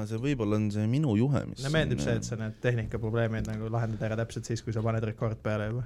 [0.00, 3.44] aa, see võib-olla on see minu juhe, mis mulle meeldib see, et sa need tehnikaprobleemid
[3.50, 5.84] nagu lahendad ära täpselt siis, kui sa paned rekord peale juba.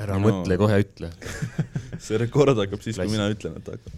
[0.00, 0.22] ära No.
[0.28, 1.08] mõtle, kohe ütle.
[2.06, 3.94] see rekord hakkab siis, kui mina ütlen, et hakkab.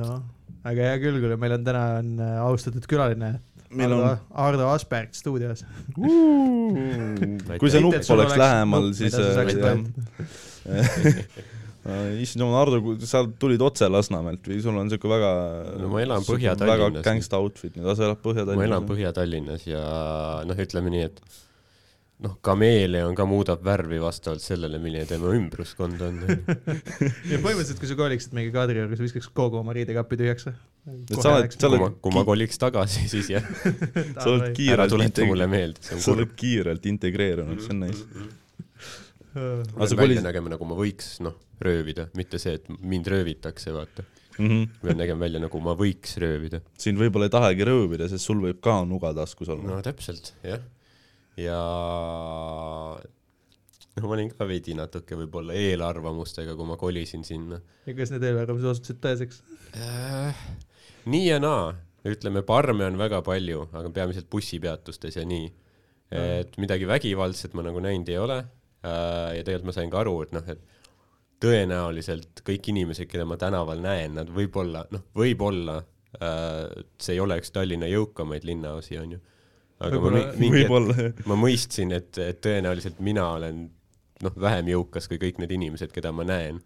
[0.00, 0.16] noh,
[0.64, 3.30] aga hea küll, kuule, meil on täna on äh, austatud külaline
[3.70, 5.60] meil Ardo on, Ardo Asperg stuudios.
[5.94, 9.14] kui see nupp oleks lähemal, siis
[11.84, 15.30] sa äh, issand jumal, Ardo, sa tulid otse Lasnamäelt või sul on siuke väga
[15.80, 16.90] No ma elan Põhja-Tallinnas.
[16.92, 18.66] väga gangsta outfit, nüüd sa elad ma Põhja-Tallinnas.
[18.68, 19.84] elan Põhja-Tallinnas ja
[20.48, 21.22] noh, ütleme nii, et
[22.20, 26.18] noh, kameeleon ka muudab värvi vastavalt sellele, milline tema ümbruskond on.
[27.32, 30.50] ja põhimõtteliselt, kui sa koliksid mingi Kadriorus, viskaks kogu oma riidekapi tühjaks.
[30.50, 30.52] sa
[31.32, 33.46] oled- sa kui oled- ma, kui ma koliks tagasi, siis jah,
[34.20, 38.28] sa oled ära kiirelt tuleta mulle meelde, sa oled kiirelt integreerunud, see on nice.
[39.30, 42.56] Äh, aga ma sa pean välja kolisid nägema, nagu ma võiks noh, röövida, mitte see,
[42.58, 44.02] et mind röövitakse, vaata.
[44.38, 44.48] mm.
[44.48, 44.66] -hmm.
[44.80, 46.60] ma pean nägema välja, nagu ma võiks röövida.
[46.78, 50.64] sind võib-olla ei tahagi röövida, sest sul võib ka nuga taskus olla no täpselt, jah.
[51.38, 51.60] ja
[54.00, 58.26] no ma olin ka veidi natuke võib-olla eelarvamustega, kui ma kolisin sinna ja kas need
[58.26, 59.42] eelarvamused osutusid tõeseks?
[59.78, 60.44] äh,.
[61.06, 65.52] nii ja naa, ütleme, parme on väga palju, aga peamiselt bussipeatustes ja nii.
[66.10, 68.42] et midagi vägivaldset ma nagu näinud ei ole.
[68.82, 70.60] Ja tegelikult ma sain ka aru, et noh, et
[71.40, 77.38] tõenäoliselt kõik inimesed, keda ma tänaval näen, nad võib-olla, noh, võib-olla äh, see ei ole
[77.40, 79.20] üks Tallinna jõukamaid linnaosi, onju.
[79.80, 83.68] aga ma Võib-olla- mi- mingi võib-olla ma mõistsin, et, et tõenäoliselt mina olen
[84.24, 86.60] noh, vähem jõukas kui kõik need inimesed, keda ma näen.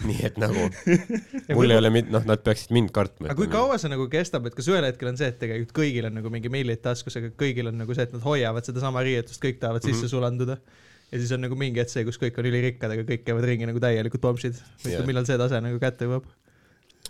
[0.00, 0.62] nii et nagu
[1.56, 3.26] mul ei ole mit-, noh, nad peaksid mind kartma.
[3.28, 6.06] aga kui kaua see nagu kestab, et kas ühel hetkel on see, et tegelikult kõigil
[6.08, 9.40] on nagu mingi millid taskus, aga kõigil on nagu see, et nad hoiavad sedasama riietust,
[9.42, 10.12] kõik tahavad sisse Mhm.
[10.14, 10.56] sulanduda.
[11.10, 13.68] Ja siis on nagu mingi hetk see, kus kõik on ülirikkad, aga kõik käivad ringi
[13.68, 14.60] nagu täielikud pomsid.
[15.08, 16.28] Millal see tase nagu kätte jõuab?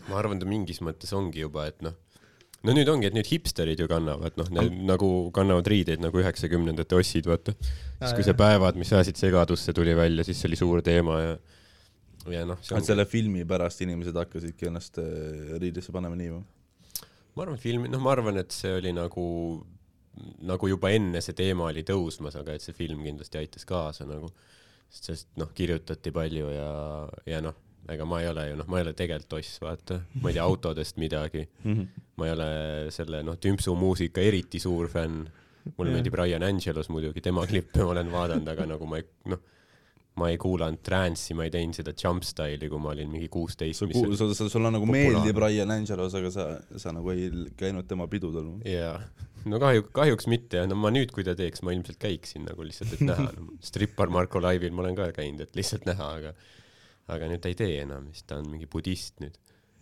[0.09, 1.97] ma arvan, ta mingis mõttes ongi juba, et noh,
[2.67, 6.97] no nüüd ongi, et nüüd hipsterid ju kannavad, noh, need nagu kannavad riideid nagu üheksakümnendate
[6.99, 7.55] ossid, vaata.
[7.99, 11.35] siis kui see päevad, mis ajasid segadusse, tuli välja, siis see oli suur teema ja,
[12.37, 16.43] ja noh, et selle filmi pärast inimesed hakkasidki ennast äh, riidesse panema nii või?
[17.37, 19.27] ma arvan, filmi, noh, ma arvan, et see oli nagu,
[20.47, 24.31] nagu juba enne see teema oli tõusmas, aga et see film kindlasti aitas kaasa nagu,
[24.91, 26.71] sest noh, kirjutati palju ja,
[27.31, 27.57] ja noh,
[27.91, 30.47] ega ma ei ole ju noh, ma ei ole tegelikult oss, vaata, ma ei tea
[30.47, 31.47] autodest midagi,
[32.19, 32.49] ma ei ole
[32.95, 35.23] selle noh, tümpsu muusika eriti suur fänn,
[35.77, 35.97] mulle Jah.
[35.97, 39.43] meeldib Ryan Angelos muidugi, tema klippe ma olen vaadanud, aga nagu ma ei noh,
[40.21, 43.81] ma ei kuulanud trance'i, ma ei teinud seda jump style'i, kui ma olin mingi kuusteist
[43.81, 43.89] sa,
[44.19, 45.21] sa, sa, sulle nagu populaarne.
[45.23, 46.47] meeldib Ryan Angelos, aga sa,
[46.83, 48.53] sa nagu ei käinud tema pidudel.
[48.69, 48.99] jaa,
[49.49, 52.95] no kahju, kahjuks mitte, no ma nüüd, kui ta teeks, ma ilmselt käiksin nagu lihtsalt,
[52.97, 53.47] et näha no.
[53.69, 56.35] Strippar Marko laivil ma olen ka käinud, et lihtsalt näha, aga
[57.11, 59.37] aga nüüd ta ei tee enam, siis ta on mingi budist nüüd.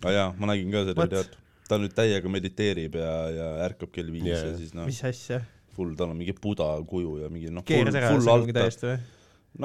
[0.07, 1.37] aa jaa, ma nägin ka seda videot.
[1.69, 4.43] ta nüüd täiega mediteerib ja, ja ärkab kell viis Jaa.
[4.47, 5.43] ja siis noh, mis asja?
[5.77, 8.55] full, tal on mingi buda kuju ja mingi noh, full, keeras ära altar.
[8.63, 8.99] täiesti või?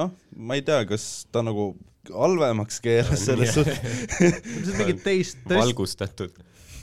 [0.02, 1.74] noh, ma ei tea, kas ta nagu
[2.09, 3.80] halvemaks keeras selles suhtes,
[4.18, 6.42] see on mingi teist, lihtsalt, valgustatud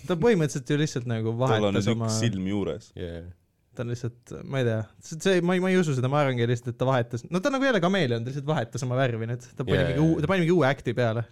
[0.09, 2.91] ta põhimõtteliselt ju lihtsalt nagu vahetas oma silm juures.
[2.99, 3.29] yeah..
[3.77, 4.81] ta on lihtsalt, ma ei tea,
[5.11, 7.53] see, ma ei, ma ei usu seda, ma arvangi lihtsalt, et ta vahetas, no ta
[7.53, 10.09] on nagu jälle kameeleon, ta lihtsalt vahetas oma värvi nüüd, ta pani Jaa, mingi jaa,
[10.09, 11.27] uu-, ta pani mingi uue act'i peale.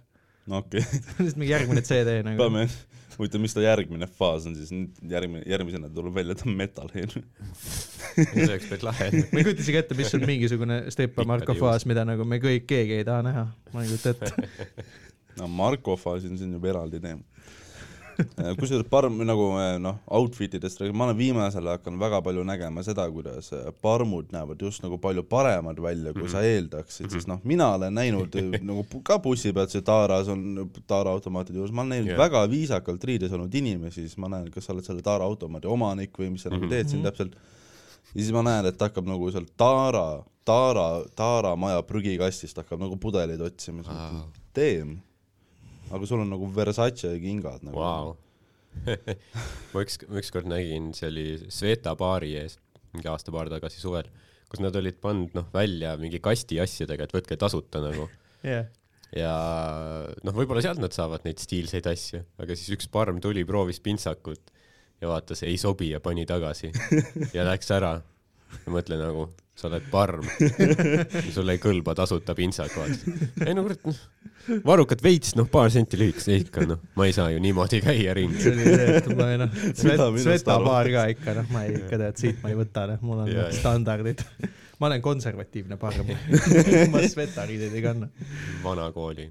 [0.49, 1.01] no okei okay.
[1.05, 2.41] ta on lihtsalt mingi järgmine CD nagu.
[2.41, 2.67] peame,
[3.19, 7.15] huvitav, mis ta järgmine faas on siis, nüüd järgmine, järgmisena tuleb välja, ta on metalhead.
[8.15, 9.09] see oleks päris lahe.
[9.19, 12.65] ma ei kujuta isegi ette, mis on mingisugune Stepa Marko faas, mida nagu me kõik,
[12.69, 13.45] keegi ei taha näha.
[13.73, 14.87] ma ei kujuta ette.
[15.39, 17.38] no Marko faas on siin juba eraldi teema.
[18.59, 22.83] kusjuures parm nagu eh, noh, outfit idest, ma olen viimasel ajal hakanud väga palju nägema
[22.85, 27.41] seda, kuidas eh, parmud näevad just nagu palju paremad välja, kui sa eeldaksid, sest noh,
[27.47, 32.13] mina olen näinud eh, nagu ka bussipeatuse Taaras on Taara automaatide juures, ma olen näinud
[32.13, 32.21] yeah.
[32.21, 36.17] väga viisakalt riides olnud inimesi, siis ma näen, kas sa oled selle Taara automaadi omanik
[36.19, 36.67] või mis sa mm -hmm.
[36.67, 37.35] nagu teed siin täpselt.
[38.13, 42.97] ja siis ma näen, et hakkab nagu sealt Taara, Taara, Taara maja prügikastist hakkab nagu
[42.97, 43.83] pudeleid otsima
[44.53, 44.99] teem.
[45.89, 48.15] Aga sul on nagu Versace kingad nagu Vau.
[49.73, 52.59] ma üks, ma ükskord nägin, see oli Sveta baari ees,
[52.93, 54.09] mingi aasta-paar tagasi suvel,
[54.49, 58.05] kus nad olid pannud noh välja mingi kasti asjadega, et võtke tasuta nagu.
[58.45, 58.69] jah,
[59.15, 59.33] ja
[60.23, 64.53] noh, võib-olla sealt nad saavad neid stiilseid asju, aga siis üks parm tuli, proovis pintsakut
[65.01, 66.71] ja vaatas, ei sobi ja pani tagasi
[67.35, 67.99] ja läks ära.
[68.65, 69.27] Ma mõtlen nagu,
[69.59, 70.27] sa oled parm,
[71.35, 73.17] sulle ei kõlba tasuta pintsak, vaata.
[73.45, 73.99] ei no kurat, noh,
[74.65, 78.39] varrukad veits, noh, paar senti lühikest ikka, noh, ma ei saa ju niimoodi käia ringi.
[78.39, 80.69] see oli see, et ma ei noh, Mida minust Sveta arvad?
[80.69, 83.31] baar ka ikka noh, ma ei ikka tead, siit ma ei võta noh, mul on
[83.33, 83.49] jaa.
[83.59, 84.23] standardid.
[84.79, 86.13] ma olen konservatiivne parm.
[86.93, 88.07] ma Sveta riideid ei kanna.
[88.63, 89.27] vanakooli.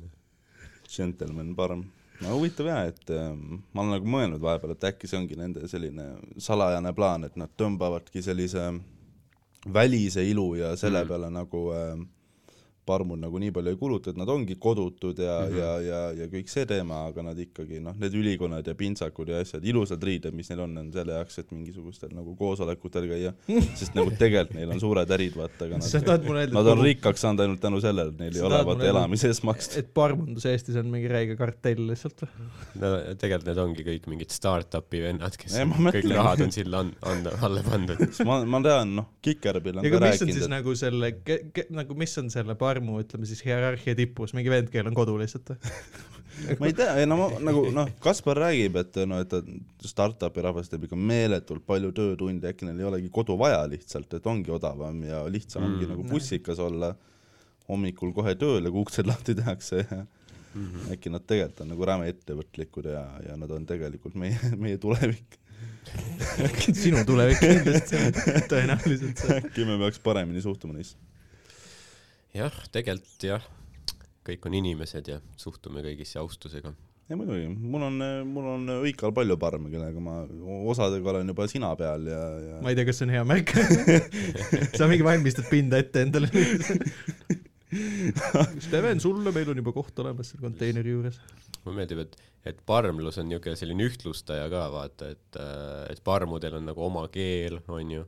[0.93, 1.87] gentleman parm.
[2.21, 5.65] no huvitav jaa, et ähm, ma olen nagu mõelnud vahepeal, et äkki see ongi nende
[5.73, 8.69] selline salajane plaan, et nad tõmbavadki sellise
[9.67, 11.09] välise ilu ja selle Mm.
[11.09, 11.99] peale nagu äh,
[12.89, 15.53] parmud nagu nii palju ei kuluta, et nad ongi kodutud ja mm.
[15.53, 15.59] -hmm.
[15.59, 19.43] ja, ja, ja kõik see teema, aga nad ikkagi noh, need ülikonnad ja pintsakud ja
[19.45, 23.35] asjad, ilusad riided, mis neil on, on selle jaoks, et mingisugustel nagu koosolekutel käia,
[23.79, 27.61] sest nagu tegelikult neil on suured ärid, vaata, aga nad Nad on rikkaks saanud ainult
[27.61, 29.79] tänu sellele, et neil ei ole vaata elamise eest maksta.
[29.81, 32.49] et parmundus Eestis on mingi räige kartell lihtsalt või?
[32.83, 36.95] no tegelikult need ongi kõik mingid startup'i vennad, kes Ei, kõik rahad on sinna an-,
[37.13, 38.03] anda, alla pandud.
[38.29, 41.13] ma, ma tean, noh, Kikerbil on ka aga mis on rääkinud, siis et nagu selle,
[41.81, 45.55] nagu mis on selle parmu, ütleme siis hierarhia tipus, mingi vend, kellel on kodu lihtsalt
[46.61, 49.43] ma ei tea, ei no ma nagu noh, Kaspar räägib, et no et ta
[49.91, 54.29] startup'i rahvas teeb ikka meeletult palju töötunde, äkki neil ei olegi kodu vaja lihtsalt, et
[54.31, 55.73] ongi odavam ja lihtsam mm.
[55.73, 55.97] ongi Mm.
[55.97, 56.93] nagu bussikas olla,
[57.69, 60.05] hommikul kohe tööle, kui uksed lahti tehakse ja
[60.55, 60.93] Mm -hmm.
[60.93, 65.37] äkki nad tegelikult on nagu räme ettevõtlikud ja, ja nad on tegelikult meie, meie tulevik.
[66.83, 68.01] sinu tulevik kindlasti,
[68.49, 70.97] tõenäoliselt äkki me peaks paremini suhtuma neisse.
[72.39, 73.49] jah, tegelikult jah,
[74.27, 76.75] kõik on inimesed ja suhtume kõigisse austusega.
[77.09, 80.21] ei muidugi, mul on, mul on õikal palju parme, kellega ma
[80.71, 83.55] osadega olen juba sina peal ja, ja ma ei tea, kas see on hea märk
[84.79, 86.31] sa mingi valmistad pinda ette endale.
[88.65, 91.19] Steven, sulle, meil on juba koht olemas seal konteineri juures.
[91.65, 92.15] mulle meeldib, et,
[92.49, 95.41] et parmlus on niisugune selline ühtlustaja ka vaata, et,
[95.93, 98.07] et parmudel on nagu oma keel, onju.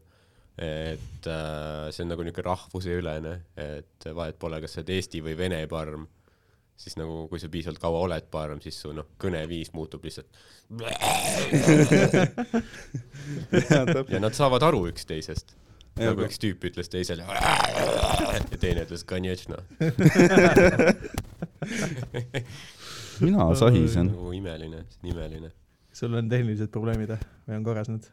[0.61, 5.33] Et äh, see on nagu niisugune rahvuseülene, et vahet pole, kas sa oled eesti või
[5.39, 6.05] vene parm,
[6.81, 10.29] siis nagu kui sa piisavalt kaua oled parm, siis su noh, kõneviis muutub lihtsalt.
[14.13, 15.57] ja nad saavad aru üksteisest.
[16.01, 17.25] nagu üks tüüp ütles teisele
[18.53, 19.57] ja teine ütles konjatšna.
[23.25, 24.07] mina sahisen.
[24.13, 25.51] nagu imeline, imeline.
[25.93, 28.05] sul on tehnilised probleemid või või on korras nüüd?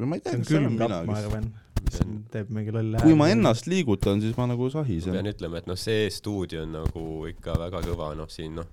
[0.00, 1.60] Või ma ei tea, on kas see on ma mis
[1.90, 3.26] See on- on- teeb mingi lolle kui ma.
[3.32, 5.26] ennast liigutan, siis ma nagu sahisen pean.
[5.32, 8.68] ütlema, et noh, see stuudio on nagu ikka väga kõva, noh siin noh,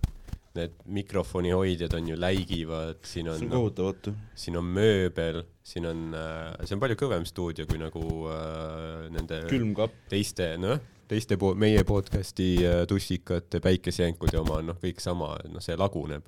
[0.57, 4.13] need mikrofoni hoidjad on ju läigivad, siin see on on no,, kohutavatu.
[4.35, 8.03] siin on mööbel, siin on äh,, see on palju kõvem stuudio kui nagu
[8.33, 9.94] äh, nende külmkapp.
[10.09, 15.62] teiste, noh, teiste po-, meie podcast'i äh, tussikate päikesejänkude oma on noh, kõik sama, noh,
[15.63, 16.25] see laguneb,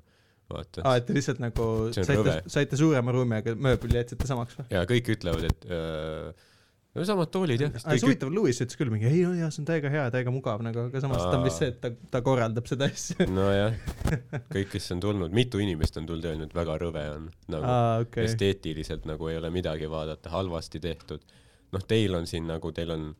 [0.52, 1.66] vaata aa, et te lihtsalt nagu
[1.96, 4.70] saite saite suurema ruumi, aga mööbli jätsite samaks või?
[4.74, 6.48] ja kõik ütlevad, et äh,
[6.94, 7.72] no samad toolid jah.
[7.78, 10.34] aga see huvitav, Lewis ütles küll mingi ei no jaa, see on täiega hea, täiega
[10.34, 13.26] mugav nagu, aga samas ta on vist see, et ta, ta korraldab seda asja.
[13.30, 13.76] nojah,
[14.54, 18.26] kõik, kes on tulnud, mitu inimest on tulnud öelnud, väga rõve on nagu aa, okei.
[18.26, 21.26] esteetiliselt nagu ei ole midagi vaadata, halvasti tehtud.
[21.70, 23.10] noh, teil on siin nagu, teil on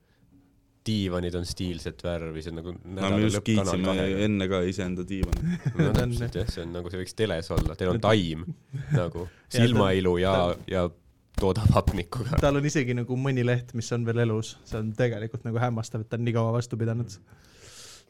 [0.87, 3.95] diivanid on stiilset värvi, see on nagu no me just kiitsime
[4.25, 5.59] enne ka iseenda diivani.
[5.77, 8.47] no täpselt jah, see on nagu see võiks teles olla, teil on taim
[8.95, 10.35] nagu silmailu ja,
[10.71, 10.87] ja
[11.41, 12.41] toodab hapnikuga.
[12.41, 16.05] tal on isegi nagu mõni leht, mis on veel elus, see on tegelikult nagu hämmastav,
[16.05, 17.13] et ta on nii kaua vastu pidanud.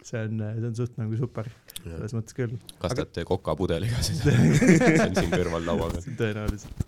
[0.00, 1.50] see on, see on suht nagu super,
[1.82, 6.18] selles mõttes küll, kastate kokapudeliga seda, see on siin kõrval laua peal.
[6.22, 6.86] tõenäoliselt.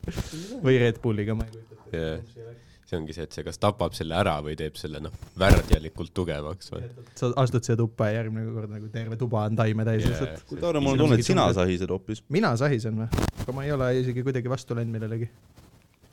[0.63, 2.61] või Red Bulliga, ma ei kujuta ette.
[2.93, 6.73] See ongi see, et see kas tapab selle ära või teeb selle noh, värdjalikult tugevaks
[6.75, 6.85] või.
[7.19, 10.13] sa astud siia tuppa ja järgmine kord nagu terve tuba on taime täis Yeah.
[10.13, 10.49] lihtsalt.
[10.51, 12.25] kuule, Taure, mul on tunne, et sina sahised hoopis.
[12.33, 13.23] mina sahisen või?
[13.45, 15.29] aga ma ei ole isegi kuidagi vastu läinud millelegi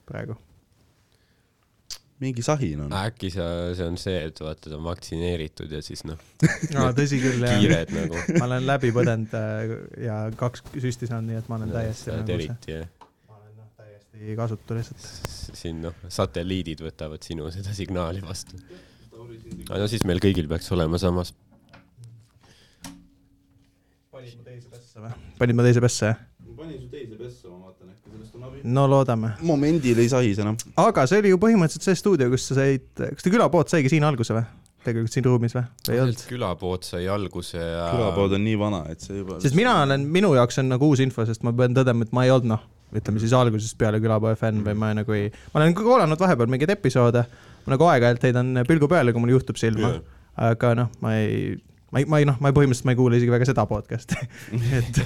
[0.09, 0.37] praegu.
[2.19, 2.93] mingi sahin on.
[2.99, 6.19] äkki sa, see on see, et vaata, ta on vaktsineeritud ja siis noh,
[6.79, 7.59] aa, tõsi küll, jah.
[7.59, 8.23] kiired nagu.
[8.37, 9.75] ma olen läbi põdenud äh,
[10.05, 12.87] ja kaks süsti saanud, nii et ma olen täiesti nagu see, eriti jah.
[14.19, 15.55] Ma täiesti kasutu lihtsalt.
[15.55, 18.57] siin noh, satelliidid võtavad sinu seda signaali vastu.
[19.69, 21.33] no siis meil kõigil peaks olema samas.
[24.11, 25.13] panid mu teise pessa või?
[25.39, 26.23] panid ma teise pessa, jah?
[26.45, 28.63] ma panin su teise pessa, ma vaatan, äkki sellest on abi.
[28.63, 29.33] no loodame.
[29.41, 30.57] momendil ei sahise enam.
[30.75, 34.07] aga see oli ju põhimõtteliselt see stuudio, kus sa said, kas ta külapood saigi siin
[34.07, 34.43] alguse või?
[34.83, 35.63] tegelikult siin ruumis või?
[35.87, 36.25] või ei olnud?
[36.27, 39.39] külapood sai alguse ja külapood on nii vana, et see juba.
[39.43, 42.27] sest mina olen, minu jaoks on nagu uus info, sest ma pean tõdema, et ma
[42.27, 45.77] ei olnud noh, ütleme siis algusest peale külapoe fänn või ma nagu ei, ma olen
[45.77, 47.25] kuulanud vahepeal mingeid episoode,
[47.65, 49.95] ma nagu aeg-ajalt heidan pilgu peale, kui mul juhtub silma,
[50.49, 51.57] aga noh, ma ei,
[51.93, 54.17] ma ei, ma ei noh, ma ei põhimõtteliselt ma ei kuule isegi väga seda podcast'i
[54.79, 55.01] et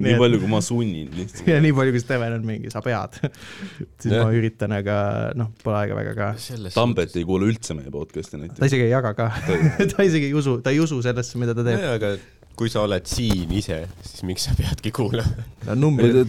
[0.00, 1.48] nii palju, kui ma sunnin lihtsalt.
[1.48, 3.16] ja nii palju, kui Steven on mingi, sa pead,
[4.02, 4.20] siis Jah.
[4.20, 4.98] ma üritan, aga
[5.38, 6.30] noh, pole aega väga ka.
[6.74, 8.68] Tambet ei kuule üldse meie podcast'i ta näiteks.
[8.68, 9.30] isegi ei jaga ka,
[9.94, 11.84] ta isegi ei usu, ta ei usu sellesse, mida ta teeb.
[11.96, 12.14] aga
[12.56, 15.44] kui sa oled siin ise, siis miks sa peadki kuulama?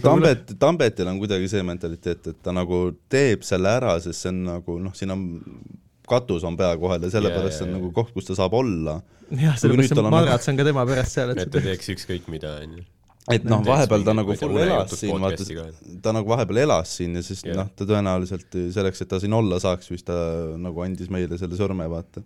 [0.02, 4.42] Tambet, Tambetil on kuidagi see mentaliteet, et ta nagu teeb selle ära, sest see on
[4.48, 5.24] nagu noh, siin on
[6.08, 8.98] katus on pea kohal ja sellepärast see on nagu koht, kus ta saab olla.
[9.30, 12.26] jah, sellepärast see on- madrats on ka tema pärast seal, et et ta teeks ükskõik
[12.32, 12.82] mida, onju.
[13.32, 15.46] et noh, vahepeal ta nagu full elas siin, vaata
[16.04, 17.56] ta nagu vahepeal elas siin ja siis Jah.
[17.62, 20.18] noh, ta tõenäoliselt selleks, et ta siin olla saaks, siis ta
[20.60, 22.24] nagu andis meile selle sõrme, vaata.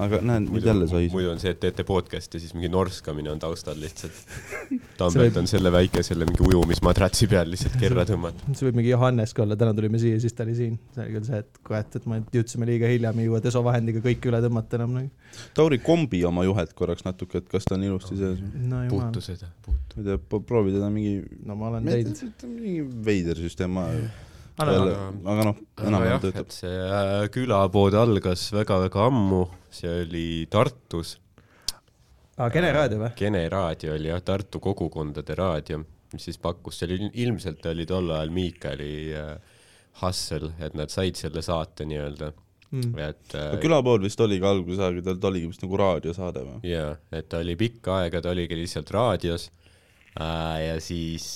[0.00, 1.08] Aga näed, nüüd jälle sai.
[1.12, 4.16] muidu on see, et teete podcast'i, siis mingi norskamine on taustal lihtsalt.
[5.00, 8.52] Tambet on selle väike selle mingi ujumismadratsi peal lihtsalt kerra tõmmata.
[8.52, 10.76] see võib mingi Johannes ka olla, täna tulime siia, siis ta oli siin.
[10.94, 14.04] see oli küll see, et kurat, et me jõudsime liiga hilja, me ei jõua desovahendiga
[14.04, 15.10] kõike üle tõmmata enam nagu.
[15.56, 18.40] Tauri kombi oma juhet korraks natuke, et kas ta on ilusti sees.
[18.56, 19.96] no jumal, puutu seda, puutu.
[19.96, 22.46] ma ei tea, proovi teda mingi, no ma olen teinud.
[22.46, 23.88] mingi veider süsteem, ma
[24.62, 31.16] aga- aga noh, enam-vähem töötab see äh, külapood algas väga-väga ammu, see oli Tartus,
[32.38, 33.10] aa, Kene raadio või?
[33.18, 35.82] Kene raadio oli jah, Tartu kogukondade raadio,
[36.14, 39.36] mis siis pakkus, see oli ilmselt oli tol ajal Miikali äh,
[40.02, 42.32] hustle, et nad said selle saate nii-öelda,
[42.74, 42.96] Mm.
[42.98, 46.56] et äh, külapood vist oligi alguses aega, ta oligi vist nagu raadiosaade või?
[46.66, 49.44] jaa, et ta oli pikka aega, ta oligi lihtsalt raadios
[50.18, 51.28] äh, ja siis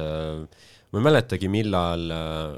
[0.00, 0.40] äh,
[0.90, 2.54] ma ei mäletagi, millal äh,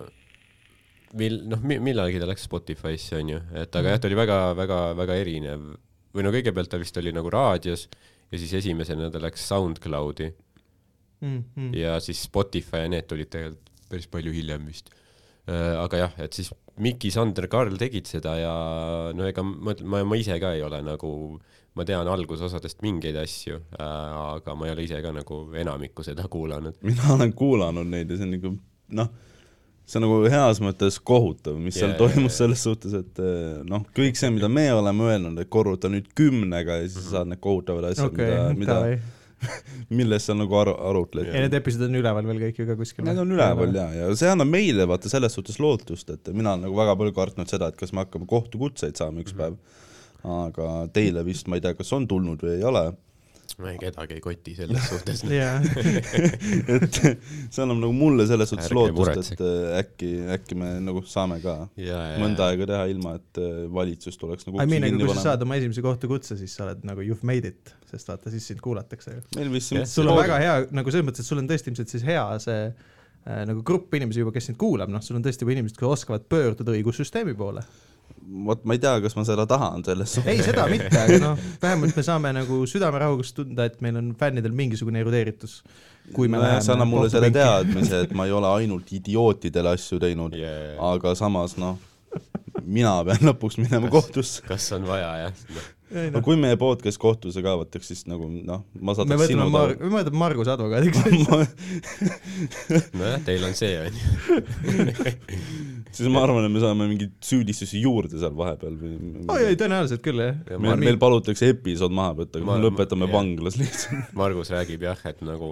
[1.21, 5.67] mil-, noh, millalgi ta läks Spotify'sse, onju, et aga jah, ta oli väga-väga-väga erinev.
[6.13, 7.87] või no kõigepealt ta vist oli nagu raadios
[8.33, 10.33] ja siis esimesena ta läks SoundCloudi
[11.23, 11.75] Mm, mm.
[11.79, 14.91] ja siis Spotify ja need tulid tegelikult päris palju hiljem vist.
[15.47, 16.49] aga jah, et siis
[16.83, 18.53] Miki, Sander, Karl tegid seda ja
[19.15, 21.11] no ega ma ma, ma ise ka ei ole nagu,
[21.79, 26.77] ma tean algusosadest mingeid asju, aga ma ei ole ise ka nagu enamikku seda kuulanud.
[26.85, 28.53] mina olen kuulanud neid ja see on nagu
[28.99, 29.09] noh,
[29.89, 33.63] see on nagu heas mõttes kohutav, mis seal Jaa, toimus jaa, selles suhtes, et eh,
[33.69, 37.33] noh, kõik see, mida me oleme öelnud, et korruta nüüd kümnega ja siis sa saad
[37.33, 39.01] need kohutavad asjad okay,, mida, mida,
[39.99, 43.07] millest sa nagu aru, arutled ja need episoodid on üleval veel kõik ju ka kuskil?
[43.09, 46.69] Need on üleval ja, ja see annab meile vaata selles suhtes lootust, et mina olen
[46.69, 49.59] nagu väga palju kartnud seda, et kas me hakkame kohtukutseid saama üks päev.
[50.23, 52.85] Aga teile vist, ma ei tea, kas on tulnud või ei ole,
[53.61, 55.23] ma ei, kedagi ei koti selles suhtes.
[56.77, 61.03] et see annab nagu mulle selles suhtes Ärge lootust, et äh, äkki, äkki me nagu
[61.09, 61.57] saame ka
[62.23, 65.45] mõnda aega teha ilma, et äh, valitsus tuleks nagu I mean, aga kui sa saad
[65.47, 68.65] oma esimese kohtukutse, siis sa oled nagu you have made it, sest vaata, siis sind
[68.65, 69.23] kuulatakse ju.
[69.39, 71.93] meil vist siin sul on väga hea, nagu selles mõttes, et sul on tõesti ilmselt
[71.93, 75.47] siis hea see äh, nagu grupp inimesi juba, kes sind kuulab, noh, sul on tõesti
[75.47, 77.65] juba inimesed, kes oskavad pöörduda õigussüsteemi poole.
[78.47, 81.97] Vot ma ei tea, kas ma seda tahan selles ei, seda mitte, aga noh, vähemalt
[81.99, 85.61] me saame nagu südamerahugas tunda, et meil on fännidel mingisugune erudeeritus.
[86.15, 90.01] kui me nojah, see annab mulle selle teadmise, et ma ei ole ainult idiootidele asju
[90.03, 90.79] teinud, Yeah.
[90.93, 91.77] aga samas noh,
[92.65, 94.43] mina pean lõpuks minema kohtusse.
[94.49, 95.47] kas on vaja jah?
[95.93, 99.45] Ei, no noh, kui meie podcast kohtusse kaevatakse, siis nagu noh, ma me saadaks sinu
[99.53, 101.03] Mar-, me võtame Margus advokaadiks.
[102.97, 104.01] nojah, teil on see onju.
[105.93, 108.97] siis ma arvan, et me saame mingeid süüdistusi juurde seal vahepeal või
[109.33, 110.37] oi, ei tõenäoliselt küll jah.
[110.57, 113.15] meil, meil palutakse episood maha võtta, aga me lõpetame jah.
[113.15, 114.13] vanglas lihtsalt.
[114.21, 115.51] Margus räägib jah, et nagu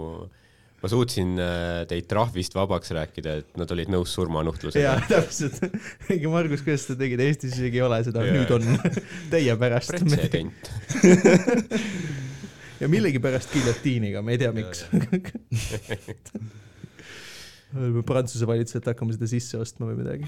[0.80, 5.61] ma suutsin äh, teid trahvist vabaks rääkida, et nad olid nõus jaa surmanuhtlusega., täpselt.
[6.09, 8.38] mingi Margus, kuidas sa tegid, Eestis isegi ei ole seda, Jaa.
[8.38, 8.97] nüüd on
[9.35, 9.92] teie pärast.
[9.92, 10.73] pretsedent.
[12.80, 14.87] ja millegipärast giljotiiniga, me ei tea, miks.
[18.07, 20.27] Prantsuse valitsuselt hakkame seda sisse ostma või midagi.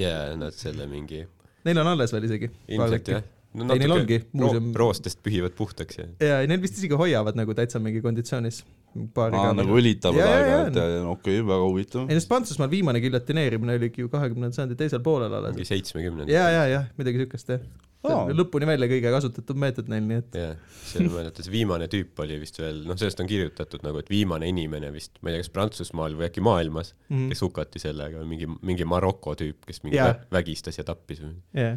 [0.00, 1.24] ja nad selle mingi,
[1.66, 2.48] Neil on alles veel isegi.
[2.72, 3.22] ilmselt jah.
[3.54, 7.36] no Ei, neil ongi ro muuseum- roostest pühivad puhtaks ja ja neil vist isegi hoiavad
[7.36, 8.62] nagu täitsa mingi konditsioonis.
[8.90, 10.88] aa, nagu õlitavad aeg-ajalt jaa.
[10.96, 15.36] ja okei, väga huvitav ei, sest Prantsusmaal viimane giljotineerimine oligi ju kahekümnenda sajandi teisel poolel
[15.38, 15.68] alles mingi.
[15.68, 16.32] seitsmekümnendad.
[16.32, 17.62] ja, ja, ja midagi siukest jah.
[18.00, 18.30] Aa.
[18.32, 22.22] lõpuni välja kõige kasutatud meetod neil, nii et jah, selle ma mäletan, see viimane tüüp
[22.24, 25.44] oli vist veel, noh, sellest on kirjutatud nagu, et viimane inimene vist, ma ei tea,
[25.44, 27.10] kas Prantsusmaal või äkki maailmas mm.
[27.12, 27.34] -hmm.
[27.34, 31.36] kes hukati sellega, mingi, mingi Maroko tüüp, kes mingi vä vägistas ja tappis või.
[31.60, 31.76] jah,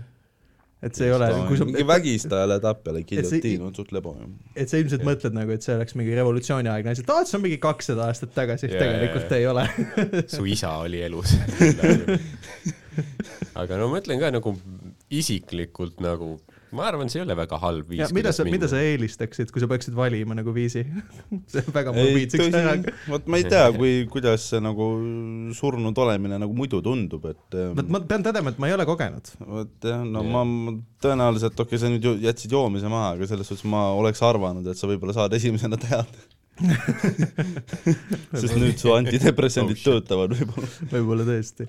[0.83, 4.29] et see ei ole, kui sa, mingi vägistajale tapjale giljotiin on suht lebo ju.
[4.59, 7.45] et sa ilmselt mõtled nagu, et see oleks mingi revolutsiooniaegne asi, et aa, see on
[7.45, 9.67] mingi kakssada aastat tagasi, tegelikult jaa, ei ole.
[10.35, 11.35] su isa oli elus.
[13.61, 14.55] aga no ma ütlen ka nagu
[15.13, 16.35] isiklikult nagu,
[16.75, 18.01] ma arvan, see ei ole väga halb viis.
[18.01, 20.83] ja mida sa, mida sa eelistaksid, kui sa peaksid valima nagu viisi?
[21.51, 22.75] see on väga morbiidseks ära.
[23.11, 24.89] vot ma ei tea, kui, kuidas see nagu
[25.57, 28.87] surnud olemine nagu muidu tundub, et ähm, vot ma pean tõdema, et ma ei ole
[28.89, 29.33] kogenud.
[29.41, 33.29] vot jah, no ma, ma tõenäoliselt, okei okay,, sa nüüd ju jätsid joomise maha, aga
[33.29, 36.25] selles suhtes ma oleks arvanud, et sa võib-olla saad esimesena teada.
[38.39, 40.69] sest nüüd su antidepressandid Oh, töötavad võib-olla.
[40.91, 41.67] võib-olla tõesti.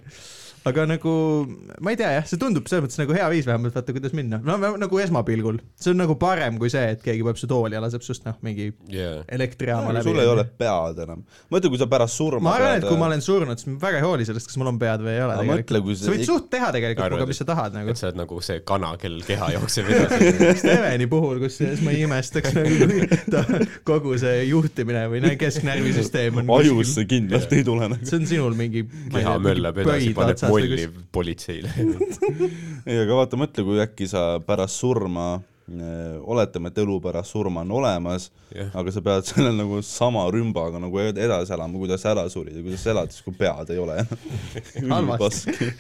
[0.65, 1.13] Aga nagu
[1.85, 4.39] ma ei tea jah, see tundub selles mõttes nagu hea viis vähemalt vaata, kuidas minna.
[4.45, 7.83] no nagu esmapilgul, see on nagu parem kui see, et keegi paneb su tooli ja
[7.85, 9.19] laseb sust noh, mingi jaa.
[9.37, 10.09] elektrijaama läbi.
[10.09, 11.25] sul ei ole pead enam.
[11.53, 14.01] mõtle, kui sa pärast surma ma arvan, et kui ma olen surnud, siis ma väga
[14.01, 16.25] ei hooli sellest, kas mul on pead või ei ole mõtle, kui see sa võid
[16.31, 18.01] suht teha tegelikult minuga, mis sa tahad nagu et.
[18.01, 20.33] sa oled nagu see kana, kellel keha jookseb edasi.
[20.63, 23.45] Steveni puhul, kusjuures ma ei imestaks nagu kui ta
[23.85, 28.09] kogu see juhtimine või kesknärvisüsteem on ajusse kindlalt ei tule nagu.
[28.09, 31.73] see on sinul mingi keha möllab edasi, paneb molli politseile.
[32.89, 37.65] ei, aga vaata, mõtle, kui äkki sa pärast surma äh, oletame, et elu pärast surma
[37.65, 42.07] on olemas, jah, aga sa pead selle nagu sama rümbaga nagu ed- edasi elama, kuidas
[42.11, 44.01] ära surid ja kuidas sa elad siis, kui pead ei ole.
[44.95, 45.73] Halvasti.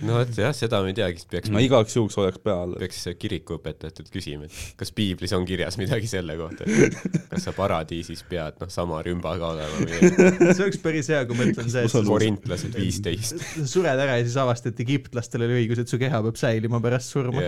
[0.00, 2.74] No vot jah, seda me ei teagi, siis peaks ma igaks juhuks hoiaks pea all.
[2.80, 6.96] peaks kirikuõpetajatelt küsima, et kas piiblis on kirjas midagi selle kohta, et
[7.32, 10.14] kas sa paradiisis pead noh, sama rümbaga olema või ei.
[10.56, 13.46] see oleks päris hea, kui ma ütlen see, et korintlased viisteist.
[13.68, 17.12] sured ära ja siis avastad, et egiptlastel oli õigus, et su keha peab säilima pärast
[17.12, 17.44] surma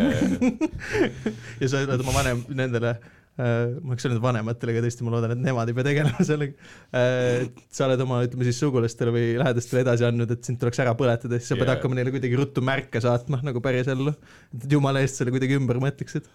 [1.63, 2.99] ja sa ütled oma vanem, nendele
[3.35, 6.55] ma oleks öelnud vanematele, aga tõesti ma loodan, et nemad ei pea tegelema sellega
[6.95, 7.49] äh,.
[7.75, 11.41] sa oled oma, ütleme siis sugulastele või lähedastele edasi andnud, et sind tuleks ära põletada,
[11.41, 11.75] siis sa pead Jaa.
[11.75, 14.15] hakkama neile kuidagi ruttu märke saatma nagu pärisellu.
[14.55, 16.31] et jumala eest selle kuidagi ümber mõtleksid.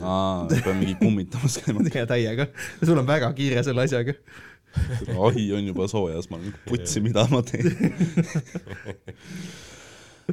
[0.00, 1.86] aa, pean mingi kummitamas käima.
[1.94, 2.48] ja täiega,
[2.82, 4.18] sul on väga kiire selle asjaga.
[5.28, 7.70] ahi on juba soojas, ma olen putsi, mida ma teen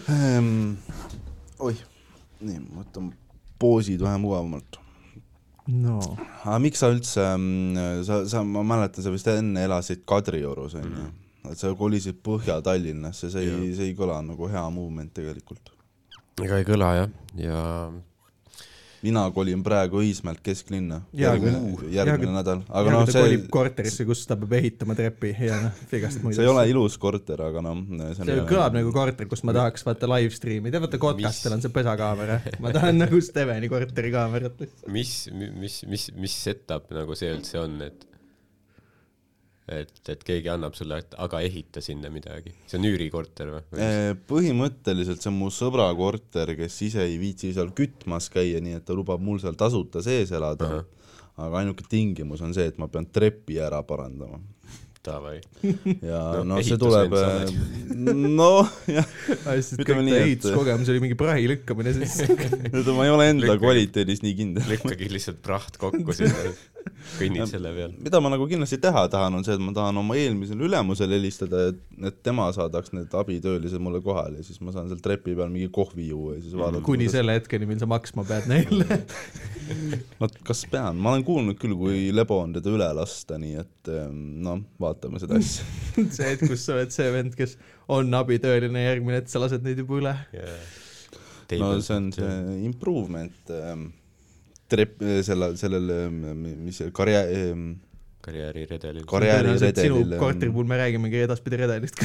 [0.10, 0.78] ähm,.
[1.62, 1.82] oih,
[2.42, 3.14] nii, ma võtan
[3.60, 4.80] poosid vähe mugavamalt.
[5.70, 5.98] No
[6.44, 7.26] aga miks sa üldse,
[8.08, 11.52] sa, sa, ma mäletan, sa vist enne elasid Kadriorus onju mm, -hmm.
[11.52, 15.74] et sa kolisid Põhja-Tallinnasse, see ei, see ei kõla nagu hea movement tegelikult.
[16.44, 17.64] ega ei kõla jah, ja
[19.06, 21.02] mina kolin praegu Õismäelt kesklinna.
[21.18, 25.80] Järgmine järgmine nädal, aga noh, see kolib, korterisse, kus ta peab ehitama trepi ja noh,
[26.00, 27.80] igast muid see ei ole ilus korter, aga noh,
[28.18, 31.64] see see kõlab nagu korter, kus ma tahaks vaata live stream'i, tead vaata Kotkastel on
[31.64, 34.68] see pesakaamera, ma tahan nagu Steveni korteri kaamerat.
[34.92, 38.09] mis, mis, mis, mis setup nagu see üldse on, et
[39.74, 43.64] et, et keegi annab sulle, et aga ehita sinna midagi, see on üürikorter või?
[43.80, 48.80] Eh, põhimõtteliselt see on mu sõbra korter, kes ise ei viitsi seal kütmas käia, nii
[48.80, 50.78] et ta lubab mul seal tasuta sees elada uh.
[50.80, 51.12] -huh.
[51.46, 54.42] aga ainuke tingimus on see, et ma pean trepi ära parandama.
[55.06, 55.38] Davai.
[56.10, 57.14] ja No, no, no see tuleb,
[58.36, 59.06] noh, jah,
[59.40, 62.18] Ütleme kõik nii, et- ehituskogemus oli mingi prahi lükkamine siis.
[62.74, 63.64] nüüd ma ei ole enda Lükkagi.
[63.64, 64.68] kvaliteedis nii kindel.
[64.74, 66.52] lükkagi lihtsalt praht kokku sinna,
[67.20, 67.96] kõnnid selle peal.
[68.04, 71.70] mida ma nagu kindlasti teha tahan, on see, et ma tahan oma eelmisele ülemusele helistada,
[71.72, 71.80] et,
[72.12, 75.72] et tema saadaks need abitöölised mulle kohale ja siis ma saan seal trepi peal mingi
[75.80, 76.84] kohvi juua ja siis vaadata.
[76.88, 79.00] kuni selle hetkeni, mil sa maksma pead neile.
[80.22, 83.92] no kas pean, ma olen kuulnud küll, kui lebo on teda üle lasta, nii et
[83.94, 85.66] ehm, noh, vaatame seda asja.
[86.16, 87.58] see hetk, kus sa oled see vend, kes
[87.92, 90.16] on abitööline, järgmine hetk sa lased neid juba üle.
[91.60, 92.34] no see on see
[92.70, 93.90] improvement ähm,
[94.70, 97.56] trep-, selle, sellel, mis see karjäär,
[98.26, 99.02] karjääriredelil.
[99.02, 100.18] sinu karjääriredelil.
[100.20, 102.02] korteri puhul me räägimegi edaspidi redelist.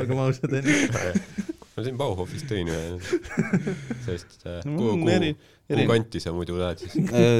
[0.00, 1.39] olgem ausad, onju.
[1.80, 2.82] Ma siin Bauhofist tõin ühe,
[4.04, 5.32] sellest äh,, No, kuhu, on kuhu
[5.70, 6.94] kuhu kanti sa muidu lähed siis?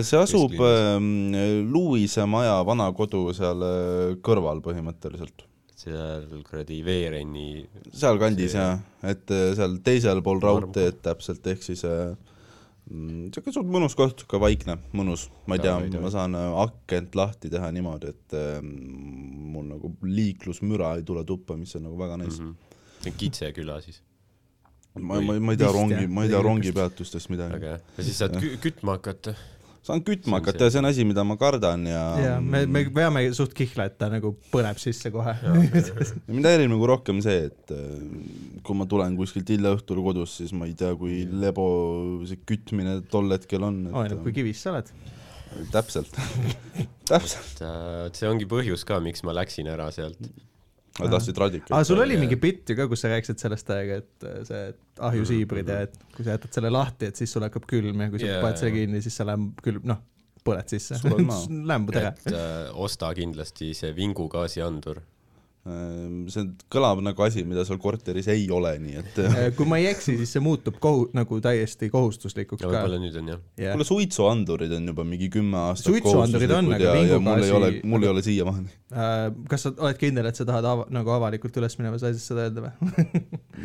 [0.09, 1.35] see asub ähm,
[1.70, 5.46] Luise maja vana kodu seal äh, kõrval põhimõtteliselt.
[5.81, 8.81] seal kuradi Veereni sealkandis See- jah,
[9.12, 12.14] et äh, seal teisel pool raudteed täpselt, ehk siis äh,
[12.90, 17.50] mm, suht mõnus koht, siuke vaikne, mõnus, ma ei tea ma saan äh, akent lahti
[17.53, 22.38] teha niimoodi, et äh, mul nagu liiklusmüra ei tule tuppa, mis on nagu väga nice
[22.38, 22.46] mm.
[22.46, 22.55] mm.
[22.55, 23.03] -hmm.
[23.03, 24.03] see on Kitse küla siis.
[24.98, 27.57] ma, ma, ma ei tea rongi ma ei tea midagi rongipeatustest midagi.
[27.59, 27.81] väga hea.
[27.96, 29.35] ja siis saad kü- kütma hakata.
[29.87, 30.66] saan kütma hakata see.
[30.66, 33.96] ja see on asi, mida ma kardan ja ja me, me peame suht kihla, et
[34.00, 35.37] ta nagu põleb sisse kohe.
[35.44, 40.37] ja mind häirib nagu rohkem see, et äh, kui ma tulen kuskilt hilja õhtul kodus,
[40.42, 41.64] siis ma ei tea, kui lebo
[42.29, 43.83] see kütmine tol hetkel on.
[43.94, 44.90] oleneb, kui kivis sa oled.
[45.72, 46.14] täpselt,
[47.11, 47.62] täpselt.
[47.62, 50.18] et see ongi põhjus ka, miks ma läksin ära sealt.
[51.01, 51.75] Sa tahtsid radikalt.
[51.77, 54.63] aa, sul oli mingi bitt ju ka, kus sa rääkisid sellest aega, et äh, see
[55.11, 58.23] ahjusiibrid ja et kui sa jätad selle lahti, et siis sul hakkab külm ja kui
[58.23, 60.03] sa Jaa, paned selle kinni, siis sa lämb-, külm, noh,
[60.47, 60.99] põled sisse
[62.01, 62.13] ära.
[62.27, 65.03] et äh, osta kindlasti see vingugaasiandur.
[65.71, 69.79] Ehm, see kõlab nagu asi, mida seal korteris ei ole, nii et Äh, kui ma
[69.81, 73.01] ei eksi, siis see muutub kohu-, nagu täiesti kohustuslikuks ja ka võib-olla.
[73.03, 73.43] nüüd on jah.
[73.61, 77.55] jah, kuule, suitsuandurid on juba mingi kümme aastat Suitsuandurid on, aga ja, ja mul ei
[77.55, 78.73] ole vingugaasi-, mul ei ole siiamaani.
[78.91, 82.49] Äh, kas sa oled kindel, et sa tahad ava-, nagu avalikult üles minevas asjas seda
[82.49, 82.95] öelda või?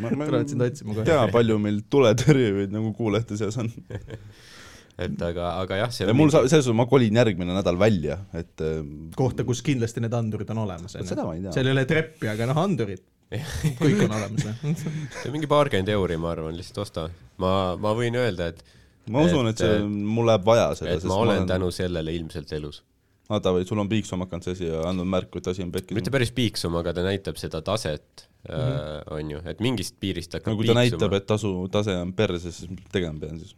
[0.02, 1.06] ma, ma tulevad sind otsima kohe.
[1.08, 3.72] tea, palju meil tuletõrjujaid nagu kuulajate seas on.
[4.96, 8.16] et aga, aga jah, see ja mul sa-, selles suhtes ma kolin järgmine nädal välja,
[8.36, 8.80] et äh,
[9.16, 10.96] kohta, kus kindlasti need andurid on olemas.
[10.96, 11.52] Ma ei tea.
[11.56, 13.04] seal ei ole treppi, aga noh, andurid,
[13.82, 14.48] kõik on olemas.
[14.62, 17.08] see on mingi paarkümmend euri, ma arvan, lihtsalt osta.
[17.42, 18.64] ma, ma võin öelda, et,
[19.12, 22.80] ma usun, et see, mul läheb vaja seda, et ma olen tänu sellele ilmselt elus.
[23.28, 25.98] aa davai, sul on piiksum hakanud see asi ja andnud märku, et asi on pekkis
[25.98, 26.14] mitte.
[26.14, 28.54] päris piiksum, aga ta näitab seda taset mm.
[28.54, 29.12] -hmm.
[29.18, 32.62] on ju, et mingist piirist hakkab no kui ta näitab, et tasu, tase on perses,
[32.62, 33.56] siis mis tegema pean siis?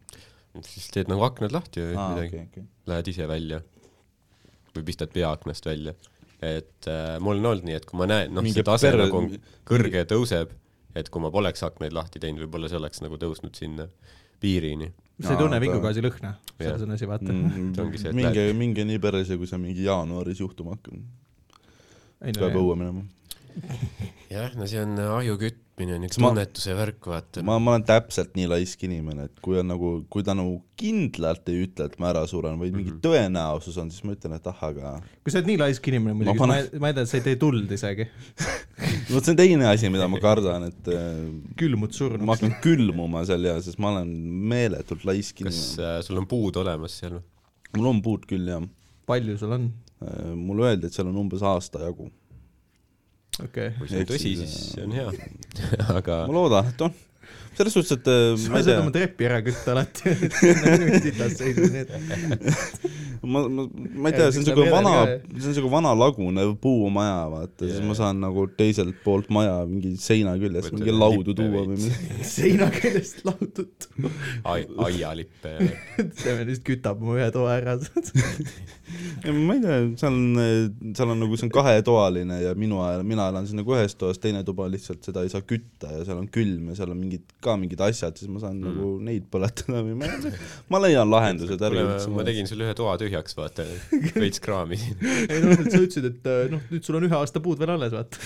[0.66, 2.64] Siis teed nagu aknad lahti või aa, midagi okei, okei.
[2.90, 3.60] lähed ise välja
[4.76, 5.94] või pistad pea aknast välja.
[6.42, 9.24] et äh, mul on olnud nii, et kui ma näen, noh, see tase per- nagu
[9.66, 10.52] kõrge tõuseb,
[10.94, 13.88] et kui ma poleks aknaid lahti teinud, võib-olla see oleks nagu tõusnud sinna
[14.40, 14.92] piirini.
[15.20, 17.34] sa ei tunne vingugaasi lõhna, selles on asi, vaata.
[18.08, 21.00] Et minge, minge nii perse, kui see mingi jaanuaris juhtuma hakkab.
[22.38, 23.02] peab õue minema.
[24.30, 27.42] jah, no see on ahju kütmine, on üks Kas ma- tunnetuse värk, vaata.
[27.46, 31.48] ma, ma olen täpselt nii laisk inimene, et kui on nagu, kui ta nagu kindlalt
[31.52, 33.00] ei ütle, et ma ära suren, vaid mingi Mhm.
[33.04, 34.94] tõenäosus on, siis ma ütlen, et ah, aga
[35.24, 37.16] kui sa oled nii laisk inimene muidugi, Ma ma, panen- ma, ma ei tea, sa
[37.20, 38.08] ei tee tuld isegi.
[39.14, 41.24] vot see on teine asi, mida ma kardan, et äh,
[41.58, 42.28] külmud ma surnuks.
[42.34, 44.12] hakkan külmuma seal ja, sest ma olen
[44.52, 45.98] meeletult laisk kas inimene.
[45.98, 47.24] äh, sul on puud olemas seal või?
[47.78, 48.62] mul on puud küll jah,
[49.06, 49.70] palju sul on?
[50.38, 52.04] mulle öeldi, et seal on umbes aasta jagu.
[53.44, 53.74] okay..
[53.78, 55.08] kui see on tõsi, siis, siis äh, see on hea.
[55.98, 56.92] aga ma loodan, et on,
[57.58, 60.02] selles suhtes, et äh, sa saad oma, trepi ära kütta alati.
[63.22, 64.92] ma, ma, ma ei tea, see on siuke vana
[65.40, 67.88] see on siuke vana lagunev puumaja, vaata, siis Jaa.
[67.88, 72.26] ma saan nagu teiselt poolt maja mingi seina küljest mingi laudu tuua või midagi.
[72.28, 73.88] seina küljest laudut.
[74.44, 75.54] ai-, aialippe.
[76.22, 77.76] teeme lihtsalt kütab mu ühe toa ära.
[77.78, 83.28] ma ei tea, seal on, seal on nagu, see on kahetoaline ja minu ajal, mina
[83.32, 86.30] elan siin nagu ühes toas, teine tuba lihtsalt seda ei saa kütta ja seal on
[86.32, 88.70] külm ja seal on mingid, ka mingid asjad, siis ma saan mm.
[88.70, 92.68] nagu neid põletada või ma ei tea, ma leian lahendused, ärge üldse ma tegin sulle
[92.68, 93.64] ühe toa tühjaks, vaata,
[94.22, 95.00] veits kraami siin.
[95.28, 97.94] ei noh, sa ütlesid, et äh, noh, nüüd sul on ühe aasta puud veel alles,
[97.94, 98.20] vaata.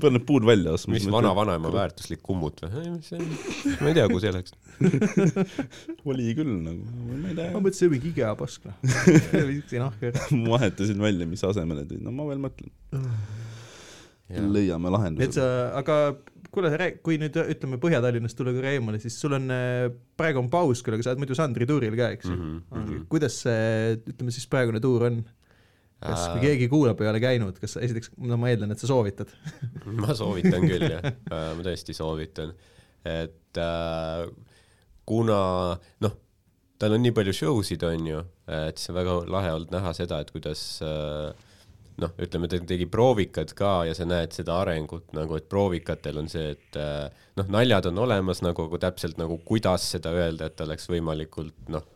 [0.00, 0.94] pean need puud välja ostma.
[0.96, 2.94] mis vana-vanaema väärtuslik kummut või?
[3.82, 4.56] ma ei tea, kuhu see läks.
[6.10, 8.78] oli küll nagu, ma ei tea ma, mõtlesin, mingi IKEA pask, noh.
[9.34, 10.26] viskasin ahju ära.
[10.36, 12.72] ma vahetasin välja, mis asemele tõid, no ma veel mõtlen,
[14.30, 15.48] leiame et lahenduse sa,
[15.80, 15.96] aga
[16.54, 16.70] kuule,
[17.04, 19.50] kui nüüd ütleme Põhja-Tallinnast tulla korra eemale, siis sul on,
[20.18, 23.04] praegu on paus küll, aga sa oled muidu Sandri tuuril ka, eks ju Mhm, mhm.
[23.12, 25.20] kuidas see, ütleme siis praegune tuur on?
[26.00, 29.28] kas, kui keegi kuulab, ei ole käinud, kas esiteks, no ma eeldan, et sa soovitad.
[30.00, 32.54] ma soovitan küll jah, ma tõesti soovitan,
[33.04, 34.24] et äh,
[35.08, 35.40] kuna
[36.06, 36.16] noh,
[36.80, 39.92] tal on nii palju show sid, on ju, et siis on väga lahe olnud näha
[39.96, 41.34] seda, et kuidas äh,
[42.00, 46.28] noh, ütleme, ta tegi proovikad ka ja sa näed seda arengut nagu, et proovikatel on
[46.32, 47.06] see, et äh,
[47.40, 51.86] noh, naljad on olemas nagu, aga täpselt nagu kuidas seda öelda, et oleks võimalikult noh,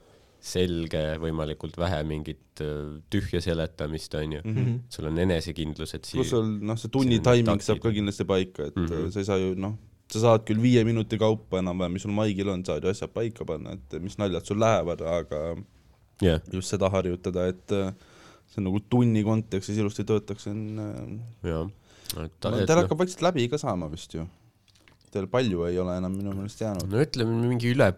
[0.44, 4.56] selge, võimalikult vähe mingit äh, tühja seletamist, on ju mm.
[4.56, 4.78] -hmm.
[4.92, 7.64] sul on enesekindlus, et pluss sul noh, see tunni taktid.
[7.64, 8.86] saab ka kindlasti paika, et mm.
[8.86, 9.10] -hmm.
[9.10, 9.78] sa ei saa ju noh,
[10.12, 13.44] sa saad küll viie minuti kaupa enam-vähem, mis sul maigil on, saad ju asjad paika
[13.48, 15.40] panna, et mis naljad sul lähevad, aga
[16.22, 17.72] jah, just seda harjutada, et
[18.54, 21.68] äh, see nagu tunni kontekstis ilusti töötaks, on äh, jah.
[22.22, 24.26] et teil noh, hakkab vaikselt läbi ka saama vist ju.
[25.14, 26.90] Teil palju ei ole enam minu meelest jäänud.
[26.90, 27.90] no ütleme mingi üle,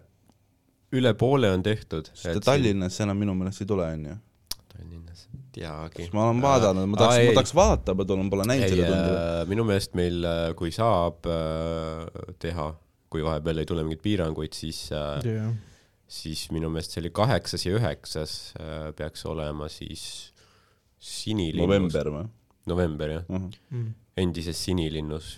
[0.97, 2.11] üle poole on tehtud.
[2.14, 4.16] sest Tallinnasse enam minu meelest ei tule, onju.
[4.73, 8.90] Tallinnas, teagi ma olen vaadanud, ma tahaks, ma tahaks vaadata, aga toon pole näinud seda
[8.90, 9.55] tundi.
[9.55, 12.73] minu meelest meil, kui saab äh, teha,
[13.12, 15.49] kui vahepeal ei tule mingeid piiranguid, siis äh,,
[16.07, 20.33] siis minu meelest see oli kaheksas ja üheksas äh, peaks olema siis
[20.99, 21.67] Sinilinnus.
[21.67, 22.27] november või?
[22.67, 23.87] november jah, Mhm.
[24.17, 25.37] endises Sinilinnus,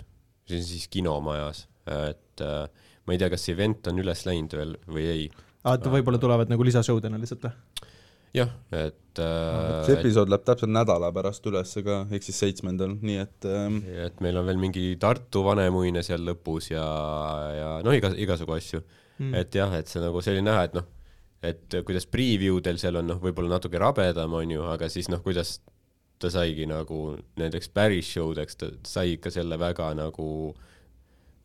[0.48, 2.68] see on siis kinomajas, et äh,
[3.06, 5.30] ma ei tea, kas see event on üles läinud veel või ei.
[5.64, 7.52] vaata, võib-olla tulevad nagu lisashowdena lihtsalt või?
[8.36, 13.16] jah, et äh, see episood läheb täpselt nädala pärast ülesse ka, ehk siis seitsmendal, nii
[13.22, 16.84] et ähm, et meil on veel mingi Tartu vanemuine seal lõpus ja,
[17.56, 18.82] ja noh, iga, igasugu asju
[19.18, 19.34] mm..
[19.34, 20.86] et jah, et see nagu see oli näha, et noh,
[21.44, 25.22] et kuidas preview del seal on noh, võib-olla natuke rabedam, on ju, aga siis noh,
[25.24, 25.58] kuidas
[26.18, 30.28] ta saigi nagu nendeks päris show deks, ta sai ikka selle väga nagu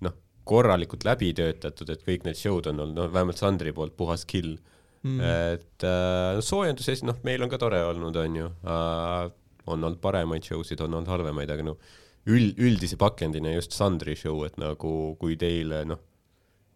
[0.05, 0.15] noh,
[0.49, 4.55] korralikult läbi töötatud, et kõik need show'd on olnud, noh, vähemalt Sandri poolt puhas kill
[5.03, 5.19] mm..
[5.21, 9.27] et äh, soojendusest, noh, meil on ka tore olnud, on ju äh,,
[9.63, 11.77] on olnud paremaid show sid, on olnud halvemaid, aga no
[12.25, 16.01] üld, üldise pakendina just Sandri show, et nagu kui teile noh,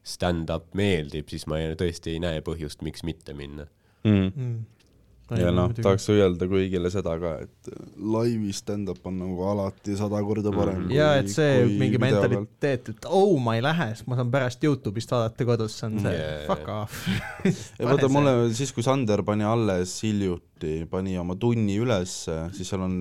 [0.08, 3.68] stand-up meeldib, siis ma ei, tõesti ei näe põhjust, miks mitte minna.
[4.08, 4.32] mm.
[4.36, 4.58] Mm.
[5.36, 10.54] Ja noh, tahaks öelda kõigile seda ka, et laivi stand-up on nagu alati sada korda
[10.56, 10.92] parem Mm.
[10.94, 11.98] ja et see mingi.
[12.02, 16.00] mentaliteet, et oh, ma ei lähe, sest ma saan pärast Youtube'ist vaadata kodus, see on
[16.00, 16.34] see Yeah.
[16.34, 16.48] yeah.
[16.48, 17.08] fuck off.
[17.80, 22.86] ja vaata, mulle siis, kui Sander pani alles hiljuti, pani oma tunni ülesse, siis seal
[22.86, 22.96] on,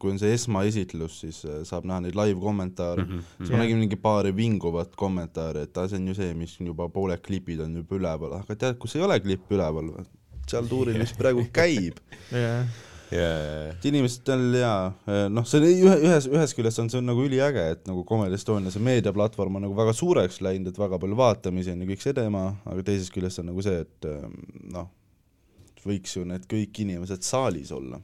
[0.00, 3.38] kui on see esmaesitlus, siis äh, saab näha neid live-kommentaare mm, -hmm.
[3.38, 6.72] siis ma nägin mingi paari vinguvat kommentaari, et aa, see on ju see, mis on
[6.72, 9.92] juba pooled klipid on juba üleval, aga tead, kus ei ole klipp üleval,
[10.50, 12.00] seal tuuril, mis praegu käib,
[12.32, 12.66] jah,
[13.12, 14.90] jaa, et inimestel jaa,
[15.32, 18.38] noh, see oli ühe, ühes, ühest küljest on see on nagu üliäge, et nagu Comedy
[18.38, 22.04] Estonia see meediaplatvorm on nagu väga suureks läinud, et väga palju vaatamisi on ja kõik
[22.04, 24.38] see teema, aga teisest küljest on nagu see, et ähm,
[24.74, 24.90] noh,
[25.86, 28.00] võiks ju need kõik inimesed saalis olla.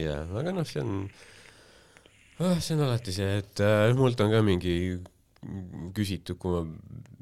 [0.00, 1.04] jaa, aga noh, see on
[2.40, 4.76] ah,, see on alati see, et äh, mult on ka mingi
[5.96, 6.62] küsitud, kui ma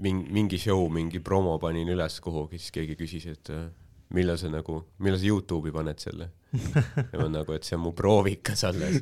[0.04, 3.66] mingi, mingi show, mingi promo panin üles kuhugi, siis keegi küsis, et äh,
[4.14, 6.30] millal sa nagu, millal sa Youtube'i paned selle?
[6.54, 9.00] ja ma nagu, et see on mu proovikas alles.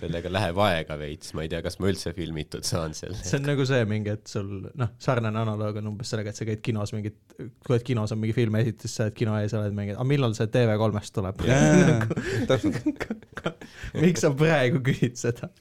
[0.00, 3.18] sellega läheb aega veits, ma ei tea, kas ma üldse filmitud saan selle.
[3.20, 6.48] see on nagu see mingi, et sul noh, sarnane analoog on umbes sellega, et sa
[6.48, 9.76] käid kinos mingit, kui oled kinos on mingi filmi esitus, sa oled kino ees, oled
[9.76, 11.46] mingi, aga millal see TV3-st tuleb?
[12.50, 13.08] täpselt,
[14.00, 15.52] miks sa praegu küsid seda?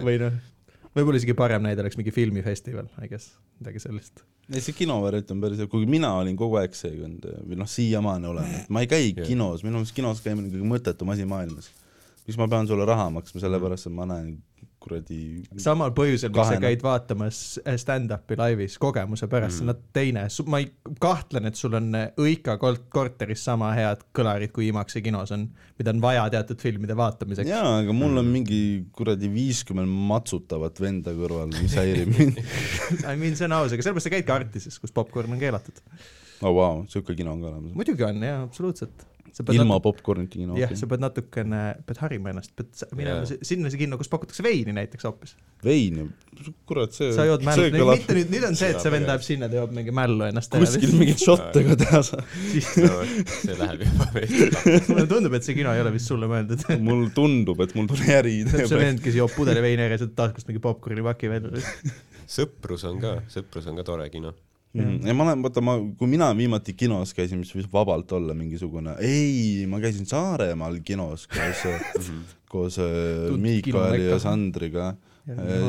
[0.00, 0.40] või noh,
[0.96, 4.24] võib-olla isegi parem näide oleks mingi filmifestival, I guess, midagi sellist.
[4.52, 8.30] ei see kinovariant on päris hea, kuigi mina olin kogu aeg seekord või noh, siiamaani
[8.30, 9.26] olen, et ma ei käi Jah.
[9.26, 11.70] kinos, minu meelest kinos käimine on kõige mõttetum asi maailmas.
[12.26, 14.36] miks ma pean sulle raha maksma, sellepärast et ma näen
[14.86, 15.18] kuradi
[15.60, 17.40] samal põhjusel, miks sa käid vaatamas
[17.82, 19.82] stand-up'i laivis kogemuse pärast, see on Mm.
[19.96, 20.68] teine, ma ei
[21.02, 21.90] kahtlen, et sul on
[22.22, 26.94] Õika kort- korteris sama head kõlarid, kui Imaksi kinos on, mida on vaja teatud filmide
[26.96, 27.48] vaatamiseks.
[27.50, 28.60] jaa, aga mul on mingi
[28.92, 32.38] kuradi viiskümmend matsutavat venda kõrval, mis häirib mind.
[33.10, 35.82] I mean, see on aus, aga sellepärast sa käidki Artises, kus popkorn on keelatud.
[36.42, 37.74] oh vau, siuke kino on ka olemas.
[37.74, 39.06] muidugi on jaa, absoluutselt.
[39.52, 40.56] Ilma popkornita kino.
[40.58, 43.42] jah, sa pead natukene, pead harima ennast, pead minema yeah.
[43.44, 45.34] sinna see kinno, kus pakutakse veini näiteks hoopis.
[45.64, 46.06] vein,
[46.68, 49.10] kurat, see, sa jood mällu see, kõlab mitte nüüd, nüüd on see, et see vend
[49.10, 52.32] läheb sinna, ta joob mingi mällu ennast kuskil mingit šotte ka teha saab.
[52.54, 56.64] see läheb juba veits mulle tundub, et see kino ei ole vist sulle mõeldud.
[56.88, 60.16] mul tundub, et mul tuli äriidee see vend, kes joob pudeli veini ära ja sealt
[60.16, 61.64] taskust mingi popkornipaki välja.
[62.38, 64.32] sõprus on ka, sõprus on ka tore kino.
[64.76, 65.06] mm..
[65.08, 68.96] ja ma olen, vaata ma, kui mina viimati kinos käisin, mis võis vabalt olla mingisugune,
[69.04, 71.64] ei, ma käisin Saaremaal kinos koos
[72.52, 74.94] koos äh, Miikali ja Sandriga.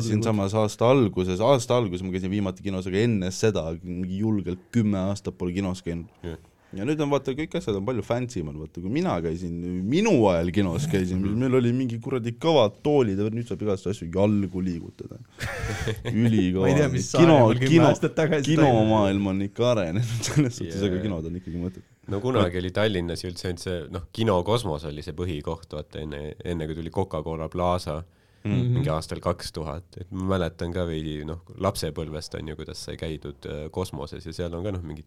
[0.05, 4.99] siinsamas aasta alguses, aasta alguses ma käisin viimati kinos, aga enne seda mingi julgelt kümme
[5.09, 6.37] aastat pole kinos käinud Jah.
[6.75, 9.53] Ja nüüd on vaata, kõik asjad on palju fancy mad, vaata kui mina käisin,
[9.88, 14.10] minu ajal kinos käisin, meil oli mingi kuradi kõvad toolid ja nüüd saab igasuguseid asju
[14.17, 15.21] jalgu liigutada.
[16.12, 16.73] ülikõva.
[17.21, 17.93] kino kino,
[18.49, 21.06] kinomaailm on ikka arenenud selles suhtes, aga Jaa.
[21.08, 21.88] kinod on ikkagi mõttetud.
[22.12, 26.03] no kunagi oli Tallinnas ju üldse ainult see, noh, kino Kosmos oli see põhikoht, vaata
[26.03, 28.01] enne, enne kui tuli Coca-Cola Plaza
[28.47, 28.56] Mhm.
[28.56, 28.73] mm -hmm.
[28.73, 32.95] mingi aastal kaks tuhat, et ma mäletan ka veidi, noh, lapsepõlvest on ju, kuidas sai
[32.97, 35.06] käidud äh, kosmoses ja seal on ka noh, mingid,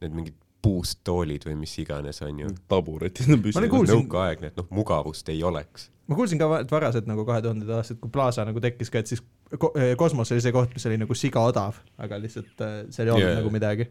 [0.00, 2.48] need mingid puust toolid või mis iganes on ju.
[2.68, 5.90] taburetid on püsti kuulsin- nõukaaegne, et noh, mugavust ei oleks.
[6.08, 8.98] ma kuulsin ka va- et varased nagu kahe tuhandendad aastad, kui Plaza nagu tekkis ka,
[9.04, 9.22] et siis
[9.58, 13.08] ko- eh, kosmos oli see koht, mis oli nagu siga odav, aga lihtsalt äh, seal
[13.08, 13.38] ei olnud yeah.
[13.42, 13.86] nagu midagi.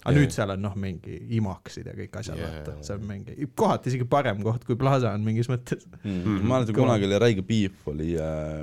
[0.00, 0.20] aga Jaa.
[0.22, 3.90] nüüd seal on noh, mingi imaksid ja kõik asjad yeah., vaata, see on mingi, kohati
[3.92, 5.84] isegi parem koht kui Plaza on mingis mõttes.
[6.04, 6.38] Mm.
[6.48, 8.62] ma mäletan, kunagi oli räige beef oli äh,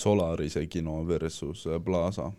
[0.00, 2.30] Solarise kino versus Plaza.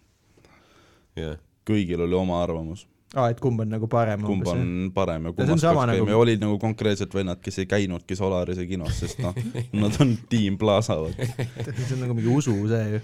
[1.15, 4.61] jah, kõigil oli oma arvamus, aa, et kumb on nagu parem kumb on
[4.95, 8.65] parem ja kummas peaks nagu- käima ja olid nagu konkreetsed vennad, kes ei käinudki Solarise
[8.69, 9.35] kinos, sest noh,
[9.83, 13.03] nad on tiim Plaza, see on nagu mingi usu see ju,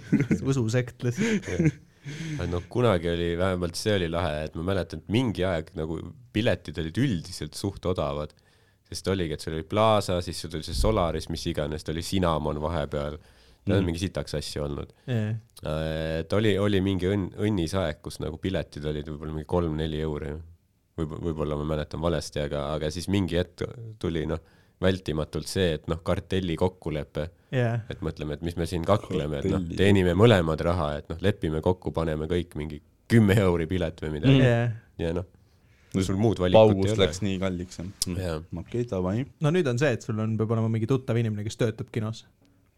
[0.53, 1.51] ususekt lihtsalt.
[2.47, 5.99] noh, kunagi oli, vähemalt see oli lahe, et ma mäletan, et mingi aeg nagu
[6.35, 8.31] piletid olid üldiselt suht odavad,
[8.87, 12.05] sest oligi, et sul oli Plaza, siis sul oli see Solaris, mis iganes, ta oli
[12.05, 13.17] Cinnamon vahepeal,
[13.67, 13.85] ta on Mm.
[13.91, 14.93] mingi sitaks asju olnud.
[15.07, 15.35] Yeah.
[16.21, 20.33] et oli, oli mingi õnn, õnnis aeg, kus nagu piletid olid võib-olla mingi kolm-neli euri.
[20.97, 23.61] võib, võib-olla ma mäletan valesti, aga, aga siis mingi hetk
[24.01, 24.39] tuli noh,
[24.81, 27.79] vältimatult see, et noh, kartelli kokkulepe, Yeah.
[27.89, 31.61] et mõtleme, et mis me siin kakleme, et noh teenime mõlemad raha, et noh, lepime
[31.63, 34.41] kokku, paneme kõik mingi kümme euri pilet või midagi.
[34.41, 34.73] Yeah.
[34.99, 35.25] ja noh,
[36.03, 37.21] sul muud valikut ei paugust ole läks.
[37.23, 37.79] nii kalliks,
[38.17, 39.21] jah okei, davai.
[39.39, 42.25] no nüüd on see, et sul on, peab olema mingi tuttav inimene, kes töötab kinos.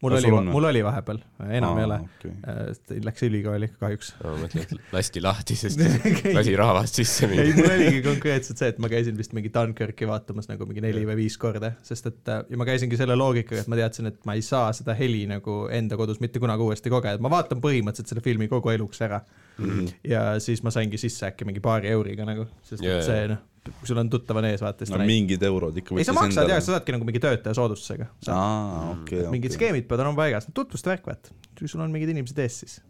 [0.02, 1.18] Mul oli mul oli vahepeal,
[1.56, 1.98] enam ei ole.
[2.04, 3.00] okay..
[3.04, 4.12] Läks ülikooli kahjuks.
[4.22, 5.82] ma mõtlen, et lasti lahti, sest
[6.38, 7.56] lasi rahvast sisse ei, minna.
[7.58, 11.18] mul oligi konkreetselt see, et ma käisin vist mingi Dunkirki vaatamas nagu mingi neli või
[11.22, 14.38] viis korda, sest et äh, ja ma käisingi selle loogikaga, et ma teadsin, et ma
[14.38, 18.24] ei saa seda heli nagu enda kodus mitte kunagi uuesti kogeda, ma vaatan põhimõtteliselt selle
[18.24, 19.20] filmi kogu eluks ära.
[19.60, 19.92] Mhm.
[20.10, 23.90] ja siis ma saingi sisse äkki mingi paari euriga nagu, sest et see noh, kui
[23.90, 26.60] sul on tuttav on ees, vaata siis no mingid eurod ikka ei, sa maksad ja
[26.62, 28.08] sa saadki nagu mingi töötaja soodustusega.
[28.32, 29.58] aa, okei, mingid okei.
[29.58, 31.36] skeemid peavad olema paigas, tutvuste värk, vaata.
[31.58, 32.80] kui sul on mingid inimesed ees, siis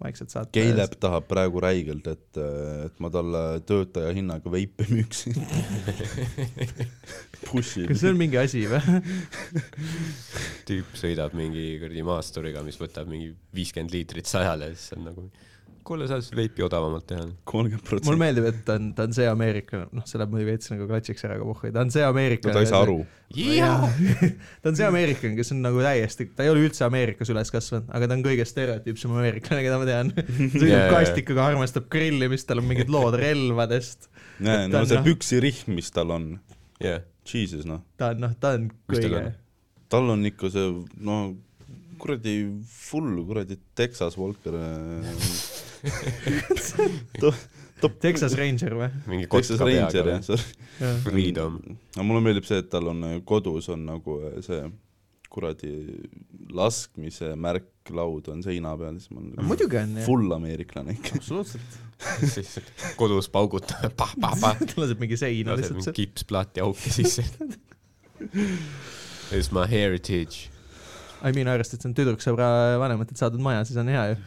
[0.00, 0.48] vaikselt saad.
[0.54, 2.40] Keilep tahab praegu räigelt, et,
[2.86, 5.36] et ma talle töötaja hinnaga veipe müüksin.
[7.50, 8.80] Kas see on mingi asi või?
[10.68, 15.26] tüüp sõidab mingi kuradi maasturiga, mis võtab mingi viiskümmend liitrit sajale ja siis on nagu,
[15.90, 17.24] kuule, sa saad veipi odavamalt teha.
[17.50, 18.20] kolmkümmend mulle protsenti.
[18.22, 21.26] meeldib, et ta on, ta on see ameeriklane, noh, see läheb muidugi veits nagu klatšiks
[21.26, 22.54] ära, aga pohhui, ta on see no ameeriklane.
[22.56, 22.96] ta ei saa aru.
[24.62, 27.90] ta on see ameeriklane, kes on nagu täiesti, ta ei ole üldse Ameerikas üles kasvanud,
[27.96, 30.14] aga ta on kõige stereotüüpsem ameeriklane, keda ma tean.
[30.56, 30.88] sõidab jaa.
[30.94, 34.10] kastikaga, armastab grillimist, tal on mingid lood relvadest.
[34.38, 36.32] näe, no on see noh- püksirihm, mis tal on,
[36.82, 39.30] jah, jesus noh, ta on, noh, ta on kõige on?,
[39.90, 41.20] tal on ikka see, no
[42.00, 42.34] kuradi
[42.66, 44.54] full kuradi Texas Walker.
[48.00, 48.88] Texas Ranger või?
[49.08, 50.24] mingi Texas kotka Ranger peaga jah,.
[50.28, 50.44] sorry.
[51.06, 51.52] Freedom.
[51.94, 54.62] aga mulle meeldib see, et tal on äh, kodus on nagu äh, see
[55.30, 55.70] kuradi
[56.50, 61.20] laskmise märklaud on seina peal, siis ma olen nagu muidugi on jah, full ameeriklane ikka.
[61.20, 61.70] absoluutselt.
[62.34, 62.50] siis
[62.98, 67.24] kodus paugutab, pah, pah, pah, ta laseb mingi seina lihtsalt kipsplaati auki sisse.
[69.30, 70.49] It's my heritage.
[71.20, 72.46] I mean, arvestades, et see on tüdruksõbra
[72.80, 74.20] vanematelt saadud maja, siis on hea ju.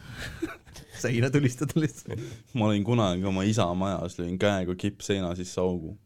[1.04, 2.20] seina tulistada lihtsalt.
[2.54, 5.96] ma olin kunagi oma isa majas, lõin käega kippseina sisse augu.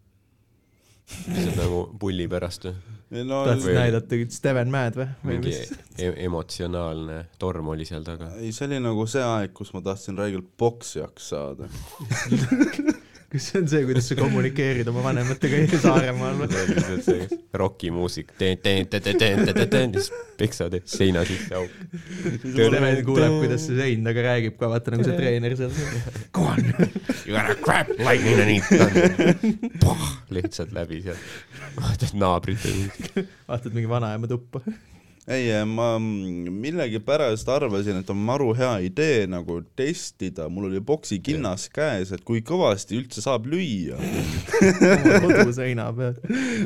[1.09, 2.75] see on nagu pulli pärast või?
[3.25, 5.07] no tahtsid või- näidata Steven Mäed või?
[5.25, 5.55] või mingi
[5.97, 8.35] e emotsionaalne torm oli seal taga.
[8.37, 11.69] ei, see oli nagu see aeg, kus ma tahtsin räigelt poksjaks saada.
[13.33, 17.19] kas see on see, kuidas sa kommunikeerid oma vanematega Saaremaal või?
[17.61, 20.09] rokimuusik, siis
[20.41, 21.75] peksad seina sisse auk.
[22.41, 25.73] Steven kuuleb, kuidas see sein taga räägib ka, vaata nagu see treener seal.
[26.37, 26.73] Go on.
[27.27, 28.65] You gotta grab lightning and eat.
[30.33, 31.21] lihtsalt läbi sealt.
[31.77, 32.65] vaatad naabrit
[33.49, 34.65] vaatad mingi vanaema tuppa.
[35.29, 42.13] ei, ma millegipärast arvasin, et on maru hea idee nagu testida, mul oli poksikinnas käes,
[42.17, 43.99] et kui kõvasti üldse saab lüüa.
[45.25, 46.17] koduseina peal.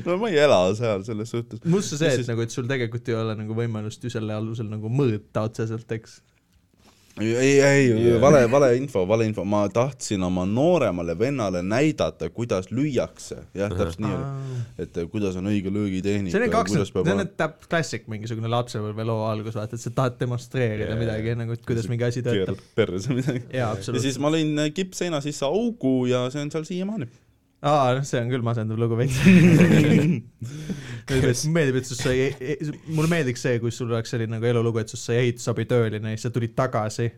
[0.07, 1.62] no ma ei ela seal selles suhtes.
[1.66, 4.90] must see et nagu, et sul tegelikult ei ole nagu võimalust ju selle alusel nagu
[4.92, 6.20] mõõta otseselt, eks.
[7.20, 8.20] ei, ei, ei Jaa.
[8.20, 14.01] vale, vale info, vale info, ma tahtsin oma nooremale vennale näidata, kuidas lüüakse, jah, täpselt
[14.05, 16.33] nii oli, et eh, kuidas on õige löögitehnika.
[16.37, 20.94] see on kaks, see on täp-, klassik mingisugune lapsepõlveloo algus, vaata, et sa tahad demonstreerida
[20.94, 22.62] Jaa, midagi nagu, et kuidas mingi asi töötab.
[22.79, 23.44] perse midagi.
[23.57, 27.11] ja siis ma lõin eh, kippseina sisse augu ja see on seal siiamaani.
[27.62, 29.18] aa, noh, see on küll masendav lugu veits.
[31.57, 32.31] meeldib, et sinust sai,
[32.90, 36.29] mulle meeldiks see, kui sul oleks selline nagu elulugu, et sinust sai ehitusabitööline ja siis
[36.29, 37.09] sa tulid tagasi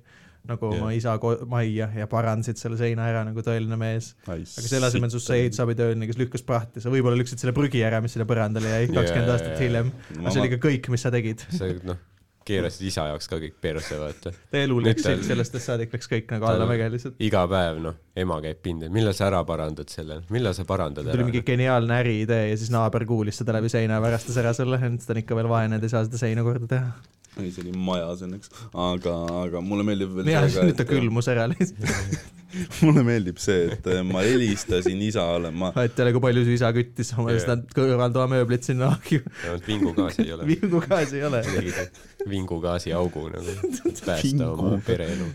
[0.45, 0.83] nagu Jah.
[0.83, 1.15] oma isa
[1.49, 4.11] majja ja parandasid selle seina ära nagu tõeline mees.
[4.29, 7.81] aga selle asemel sinust sai ei ehitusabitööline, kes lükkas prahti, sa võib-olla lükkasid selle prügi
[7.87, 9.93] ära, mis sinna põrandale jäi kakskümmend Jaa, aastat hiljem.
[9.95, 11.47] Ma- aga see oli ka kõik, mis sa tegid.
[11.49, 12.03] sa noh,
[12.49, 14.33] keerasid isa jaoks ka kõik perse, vaata.
[14.51, 17.17] ta elu Nüüd läks ta- sellest ajast saadik läks kõik nagu allamäge lihtsalt.
[17.19, 21.17] iga päev, noh, ema käib pindel, millal sa ära parandad selle, millal sa parandad tuli
[21.17, 21.43] ära mingi?
[21.47, 25.13] geniaalne äriidee ja siis naaber kuulis seda läbi seina ja värastas ära selle, et ta
[25.17, 26.93] on ikka veel vaene, ta ei saa seda seina korda teha.
[27.41, 31.29] ei, see oli majas õnneks, aga, aga mulle meeldib veel ja see nüüd ta külmus
[31.33, 32.33] ära lihtsalt.
[32.55, 36.55] et mulle meeldib see, et eh, ma helistasin isale, ma ei ole, kui palju su
[36.55, 37.43] isa küttis oma Jaa.
[37.43, 39.25] seda kõrvaltoa mööblit sinna ahju.
[39.67, 40.47] vingugaasi ei ole.
[40.53, 41.43] vingugaasi ei ole.
[42.35, 43.59] vingugaasi augu nagu,
[44.07, 45.29] päästa oma pereelu.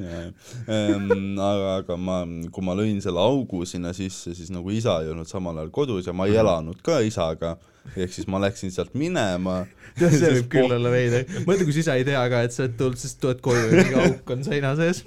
[0.00, 5.12] ähm, aga, aga ma, kui ma lõin selle augu sinna sisse, siis nagu isa ei
[5.12, 7.54] olnud samal ajal kodus ja ma ei elanud ka isaga,
[7.96, 9.62] ehk siis ma läksin sealt minema.
[9.98, 11.26] tead, see võib küll olla veider.
[11.46, 13.70] mõtle, kui su isa ei tea ka, et sa oled tulnud, siis tuled koju ja
[13.72, 15.02] mingi auk on seina sees.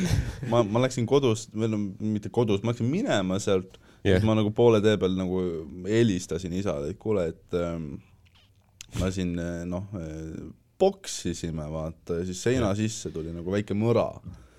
[0.52, 1.80] ma, ma läksin kodust, või no
[2.14, 4.18] mitte kodus, ma läksin minema sealt yeah., Jah.
[4.18, 5.44] siis ma nagu poole tee peal nagu
[5.88, 7.94] helistasin isale, et kuule, et ähm,
[9.00, 9.88] ma siin eh, noh,
[10.78, 14.10] poksisime vaata ja siis seina sisse tuli nagu väike mõra.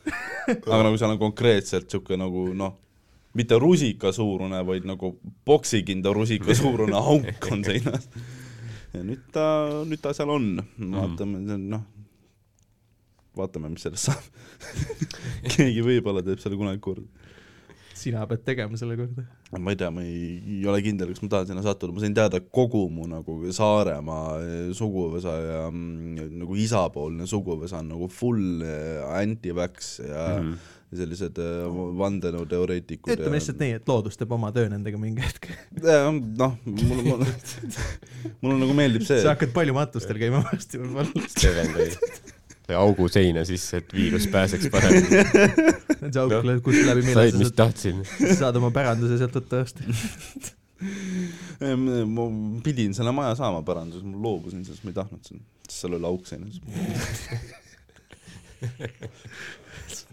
[0.05, 2.75] aga nagu seal on konkreetselt siuke nagu noh,
[3.35, 8.09] mitte rusika suurune, vaid nagu poksikinda rusika suurune auk on seinas.
[8.95, 9.45] ja nüüd ta,
[9.83, 11.83] nüüd ta seal on, vaatame, noh,
[13.35, 14.27] vaatame, mis sellest saab.
[15.55, 17.07] keegi võib-olla teeb selle kunagi korda.
[17.95, 19.25] sina pead tegema selle korda.
[19.59, 22.15] ma ei tea, ma ei, ei ole kindel, kas ma tahan sinna sattuda, ma sain
[22.15, 28.63] teada, kogu mu nagu Saaremaa eh, suguvõsa ja mm, nagu isapoolne suguvõsa on nagu full
[28.63, 30.73] eh, anti-vax ja mm -hmm.
[30.99, 33.11] Sellised eh, vandenõuteoreetikud.
[33.15, 35.49] ütleme lihtsalt nii, et loodus teeb oma töö nendega mingi hetk.
[35.81, 37.25] noh, mul, mul,
[38.41, 41.27] mulle nagu meeldib see sa, hakkad palju matustel käima varsti võib-olla.
[41.35, 41.89] Steven tõi,
[42.73, 45.23] augu seina sisse, et viirus pääseks paremini.
[46.05, 48.03] see auk Noh, no,, kus läbi said, millal mis sa tahtsin.
[48.09, 49.81] saad, saad oma päranduse sealt võtta tõesti.
[52.15, 52.29] ma
[52.65, 56.09] pidin selle maja saama päranduses, ma loobusin sellest, ma ei tahtnud seda, sest seal oli
[56.09, 56.59] auk seinas.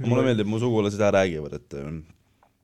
[0.03, 1.79] Mulle meeldib, mu sugulased ära räägivad, et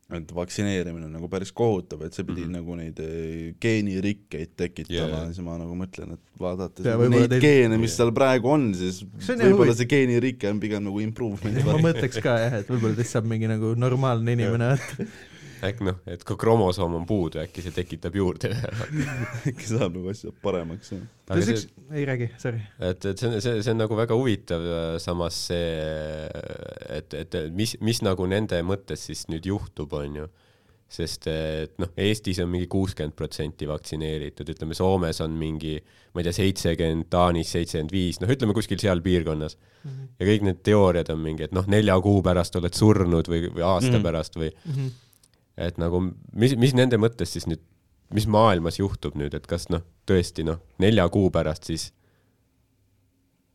[0.08, 2.48] et vaktsineerimine on nagu päris kohutav, et see pidi mm.
[2.48, 2.54] -hmm.
[2.56, 5.10] nagu neid eh, geenirikkeid tekitama yeah.
[5.10, 9.02] ja siis ma nagu mõtlen, et vaadates neid teil- geene, mis seal praegu on, siis
[9.28, 13.28] võib-olla see geenirike on pigem nagu improvement'i ma mõtleks ka jah, et võib-olla teist saab
[13.28, 14.70] mingi nagu normaalne inimene,
[15.64, 18.50] äkki noh, et kui kromosoom on puudu, äkki see tekitab juurde.
[19.48, 20.92] äkki saab nagu asja paremaks.
[21.28, 22.60] üks, ei räägi, sorry.
[22.78, 24.66] et, et see on, see, see on nagu väga huvitav,
[25.02, 25.70] samas see,
[26.98, 30.28] et, et mis, mis nagu nende mõttes siis nüüd juhtub, on ju.
[30.88, 35.74] sest et noh, Eestis on mingi kuuskümmend protsenti vaktsineeritud, ütleme Soomes on mingi,
[36.14, 39.58] ma ei tea, seitsekümmend, Taanis seitsekümmend viis, noh, ütleme kuskil seal piirkonnas.
[40.18, 43.66] ja kõik need teooriad on mingi, et noh, nelja kuu pärast oled surnud või, või
[43.68, 44.06] aasta mm.
[44.06, 44.48] pärast või
[45.58, 46.00] et nagu
[46.32, 47.62] mis, mis nende mõttes siis nüüd,
[48.14, 51.90] mis maailmas juhtub nüüd, et kas noh, tõesti noh, nelja kuu pärast siis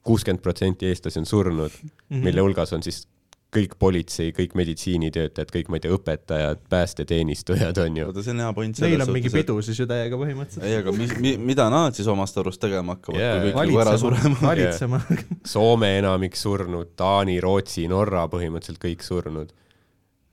[0.04, 1.90] kuuskümmend protsenti eestlasi on surnud mm.
[1.90, 2.24] -hmm.
[2.28, 3.06] mille hulgas on siis
[3.54, 8.08] kõik politsei, kõik meditsiinitöötajad, kõik, ma ei tea, õpetajad, päästeteenistujad on ju.
[8.10, 10.66] oota, see on hea point Neil on mingi pidu siis ju täiega põhimõtteliselt.
[10.70, 13.98] ei, aga mis, mida nad siis omast arust tegema hakkavad yeah,, kui kõik nagu ära
[14.02, 14.40] surema?
[14.50, 15.02] valitsema.
[15.56, 19.54] Soome enamik surnud, Taani, Rootsi, Norra põhimõtteliselt kõik surnud.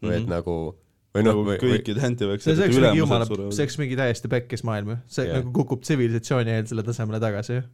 [0.01, 0.31] või et Mhm.
[0.33, 0.57] nagu,
[1.15, 3.67] või noh nagu, või, kõikide see antivaktsineeride see oleks mingi jumala ülemused, surevad see.
[3.67, 5.41] oleks mingi täiesti pekkis maailm ju, see yeah.
[5.41, 7.65] nagu kukub tsivilisatsiooni eelsele tasemele tagasi ju.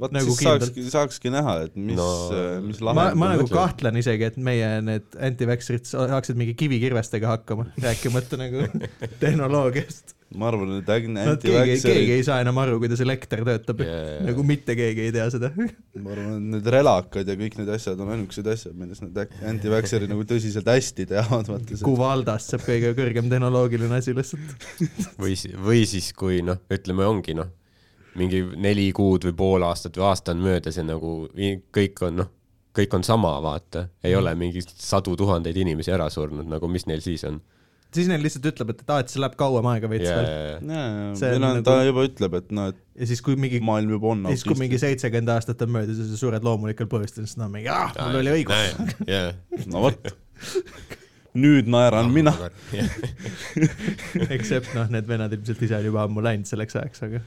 [0.00, 0.64] vot nagu siis kindlalt.
[0.64, 4.40] saakski, saakski näha, et mis No- no,, mis ma, lahend ma nagu kahtlen isegi, et
[4.48, 8.64] meie need anti-vaxxerid saaksid mingi kivikirvestega hakkama, rääkimata nagu
[9.22, 10.15] tehnoloogiast.
[10.34, 14.24] Ma arvan, et äkki Nad keegi, keegi ei saa enam aru, kuidas elekter töötab Jaa.
[14.26, 15.52] nagu mitte keegi ei tea seda.
[15.54, 20.10] ma arvan, et need relakad ja kõik need asjad on ainukesed asjad, millest need antivaktsinerid
[20.12, 21.78] nagu tõsiselt hästi teavad, vaata.
[21.86, 24.66] Kuvaldast saab kõige kõrgem tehnoloogiline asi lihtsalt.
[25.22, 27.52] või, või siis, kui noh, ütleme, ongi noh,
[28.18, 31.18] mingi neli kuud või pool aastat või aasta on möödas ja nagu
[31.74, 32.32] kõik on noh,
[32.76, 37.04] kõik on sama, vaata, ei ole mingi sadu tuhandeid inimesi ära surnud, nagu mis neil
[37.04, 37.40] siis on.
[37.96, 40.66] Siis neil lihtsalt ütleb, et aa, et see läheb kauem aega veits ja, veel.
[40.66, 44.12] on noh, nagu- ta juba ütleb, et noh, et ja siis, kui mingi, maailm juba
[44.12, 47.48] on siis kui mingi seitsekümmend aastat on möödas ja sa sured loomulikel põhjustel, siis nad
[47.48, 49.66] on mingi, ah, mul oli õigus.
[49.72, 50.12] no vot,
[51.36, 52.32] nüüd naeran mina.
[54.36, 57.24] Except noh, need vennad ilmselt ise on juba ammu läinud selleks ajaks, aga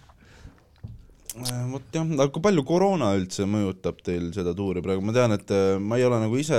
[1.40, 5.36] Äh, vot jah, aga kui palju koroona üldse mõjutab teil seda tuuri praegu, ma tean,
[5.38, 6.58] et äh, ma ei ole nagu ise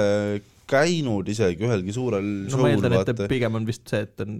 [0.70, 4.36] käinud isegi ühelgi suurel no show'l ma eeldan, et pigem on vist see, et on,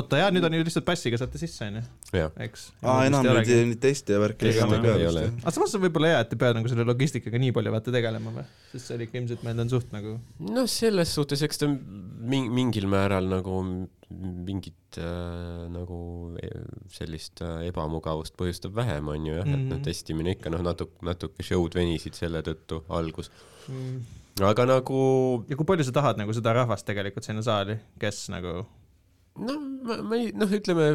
[0.00, 1.82] oota jaa, nüüd on ju lihtsalt passiga saate sisse, onju,
[2.46, 2.66] eks.
[2.82, 4.80] aa, enam neid neid teste ja värki ei ole.
[5.10, 5.26] ole.
[5.42, 8.32] aga samas on võib-olla hea, et ei pea nagu selle logistikaga nii palju vaata tegelema
[8.38, 10.16] või, sest see oli ikka ilmselt meil on suht nagu
[10.48, 13.60] noh, selles suhtes, eks ta ming-, mingil määral nagu
[14.14, 15.98] mingit äh, nagu
[16.38, 16.50] e-
[16.94, 19.62] sellist äh, ebamugavust põhjustab vähem, on ju jah mm, -hmm.
[19.64, 19.84] et noh, Mhm.
[19.88, 23.30] testimine ikka noh, natuke, natuke show'd venisid selle tõttu algus.
[23.68, 24.02] mm..
[24.42, 25.02] Aga nagu
[25.50, 28.64] ja kui palju sa tahad nagu seda rahvast tegelikult sinna saali, kes nagu,
[29.38, 30.88] no ma, ma ei, noh, ütleme.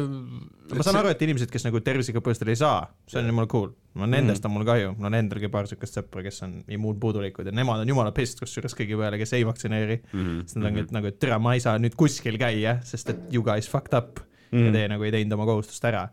[0.74, 3.70] ma saan aru, et inimesed, kes nagu tervisega põhjustel ei saa, see on jumala cool,
[3.96, 7.54] no nendest on mul kahju, mul on endalgi paar siukest sõpra, kes on immuunpuudulikud ja
[7.56, 10.18] nemad on jumala pissed kusjuures kõigi peale, kes ei vaktsineeri mm.
[10.20, 10.42] -hmm.
[10.44, 13.24] sest nad ongi et nagu, et tere, ma ei saa nüüd kuskil käia, sest et
[13.32, 14.58] you guys fucked up mm.
[14.58, 14.66] Mhm.
[14.66, 16.08] ja teie nagu ei teinud oma kohustust ära.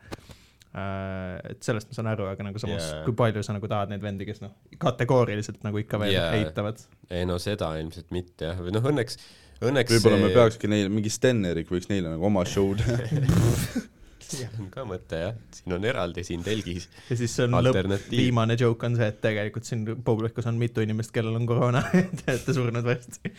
[0.77, 4.03] Et sellest ma saan aru, aga nagu samas yeah., kui palju sa nagu tahad neid
[4.03, 6.37] vendi, kes noh, kategooriliselt nagu ikka veel yeah.
[6.39, 6.81] eitavad.
[7.09, 9.19] ei no seda ilmselt mitte jah, või noh, õnneks,
[9.65, 12.97] õnneks võib-olla me peakski neile, mingi Sten-Erik võiks neile nagu oma show teha.
[14.27, 18.09] see on ka mõte jah, siin on eraldi siin telgis ja siis see on lõpp,
[18.11, 21.83] viimane joke on see, et tegelikult siin publikus on mitu inimest, kellel on koroona,
[22.19, 23.33] te olete surnud varsti.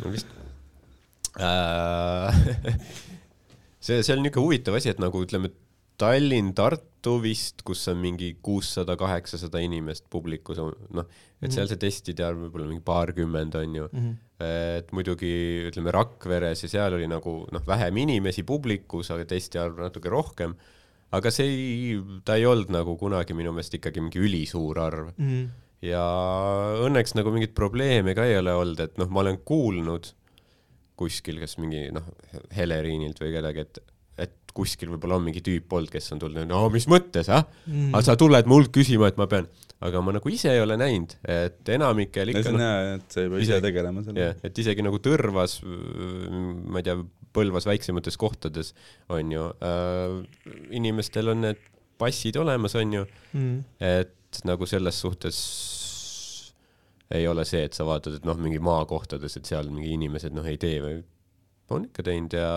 [0.00, 0.34] no vist
[1.38, 2.40] äh.
[3.84, 5.63] see, see on niisugune huvitav asi, et nagu ütleme, Tallinn,
[5.98, 11.08] Tartu vist, kus on mingi kuussada, kaheksasada inimest publikus, noh,
[11.44, 13.88] et seal see testide arv võib olla mingi paarkümmend on ju.
[14.44, 15.34] et muidugi
[15.68, 20.56] ütleme Rakveres ja seal oli nagu noh, vähem inimesi publikus, aga testi arv natuke rohkem.
[21.14, 25.12] aga see ei, ta ei olnud nagu kunagi minu meelest ikkagi mingi ülisuur arv
[25.84, 26.02] ja
[26.86, 30.10] õnneks nagu mingit probleemi ka ei ole olnud, et noh, ma olen kuulnud
[30.96, 32.06] kuskil, kas mingi noh,
[32.54, 33.80] Heleriinilt või kedagi, et
[34.54, 37.44] kuskil võib-olla on mingi tüüp olnud, kes on tulnud, no mis mõttes, ah,
[37.90, 39.48] aga sa tuled mult küsima, et ma pean,
[39.84, 43.24] aga ma nagu ise ei ole näinud, et enamikel ikka see on hea, et sa
[43.24, 46.98] ei pea ise Isegi- tegelema sellega., et isegi nagu Tõrvas, ma ei tea,
[47.34, 48.68] Põlvas väiksemates kohtades
[49.10, 50.20] on ju äh,,
[50.78, 51.58] inimestel on need
[51.98, 53.06] passid olemas, on ju,
[53.82, 55.40] et nagu selles suhtes,
[57.14, 60.46] ei ole see, et sa vaatad, et noh, mingi maakohtades, et seal mingi inimesed noh
[60.46, 61.00] ei tee või
[61.74, 62.48] on ikka teinud ja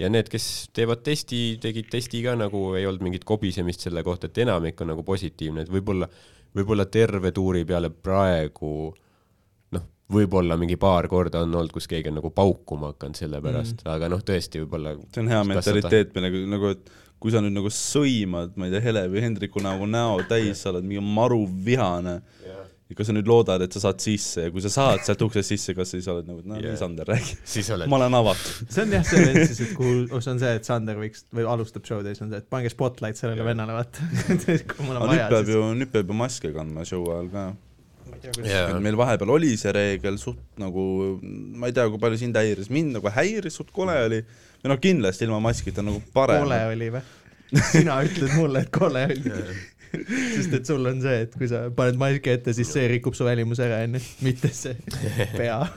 [0.00, 0.46] ja need, kes
[0.76, 4.94] teevad testi, tegid testi ka nagu ei olnud mingit kobisemist selle kohta, et enamik on
[4.94, 6.08] nagu positiivne, et võib-olla,
[6.56, 8.72] võib-olla terve tuuri peale praegu
[9.76, 13.84] noh, võib-olla mingi paar korda on olnud, kus keegi on nagu paukuma hakanud selle pärast
[13.84, 17.52] mm., aga noh, tõesti võib-olla see on hea mentaliteet, millega nagu, et kui sa nüüd
[17.52, 21.42] nagu sõimad, ma ei tea, Hele või Hendriku nagu näo täis, sa oled mingi maru
[21.66, 22.22] vihane
[22.90, 25.52] ja kas sa nüüd loodad, et sa saad sisse ja kui sa saad sealt uksest
[25.52, 26.72] sisse, kas siis oled nagu, et no Jaa.
[26.72, 27.36] nii, Sander, räägi.
[27.86, 28.66] ma olen avatud.
[28.66, 31.46] see on jah see vend siis, et kuhu, see on see, et Sander võiks või
[31.54, 34.08] alustab show'd ja siis on see, et pange spotlight sellele vennale, vaata.
[34.74, 37.30] kui mul on aga nüüd vaja, peab ju, nüüd peab ju maske kandma show ajal
[37.30, 37.46] ka.
[38.42, 40.82] et meil vahepeal oli see reegel suht nagu,
[41.22, 44.24] ma ei tea, kui palju sind häiris, mind nagu häiris, suht kole oli.
[44.64, 46.42] või noh, kindlasti ilma maskita nagu parem.
[46.42, 47.06] kole oli või?
[47.70, 49.38] sina ütled mulle, et kole oli.
[50.36, 53.26] sest et sul on see, et kui sa paned maski ette, siis see rikub su
[53.26, 54.76] välimuse ära, onju, mitte see
[55.38, 55.60] pea.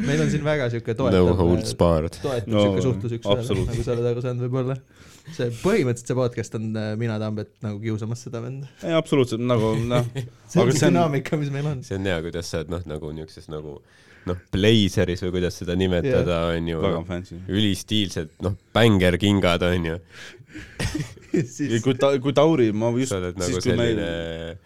[0.00, 2.14] Meil on siin väga siuke no toetav, holds barred.
[2.22, 3.68] toetav No, siuke suhtlus absoluutselt.
[3.74, 4.76] nagu sa oled aru saanud võib-olla.
[5.30, 8.70] see põhimõtteliselt see podcast on äh, mina Tambet nagu kiusamas seda venda.
[8.80, 10.08] ei, absoluutselt nagu noh,
[10.48, 11.82] see Aga on see dünaamika, mis meil on.
[11.86, 13.76] see on hea, kuidas sa oled noh, nagu niisuguses nagu
[14.28, 17.38] noh, blazeris või kuidas seda nimetada yeah., on ju väga fancy.
[17.48, 20.00] ülistiilsed, noh, bängerkingad on ju.
[21.56, 24.58] siis kui ta, kui Tauri, ma just sa oled nagu siis kui selline meil,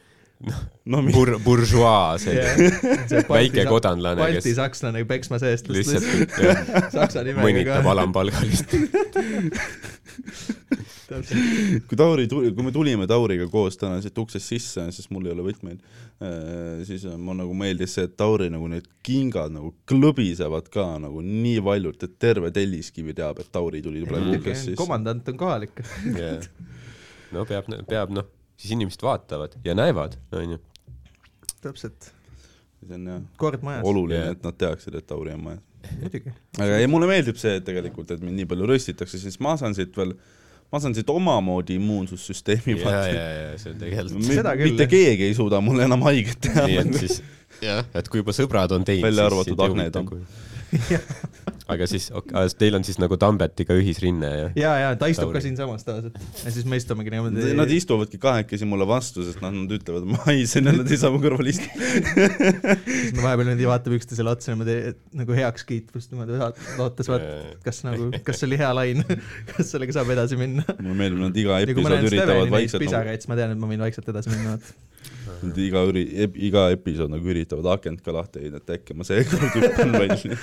[0.48, 0.62] noh,
[0.94, 2.70] no mi- bur-, buržuaa, selline
[3.10, 6.40] see väike kodanlane, Balti kes sakslane peksmas eestlast lihtsalt
[6.96, 8.74] saksa nimega mõnitab alampalgalist.
[11.04, 15.34] kui Tauri tuli, kui me tulime Tauriga koos täna siit uksest sisse, sest mul ei
[15.34, 15.82] ole võtmeid,
[16.88, 21.60] siis ma nagu meeldis see, et Tauri nagu need kingad nagu klõbisevad ka nagu nii
[21.64, 24.78] valjult, et terve Telliskivi teab, et Tauri tuli praegu uksest sisse.
[24.80, 25.84] komandant on kohal ikka.
[27.34, 28.28] no peab, peab noh,
[28.60, 30.62] siis inimesed vaatavad ja näevad, on ju.
[31.60, 32.10] täpselt,
[32.84, 35.64] see on jah kord majas, oluline et nad teaksid, et Tauri on majas.
[36.00, 36.32] muidugi.
[36.56, 39.76] aga ei, mulle meeldib see et tegelikult, et mind nii palju röstitakse, siis ma saan
[39.76, 40.14] siit veel,
[40.74, 45.60] ma saan siit omamoodi immuunsussüsteemi ja, ja, ja see on tegelikult mitte keegi ei suuda
[45.62, 46.66] mulle enam haiget teha.
[46.66, 47.20] nii, et siis
[47.62, 50.26] jah, et kui juba sõbrad on teinud, Välja arvatud Agne Tamm.
[51.74, 55.38] aga siis okay,, teil on siis nagu Tambetiga ühisrinne ja ja, ja ta istub Tauri.
[55.38, 57.54] ka siinsamas tavaliselt ja siis me istumegi niimoodi.
[57.56, 61.12] Nad istuvadki kahekesi mulle vastu, sest nad, nad ütlevad, ma haisen ja nad ei saa
[61.14, 61.90] mu kõrval istuda.
[62.84, 67.34] siis me vahepeal niimoodi vaatame üksteisele otsa niimoodi et nagu heakskiitvust niimoodi vaat- lootes vaata,
[67.64, 69.04] kas nagu, kas see oli hea lain,
[69.54, 70.66] kas sellega saab edasi minna.
[70.80, 73.70] mulle meeldib, nad iga ma episood üritavad vaikselt nagu, pisaraid, siis ma tean, et ma
[73.70, 74.93] võin vaikselt edasi minna, vaata.
[75.44, 76.08] Nad iga üri-,
[76.48, 80.36] iga episood nagu üritavad akent ka lahti hoida, et äkki ma seekord hüppan välja.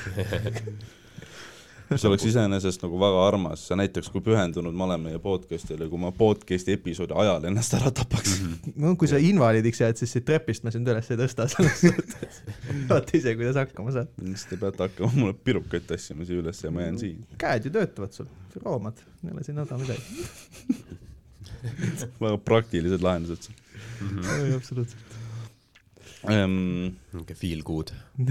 [1.91, 5.99] mis oleks iseenesest nagu väga armas, see näitaks, kui pühendunud ma olen meie podcast'ile, kui
[5.99, 8.53] ma podcast'i episoodi ajal ennast ära tapaks mm.
[8.53, 8.75] -hmm.
[8.85, 12.41] no kui sa invaliidiks jääd, siis siit trepist ma sind üles ei tõsta selles suhtes.
[12.89, 14.13] vaata ise, kuidas hakkama saad.
[14.23, 17.37] siis te peate hakkama mulle pirukaid tassima siia üles ja ma jään siia.
[17.37, 18.31] käed ju töötavad sul,
[18.63, 20.03] roomad, ei ole siin häda midagi.
[22.21, 23.51] väga praktilised lahendused
[24.55, 25.17] absoluutselt.
[26.29, 26.97] ähm,.
[27.11, 27.93] niisugune feel good.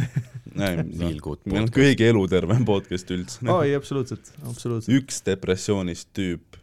[0.57, 4.95] Feel Feel good meil on kõige elutervem podcast üldse aa ei, absoluutselt, absoluutselt.
[4.99, 6.61] üks depressioonist tüüp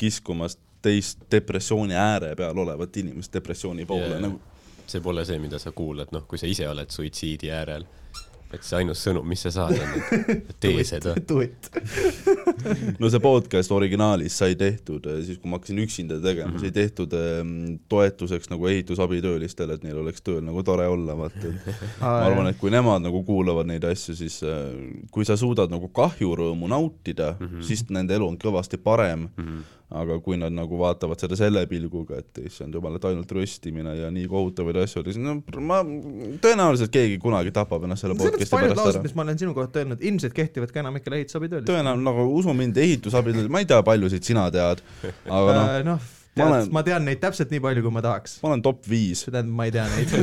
[0.00, 4.22] kiskumas teist depressiooni ääre peal olevat inimest depressiooni poole yeah.
[4.28, 4.40] nagu
[4.86, 7.86] see pole see, mida sa kuulad, noh, kui sa ise oled suitsiidi äärel.
[8.54, 11.14] Et see ainus sõnum, mis sa saad, on, et tee seda.
[13.00, 16.60] No see podcast originaalis sai tehtud eh, siis, kui ma hakkasin üksinda tegema mm, -hmm.
[16.60, 17.50] sai tehtud ähm,
[17.88, 21.52] toetuseks nagu ehitusabitöölistele, et neil oleks tööl nagu tore olla, vaata.
[22.00, 24.72] ma arvan, et kui nemad nagu kuulavad neid asju, siis äh,
[25.10, 27.62] kui sa suudad nagu kahjurõõmu nautida mm, -hmm.
[27.62, 29.44] siis nende elu on kõvasti parem mm.
[29.44, 29.75] -hmm.
[29.94, 34.08] Aga kui nad nagu vaatavad seda selle pilguga, et issand jumal, et ainult röstimine ja
[34.10, 35.78] nii kohutavaid asju oli, siis no ma,
[36.42, 39.04] tõenäoliselt keegi kunagi tapab ennast selle podcast'i pärast laused, ära.
[39.06, 41.70] mis ma olen sinu kohta öelnud, ilmselt kehtivad ka enamikele ehitusabitöölistele.
[41.70, 44.78] tõenäoliselt nagu usu mind, ehitusabitöölised, ma ei tea, paljusid sina tead,
[45.30, 45.62] aga noh,
[45.92, 48.42] noh, ma tead, olen- ma tean neid täpselt nii palju, kui ma tahaks.
[48.42, 49.22] ma olen top viis.
[49.22, 50.10] see tähendab, ma ei tea neid.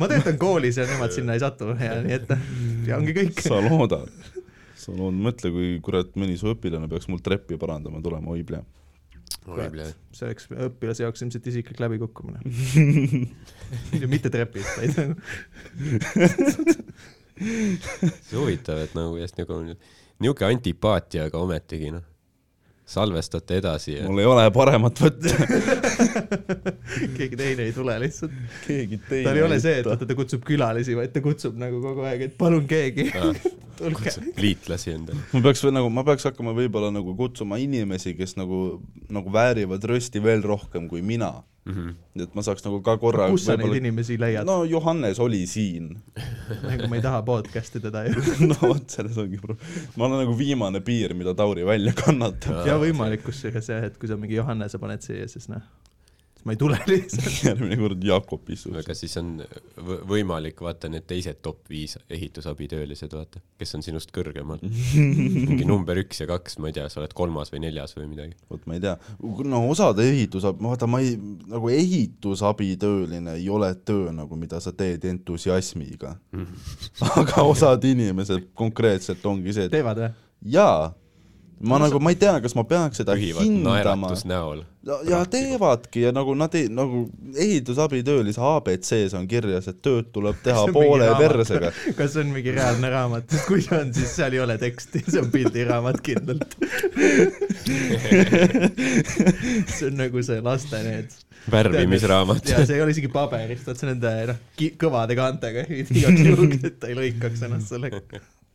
[0.00, 2.28] ma töötan koolis ja nemad sinna ei satu ja nii et
[2.88, 3.40] ja ongi kõik.
[3.44, 4.08] sa loodad,
[4.96, 8.62] loodad, mõtle, kui kurat mõni su õpilane peaks mul treppi parandama tulema, oi plee.
[10.14, 12.38] see oleks õpilase jaoks ilmselt isiklik läbikukkumine.
[14.14, 15.12] mitte trepist, vaid nagu
[17.40, 22.04] see huvitav, et nagu just nagu niisugune antipaatia, aga ometigi noh,
[22.90, 25.34] salvestate edasi ja mul ei ole paremat võtta.
[27.18, 28.34] keegi teine ei tule lihtsalt.
[28.66, 29.24] keegi teine.
[29.28, 32.26] tal ei ole see, et vaata ta kutsub külalisi, vaid ta kutsub nagu kogu aeg,
[32.28, 33.06] et palun keegi,
[33.80, 34.14] tulge.
[34.40, 35.22] liitlasi endale.
[35.34, 38.80] ma peaks või nagu, ma peaks hakkama võib-olla nagu kutsuma inimesi, kes nagu
[39.12, 41.36] nagu väärivad rösti veel rohkem kui mina
[41.70, 41.88] mm.
[41.88, 42.22] -hmm.
[42.24, 44.62] et ma saaks nagu ka korra kus sa neid inimesi leiad no.
[44.64, 45.90] Johannes oli siin
[46.68, 49.58] nagu ma ei taha podcast'i teda ju no vot, selles ongi pro-.
[49.96, 52.66] ma olen nagu viimane piir, mida Tauri välja kannatab.
[52.66, 55.62] ja võimalik kusjuures jah, et kui sa mingi Johannese paned siia, siis noh
[56.44, 58.76] ma ei tule lihtsalt järgmine kord Jakob istub.
[58.80, 59.32] aga siis on
[60.08, 64.62] võimalik vaata need teised top viis ehitusabitöölised, vaata, kes on sinust kõrgemal.
[65.46, 68.36] mingi number üks ja kaks, ma ei tea, sa oled kolmas või neljas või midagi.
[68.50, 68.96] vot ma ei tea,
[69.50, 71.16] no osad ehitusab-, vaata ma ei,
[71.50, 76.16] nagu ehitusabitööline ei ole töö nagu, mida sa teed entusiasmiga.
[76.32, 76.64] -hmm.
[77.20, 80.10] aga osad inimesed konkreetselt ongi see, et teevad või?
[80.56, 80.90] jaa
[81.60, 84.14] ma no, nagu, ma ei tea, kas ma peaks seda hindama.
[84.24, 84.62] näol.
[84.86, 87.02] ja, ja teevadki ja nagu nad ei, nagu
[87.36, 91.72] ehitusabitöölise abc-s on kirjas, et tööd tuleb teha poole persega.
[91.98, 95.04] kas see on mingi reaalne raamat, sest kui see on, siis seal ei ole teksti,
[95.04, 96.56] see on pildiraamat kindlalt
[99.76, 101.12] see on nagu see laste need
[101.50, 102.48] värvimisraamat.
[102.48, 104.42] ja see ei ole isegi paberist, vaat see nende noh,
[104.80, 108.00] kõvade kaantega igaks juhuks, et ta ei lõikaks ennast sellega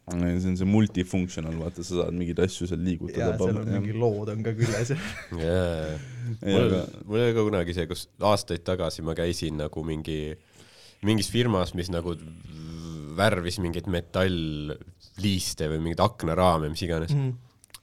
[0.05, 3.31] see on see multifunctional, vaata, sa saad mingeid asju seal liigutada.
[3.33, 4.93] jaa, seal on mingi lood on ka küljes
[5.45, 5.95] jaa,
[6.43, 6.75] mul,
[7.07, 10.19] mul oli ka kunagi see, kus aastaid tagasi ma käisin nagu mingi,
[11.05, 12.13] mingis firmas, mis nagu
[13.15, 17.33] värvis mingeid metallliiste või mingeid aknaraame, mis iganes mm.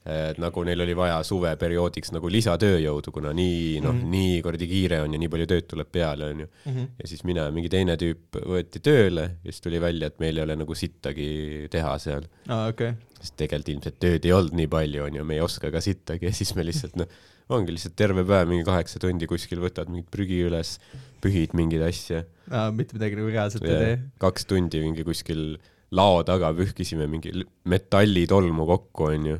[0.03, 4.67] Et nagu neil oli vaja suveperioodiks nagu lisatööjõudu, kuna nii noh mm -hmm., nii kuradi
[4.67, 6.47] kiire on ja nii palju tööd tuleb peale, onju.
[6.65, 6.87] Mhm.
[6.99, 10.43] ja siis mina, mingi teine tüüp võeti tööle ja siis tuli välja, et meil ei
[10.43, 12.67] ole nagu sittagi teha seal ah,.
[12.73, 12.95] Okay.
[13.21, 16.35] sest tegelikult ilmselt tööd ei olnud nii palju, onju, me ei oska ka sittagi ja
[16.35, 17.07] siis me lihtsalt noh,
[17.49, 20.79] ongi lihtsalt terve päev, mingi kaheksa tundi kuskil võtad mingit prügi üles,
[21.23, 22.71] pühid mingeid asju ah,.
[22.75, 24.01] mitte midagi nagu reaalselt ei tee?
[24.19, 25.53] kaks tundi mingi kuskil
[25.93, 27.31] lao taga pühkisime mingi
[27.69, 29.39] metallitolmu kokku, onju.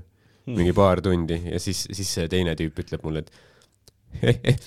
[0.50, 4.64] Mingi paar tundi ja siis, siis see teine tüüp ütleb mulle, et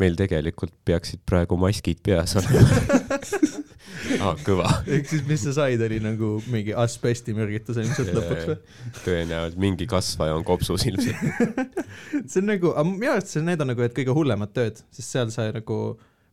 [0.00, 2.64] meil tegelikult peaksid praegu maskid peas olema
[4.26, 4.68] ah, kõva.
[4.84, 8.58] ehk siis, mis sa said, oli nagu mingi asbestimürgitus ilmselt lõpuks või?
[9.02, 11.16] tõenäoliselt mingi kasvaja on kopsus ilmselt
[12.30, 15.32] see on nagu, minu arust see, need on nagu need kõige hullemad tööd, sest seal
[15.34, 15.80] sa nagu,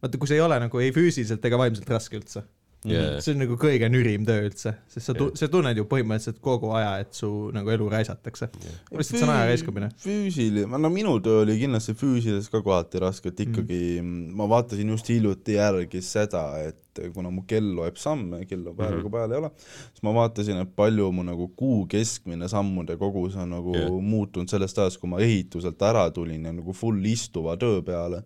[0.04, 2.44] vaata, kui see ei ole nagu ei füüsiliselt ega vaimselt raske üldse
[2.90, 3.18] yeah..
[3.24, 5.32] see on nagu kõige nürim töö üldse, sest sa, yeah.
[5.40, 8.78] sa tunned ju põhimõtteliselt kogu aja, et su nagu elu raisatakse yeah..
[8.92, 9.90] lihtsalt see on aja raiskamine.
[10.04, 14.32] füüsiline, no minu töö oli kindlasti füüsiliselt ka kohati raske, et ikkagi mm.
[14.40, 19.00] ma vaatasin just hiljuti järgi seda, et kuna mu kell loeb samme, kell on päevaga
[19.00, 19.12] mm -hmm.
[19.16, 19.52] peal ei ole,
[19.94, 23.92] siis ma vaatasin, et palju mu nagu kuu keskmine sammude kogus on nagu yeah.
[24.02, 28.24] muutunud sellest ajast, kui ma ehituselt ära tulin ja nagu full istuva töö peale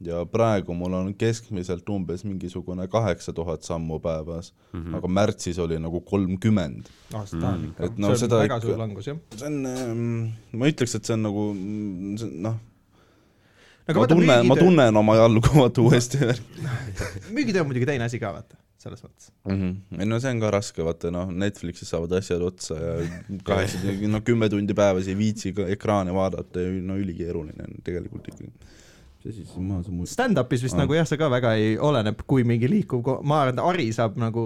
[0.00, 4.96] ja praegu mul on keskmiselt umbes mingisugune kaheksa tuhat sammu päevas mm, -hmm.
[4.96, 6.88] aga märtsis oli nagu kolmkümmend.
[7.14, 9.18] ah, seda on ikka, no, see väga ikka, suur langus, jah.
[9.36, 11.44] see on ähm,, ma ütleks, et see on nagu
[12.46, 12.56] noh,
[13.94, 16.18] ma tunnen, ma tunnen oma jalgu vaata uuesti
[17.36, 19.60] müügitöö on muidugi teine asi ka, vaata, selles mõttes mm.
[19.60, 20.00] -hmm.
[20.00, 22.96] ei no see on ka raske, vaata noh, Netflixis saavad asjad otsa ja
[23.52, 28.32] kaheksa, no kümme tundi päevas ei viitsi ka ekraane vaadata ja no ülikeeruline on tegelikult
[28.32, 28.52] ikkagi
[29.20, 30.82] mis asi siis maha sa muud stand-up'is vist ah.
[30.82, 34.16] nagu jah, see ka väga ei oleneb, kui mingi liikuv, ma arvan, et Ari saab
[34.20, 34.44] nagu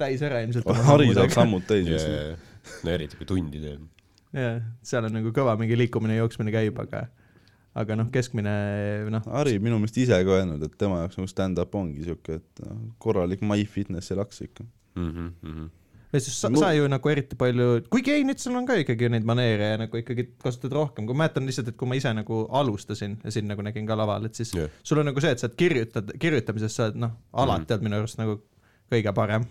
[0.00, 0.68] täis ära ilmselt.
[0.94, 2.38] Ari saab sammud täis just yeah..
[2.86, 3.82] no eriti kui tundi teeb.
[4.36, 7.06] jah, seal on nagu kõva mingi liikumine, jooksmine käib, aga
[7.78, 8.54] aga noh, keskmine
[9.12, 9.28] noh.
[9.32, 12.82] Harri minu meelest ise ka öelnud, et tema jaoks nagu stand-up ongi siuke, et noh,
[13.00, 15.08] korralik My Fitnessi laks ikka mm.
[15.08, 15.70] -hmm, mm -hmm
[16.20, 19.26] sest sa, sa ju nagu eriti palju, kuigi ei, nüüd sul on ka ikkagi neid
[19.28, 22.42] maneere ja nagu ikkagi kasutad rohkem, kui ma mäletan lihtsalt, et kui ma ise nagu
[22.60, 24.72] alustasin ja siin nagu nägin ka laval, et siis yeah.
[24.84, 27.74] sul on nagu see, et sa kirjutad, kirjutamises sa oled noh, alati mm.
[27.76, 28.38] oled minu arust nagu
[28.92, 29.46] kõige parem,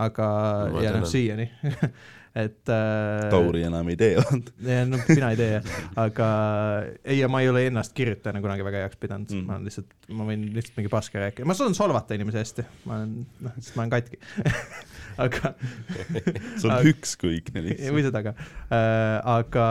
[0.00, 0.30] aga
[0.72, 1.50] no, ja noh, siiani
[2.46, 4.54] et äh, Tauri enam ei tee, vaata.
[4.90, 5.72] no mina ei tee jah,
[6.04, 6.28] aga
[7.04, 9.90] ei, ja ma ei ole ennast kirjutajana kunagi väga heaks pidanud mm., ma olen lihtsalt,
[10.16, 13.76] ma võin lihtsalt mingi paska rääkida, ma suudan solvata inimesi hästi, ma olen, noh, sest
[13.76, 14.20] ma olen katki
[15.24, 15.52] aga
[16.60, 17.94] sul on ükskõikne lihtsalt.
[17.96, 19.66] või seda ka äh,, aga,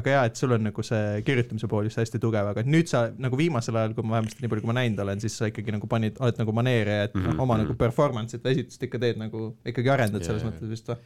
[0.00, 3.06] aga jaa, et sul on nagu see kirjutamise pool just hästi tugev, aga nüüd sa
[3.22, 5.74] nagu viimasel ajal, kui ma vähemasti nii palju, kui ma näinud olen, siis sa ikkagi
[5.74, 7.44] nagu panid, oled nagu maneere, et mm -hmm.
[7.46, 10.30] oma nagu performance'it või esitust ikka teed nagu, ikkagi arendad yeah.
[10.30, 11.00] selles mõttes vist või?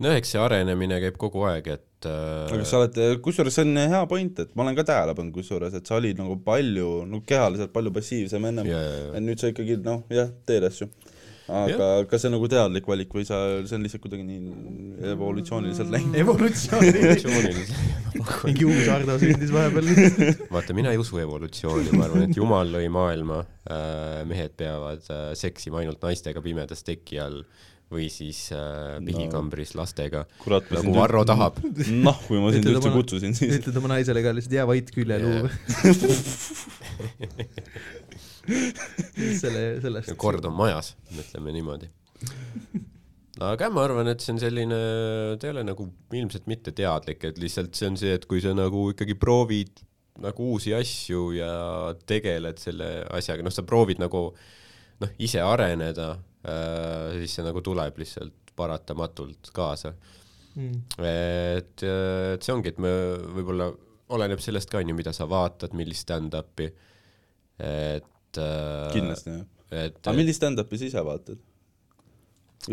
[0.00, 2.48] No eks see arenemine käib kogu aeg, et äh...
[2.48, 5.76] aga sa oled, kusjuures see on hea point, et ma olen ka tähele pannud kusjuures,
[5.76, 8.68] et sa olid nagu palju, no kehaliselt palju passiivsem ennem.
[8.68, 9.24] Yeah,, yeah, yeah.
[9.28, 10.90] nüüd sa ikkagi noh, jah, teed asju.
[11.50, 15.90] Aga kas see on nagu teadlik valik või sa, see on lihtsalt kuidagi nii evolutsiooniliselt
[15.90, 16.18] läinud?
[16.22, 17.72] evolutsiooniliselt.
[18.46, 19.88] Mingi uus Ardo sündis vahepeal
[20.54, 23.40] vaata, mina ei usu evolutsiooni, ma arvan, et jumal lõi maailma.
[23.70, 27.42] Äh,, mehed peavad äh, seksima ainult naistega pimedas teki all
[27.90, 31.58] või siis äh, pihikambris lastega, kurat, ma nagu sind Varro tahab.
[32.06, 35.50] noh, kui ma sind üldse kutsusin, siis ütled oma naisele ka lihtsalt jää vait küljeluu
[39.40, 40.14] selle, sellest.
[40.20, 41.90] kord on majas, ütleme niimoodi.
[43.42, 44.80] aga ma arvan, et see on selline,
[45.40, 48.54] ta ei ole nagu ilmselt mitte teadlik, et lihtsalt see on see, et kui sa
[48.56, 49.82] nagu ikkagi proovid
[50.20, 51.52] nagu uusi asju ja
[52.06, 54.28] tegeled selle asjaga, noh, sa proovid nagu
[55.00, 59.94] noh, ise areneda, siis see nagu tuleb lihtsalt paratamatult kaasa.
[60.50, 60.80] Mm.
[61.06, 62.90] et, et see ongi, et me
[63.36, 63.68] võib-olla
[64.10, 66.66] oleneb sellest ka onju, mida sa vaatad, millist stand-up'i,
[67.62, 69.44] et äh, kindlasti jah.
[69.70, 71.38] et aga millist stand-up'i sa ise vaatad?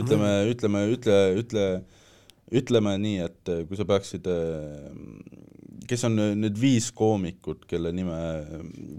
[0.01, 1.67] ütleme, ütleme, ütle, ütle,
[2.57, 4.25] ütleme nii, et kui sa peaksid,
[5.87, 8.17] kes on need viis koomikut, kelle nime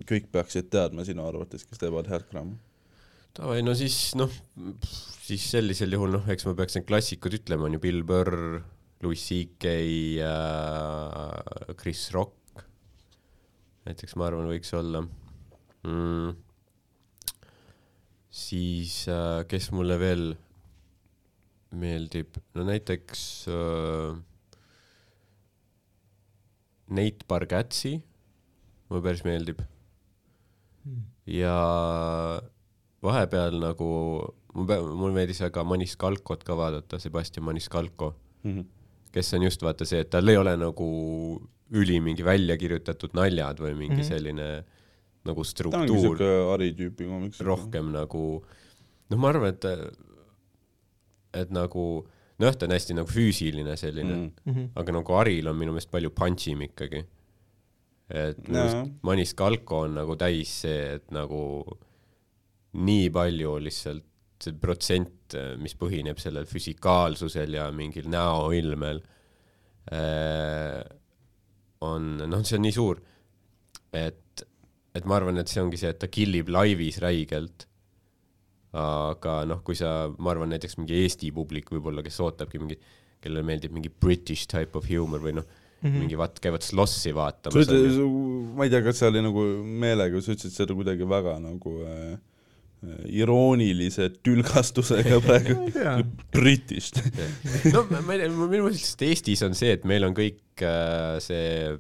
[0.09, 2.57] kõik peaksid teadma sinu arvates, kes teevad head kraami?
[3.39, 4.32] davai, no siis noh,
[5.22, 8.59] siis sellisel juhul noh, eks ma peaks need klassikud ütlema, on ju Bill Burr,
[9.05, 9.70] Louis CK
[10.26, 12.64] äh,, Chris Rock.
[13.86, 15.05] näiteks ma arvan, võiks olla
[15.86, 16.34] mm..
[18.43, 20.26] siis äh, kes mulle veel
[21.78, 23.22] meeldib, no näiteks
[23.55, 24.18] äh,
[26.91, 27.99] Nate Bargatsi,
[28.89, 29.62] mulle päris meeldib.
[31.28, 31.57] ja
[33.03, 33.89] vahepeal nagu,
[34.55, 34.67] mul
[34.99, 38.15] mulle meeldis väga Maniscalcot ka vaadata, Sebastian Maniscalco,
[39.13, 40.89] kes on just vaata see, et tal ei ole nagu
[41.79, 44.01] üli mingi välja kirjutatud naljad või mingi mm.
[44.01, 44.09] -hmm.
[44.09, 44.65] selline
[45.29, 47.41] nagu ta ongi struktuur siuke Ari tüüpi koomiks.
[47.41, 48.43] rohkem nagu,
[49.11, 49.65] noh, ma arvan, et,
[51.35, 51.85] et nagu
[52.39, 54.71] noh, ta on hästi nagu füüsiline selline mm., Mhm.
[54.75, 57.05] aga nagu Aril on minu meelest palju punch im ikkagi.
[58.09, 61.79] et minu meelest Manis Kalko on nagu täis see, et nagu
[62.85, 64.05] nii palju lihtsalt
[64.39, 69.01] see protsent, mis põhineb sellel füsikaalsusel ja mingil näoilmel,
[71.85, 73.01] on, noh, see on nii suur,
[73.97, 74.45] et,
[74.95, 77.66] et ma arvan, et see ongi see, et ta killib laivis räigelt.
[78.79, 82.76] aga noh, kui sa, ma arvan näiteks mingi Eesti publik võib-olla, kes ootabki mingi,
[83.18, 85.99] kellele meeldib mingi British type of humor või noh mm, -hmm.
[86.03, 87.70] mingi vaat-, käivad slossi vaatamas.
[88.55, 92.12] ma ei tea, kas see oli nagu meelega, sa ütlesid seda kuidagi väga nagu äh,
[92.12, 92.18] äh,
[93.11, 95.66] iroonilise tülgastusega praegu
[96.35, 97.01] Britist.
[97.72, 101.74] no ma ei tea, minu meelest Eestis on see, et meil on kõik äh, see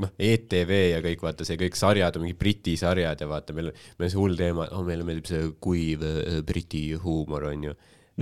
[0.00, 3.72] noh, ETV ja kõik vaata see kõik sarjad on mingi Briti sarjad ja vaata meil,
[3.98, 7.74] meil on see hull teema, oh meile meeldib see kuiv äh, Briti huumor onju.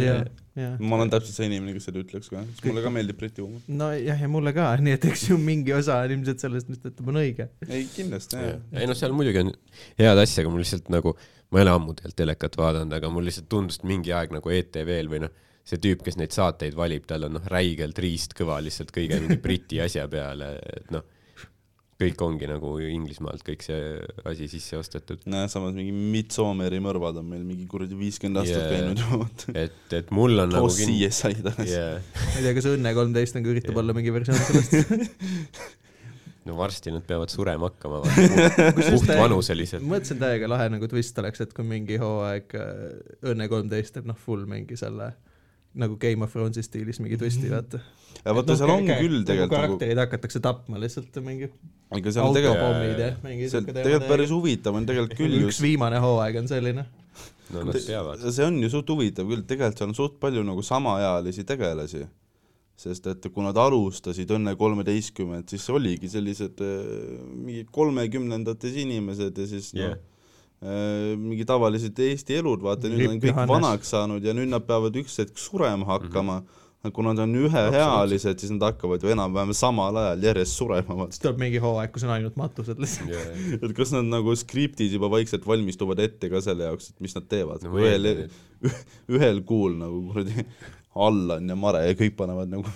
[0.02, 0.18] ja,
[0.58, 0.68] ja.
[0.80, 3.64] ma olen täpselt see inimene, kes seda ütleks ka, sest mulle ka meeldib Briti huumor.
[3.82, 6.92] nojah, ja mulle ka, nii et eks ju mingi osa on ilmselt sellest, mis ta
[6.92, 7.48] ütleb, on õige.
[7.68, 8.62] ei, kindlasti jah.
[8.76, 9.52] ei noh, seal muidugi on
[10.00, 11.14] head asja, aga mul lihtsalt nagu,
[11.48, 14.56] ma ei ole ammu tegelikult telekat vaadanud, aga mul lihtsalt tundus, et mingi aeg nagu
[14.60, 15.36] ETV-l või noh,
[15.68, 19.82] see tüüp, kes neid saateid valib, tal on noh, räigelt riistkõva lihtsalt kõige mingi Briti
[19.84, 21.04] asja peale, et noh,
[21.98, 23.78] kõik ongi nagu Inglismaalt kõik see
[24.28, 25.24] asi sisse ostetud.
[25.30, 28.70] näe, samas mingi Midsommeri mõrvad on meil mingi kuradi viiskümmend aastat Jaa.
[28.76, 29.56] käinud vaata.
[29.64, 31.74] et, et mul on nagu koos CSI tagasi.
[31.74, 31.98] yeah..
[32.14, 34.78] ma ei tea, kas Õnne kolmteist nagu üritab olla mingi versioon sellest.
[36.48, 38.04] no varsti nad peavad surema hakkama,
[38.78, 39.82] puhtvanuseliselt.
[39.82, 42.84] mõtlesin täiega lahe nagu twist oleks, et kui mingi hooaeg äh,
[43.32, 45.16] Õnne kolmteist teeb noh, full mingi selle
[45.78, 47.80] nagu Game of Thronesi stiilis mingi twisti, vaata.
[48.24, 52.36] ja vaata, seal on küll tegelikult nagu, karakterid hakatakse tapma lihtsalt mingi ega seal on
[52.36, 56.00] tegelikult, autopommid ja mingi see siuke tegelikult päris huvitav on tegelikult küll üks just, viimane
[56.02, 56.86] hooaeg on selline.
[57.54, 58.24] no nad peavad.
[58.24, 62.04] see on ju suht huvitav küll, tegelikult seal on suht palju nagu samaealisi tegelasi.
[62.78, 66.92] sest et kui nad alustasid Õnne kolmeteistkümmet, siis oligi sellised äh,
[67.34, 69.96] mingi kolmekümnendates inimesed ja siis Jah.
[69.96, 70.17] noh,
[70.60, 73.50] mingi tavalised Eesti elud, vaata nüüd on kõik Johannes.
[73.52, 76.48] vanaks saanud ja nüüd nad peavad üks hetk surema hakkama mm.
[76.48, 76.94] -hmm.
[76.96, 81.38] kui nad on üheealised, siis nad hakkavad ju enam-vähem samal ajal järjest surema, siis tuleb
[81.44, 83.14] mingi hooaeg, kus on ainult matused lihtsalt.
[83.62, 87.30] et kas nad nagu skriptis juba vaikselt valmistuvad ette ka selle jaoks, et mis nad
[87.30, 88.26] teevad No ühel
[89.14, 90.46] ühel kuul nagu kuradi
[90.98, 92.66] Allan ja Mare ja kõik panevad nagu,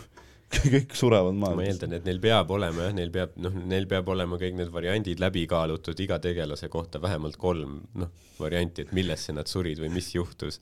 [0.75, 1.67] kõik surevad ma maha.
[1.69, 5.23] eeldan, et neil peab olema jah, neil peab, noh, neil peab olema kõik need variandid
[5.23, 10.13] läbi kaalutud iga tegelase kohta vähemalt kolm, noh, varianti, et millesse nad surid või mis
[10.15, 10.61] juhtus.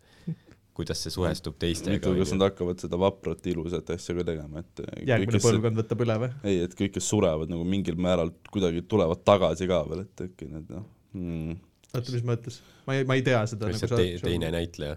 [0.80, 5.02] kuidas see suhestub teistega kas nad hakkavad seda vaprat ilusat asja ka tegema, et kõik,
[5.10, 6.30] järgmine põlvkond võtab üle või?
[6.46, 10.48] ei, et kõik, kes surevad nagu mingil määral kuidagi tulevad tagasi ka veel, et äkki
[10.48, 10.86] need noh
[11.18, 11.58] hmm.
[11.90, 12.60] oota, mis mõttes?
[12.86, 13.68] ma ei, ma ei tea seda.
[13.68, 14.96] lihtsalt te, teine näitleja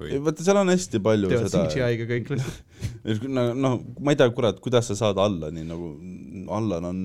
[0.00, 3.26] või ei vaata, seal on hästi palju teevad seda CGI-ga kõik lihtsalt.
[3.36, 5.92] no noh, ma ei tea, kurat, kuidas sa saad Allani nagu,
[6.54, 7.00] Allan on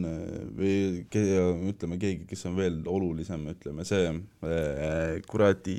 [0.58, 0.74] või
[1.12, 1.24] ke,
[1.72, 5.78] ütleme keegi, kes on veel olulisem, ütleme see äh, kuradi,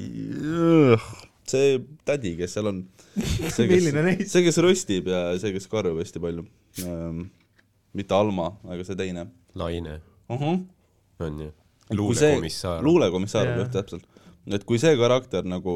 [1.50, 2.84] see tädi, kes seal on.
[3.54, 4.32] see, milline kes, neist?
[4.34, 6.46] see, kes röstib ja see, kes karjub hästi palju
[6.86, 7.24] ähm,.
[7.96, 9.26] mitte Alma, aga see teine
[9.58, 9.98] Laine
[10.30, 10.38] uh.
[10.38, 10.60] -huh.
[11.26, 11.50] on ju,
[11.90, 12.84] luulekomissar.
[12.84, 14.06] luulekomissar jah, täpselt.
[14.48, 15.74] Et kui see karakter nagu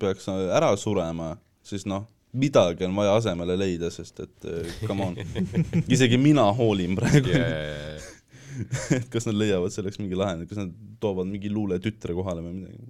[0.00, 1.34] peaks ära surema,
[1.66, 5.18] siis noh, midagi on vaja asemele leida, sest et eh, come on,
[5.94, 8.08] isegi mina hoolin praegu yeah.,
[8.92, 12.88] et kas nad leiavad selleks mingi lahendi, kas nad toovad mingi luuletütre kohale või midagi.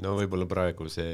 [0.00, 1.10] no võib-olla praegu see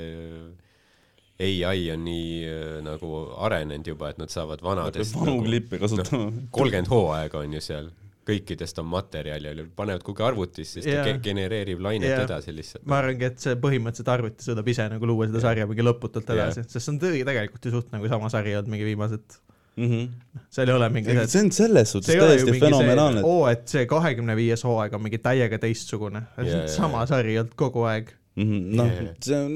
[1.40, 6.26] ai on nii äh, nagu arenenud juba, et nad saavad vanadest vanu nagu, klippe kasutama
[6.26, 6.46] no..
[6.52, 7.90] kolmkümmend hooaega on ju seal,
[8.30, 11.04] kõikidest on materjali, panevad kuhugi arvutisse, siis ta Jaa.
[11.10, 12.24] ge- genereerib lainet Jaa.
[12.28, 12.86] edasi lihtsalt.
[12.86, 16.62] ma arvangi, et see põhimõtteliselt arvuti suudab ise nagu luua seda sarja mingi lõputult edasi,
[16.64, 19.40] sest see on tõi- tegelikult ju suht nagu sama sari olnud mingi viimased,
[19.80, 20.40] Mm -hmm.
[20.50, 24.34] seal ei ole mingi see, see on selles suhtes täiesti fenomenaalne,, oo, et see kahekümne
[24.36, 27.06] viies hooaeg on mingi täiega teistsugune, jaa, sama jaa.
[27.06, 28.10] sari olnud kogu aeg.
[28.36, 29.54] noh Jaa., see on,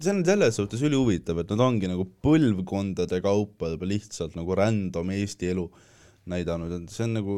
[0.00, 5.10] see on selles suhtes ülihuvitav, et nad ongi nagu põlvkondade kaupa juba lihtsalt nagu random
[5.10, 5.66] Eesti elu
[6.30, 7.36] näidanud, see on nagu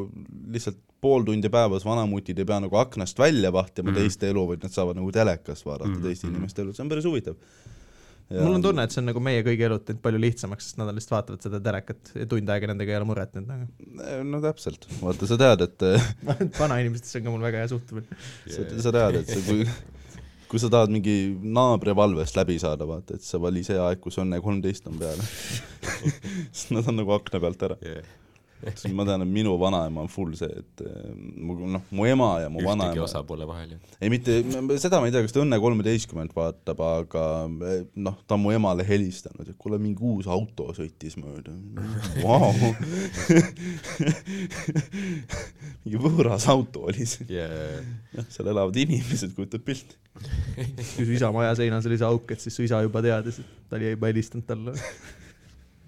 [0.55, 3.97] lihtsalt pool tundi päevas vanamutid ei pea nagu aknast välja vahtima mm.
[3.97, 4.01] -hmm.
[4.01, 6.09] teiste elu, vaid nad saavad nagu telekast vaadata mm -hmm.
[6.09, 6.36] teiste mhm.
[6.36, 7.36] inimeste elu, see on päris huvitav.
[8.30, 10.93] mul on tunne, et see on nagu meie kõigi elud teinud palju lihtsamaks, sest nad
[10.95, 13.66] lihtsalt vaatavad seda telekat ja tund aega nendega ei ole muret nüüd nagu.
[14.24, 15.86] no täpselt, vaata sa tead, et
[16.62, 18.20] vanainimestesse on ka mul väga hea suhtumine.
[18.47, 19.66] sa, sa tead, et see, kui
[20.51, 24.18] kui sa tahad mingi naabri valvest läbi saada, vaata, et sa vali see aeg, kus
[24.18, 25.20] Õnne kolmteist on peal.
[26.57, 27.76] sest nad on nagu akna pealt ära.
[28.75, 32.31] Siis ma tean, et minu vanaema on full see, et eh, mu noh, mu ema
[32.45, 33.79] ja mu ühtegi vanaema, osapoole vahel ju.
[34.01, 34.31] ei mitte,
[34.83, 37.23] seda ma ei tea, kas ta Õnne kolmeteistkümmet vaatab, aga
[37.71, 41.51] eh, noh, ta on mu emale helistanud, et kuule, mingi uus auto sõitis mööda
[42.25, 42.51] wow.
[45.85, 49.97] mingi võõras auto oli see, jah, seal elavad inimesed, kujutad pilti.
[50.97, 53.71] kui su isa maja seinas oli see auk, et siis su isa juba teadis, et
[53.71, 54.75] ta oli juba helistanud talle.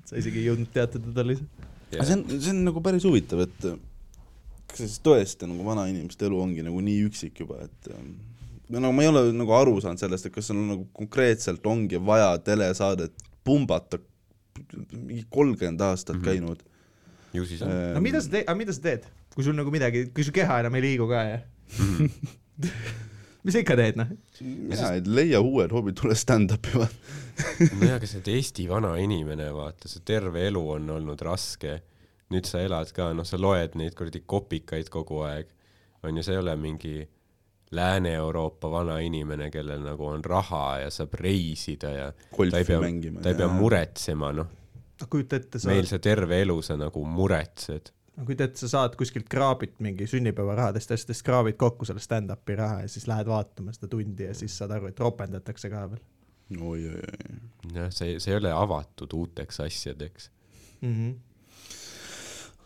[0.09, 1.71] sa isegi ei jõudnud teatada talle ise.
[1.95, 3.59] Aga see on, see on nagu päris huvitav, et
[4.73, 8.15] kas see siis tõesti nagu vanainimeste elu ongi nagu nii üksik juba, et ähm,
[8.73, 12.01] no nagu ma ei ole nagu aru saanud sellest, et kas sul nagu konkreetselt ongi
[12.01, 13.13] vaja telesaadet
[13.45, 13.99] pumbata
[14.93, 16.25] mingi kolmkümmend aastat Mhm.
[16.25, 16.61] käinud.
[17.35, 17.71] ju siis on.
[17.95, 20.61] no mida sa teed, aga mida sa teed, kui sul nagu midagi, kui su keha
[20.61, 21.39] enam ei liigu ka ja
[23.43, 24.11] mis sa ikka teed, noh?
[24.41, 27.17] mina ei leia uued hobid, tule stand-up'i vaata.
[27.79, 31.81] nojah, aga sa oled Eesti vana inimene, vaata, su terve elu on olnud raske.
[32.33, 35.51] nüüd sa elad ka, noh, sa loed neid kuradi kopikaid kogu aeg.
[36.03, 37.03] on ju, sa ei ole mingi
[37.73, 42.81] Lääne-Euroopa vana inimene, kellel nagu on raha ja saab reisida ja ta ei golfi pea,
[42.81, 43.23] mängima.
[43.25, 43.49] ta ei pea.
[43.49, 44.51] muretsema, noh,
[45.09, 47.91] kujuta ette, sa, meil sa terve elu sa nagu muretsed.
[48.21, 52.89] Kujuta ette, sa saad kuskilt kraabit mingi sünnipäevarahadest asjadest kraabid kokku selle stand-up'i raha ja
[52.93, 56.03] siis lähed vaatama seda tundi ja siis saad aru, et ropendatakse ka veel
[56.61, 57.37] oi-oi-oi.
[57.75, 60.31] jah, see, see ei ole avatud uuteks asjadeks.
[60.81, 60.95] mm.
[60.95, 61.15] -hmm.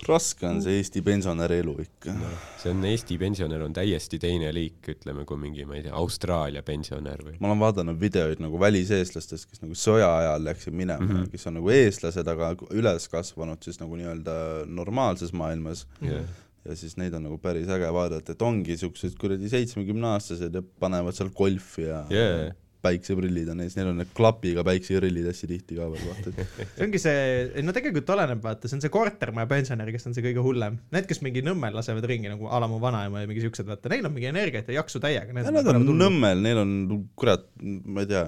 [0.06, 2.14] Raske on see Eesti pensionäri elu ikka.
[2.60, 6.62] see on, Eesti pensionär on täiesti teine liik, ütleme, kui mingi, ma ei tea, Austraalia
[6.66, 7.36] pensionär või.
[7.40, 11.12] ma olen vaadanud videoid nagu väliseestlastest, kes nagu sõja ajal läksid minema mm.
[11.12, 11.30] -hmm.
[11.32, 14.36] kes on nagu eestlased, aga üles kasvanud siis nagu nii-öelda
[14.66, 16.26] normaalses maailmas jah,
[16.66, 21.16] ja siis neid on nagu päris äge vaadata, et ongi siuksed kuradi seitsmekümneaastased ja panevad
[21.16, 22.52] seal golfi ja Jaa.
[22.86, 26.86] Päikseprillid on ees, neil on need klapiga päikseprillid hästi tihti ka veel, vaata, et see
[26.86, 27.26] ongi see,
[27.66, 30.80] no tegelikult oleneb, vaata, see on see kortermaja pensionär, kes on see kõige hullem.
[30.94, 33.92] Need, kes mingi Nõmmel lasevad ringi nagu a la mu vanaema ja mingi siuksed, vaata,
[33.92, 35.36] neil on mingi energiat ja jaksu täiega.
[35.36, 36.74] nad on Nõmmel, neil on
[37.18, 38.26] kurat, ma ei tea,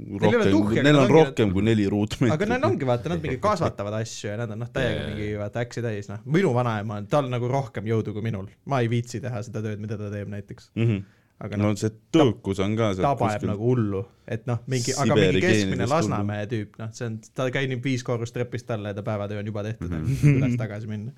[0.00, 2.34] rohkem neil nad on rohkem kui neli ruutmeetrit.
[2.34, 5.64] aga nad ongi, vaata, nad mingi kasvatavad asju ja nad on noh, täiega mingi vaata
[5.64, 6.22] äksi täis, noh.
[6.38, 8.48] minu vanaema on, tal nagu rohkem jõudu kui minul.
[8.70, 10.70] ma ei viitsi teha seda tööd, mida ta teeb näiteks.
[10.74, 10.86] mm.
[10.86, 11.18] -hmm.
[11.40, 15.16] Aga no noh, see tõukus on ka ta paneb nagu hullu, et noh, mingi, aga
[15.16, 19.04] mingi keskmine Lasnamäe tüüp, noh, see on, ta käib viis korrust trepist alla ja ta
[19.06, 20.40] päevatöö on juba tehtud mm, -hmm.
[20.40, 21.12] üles-tagasi minna.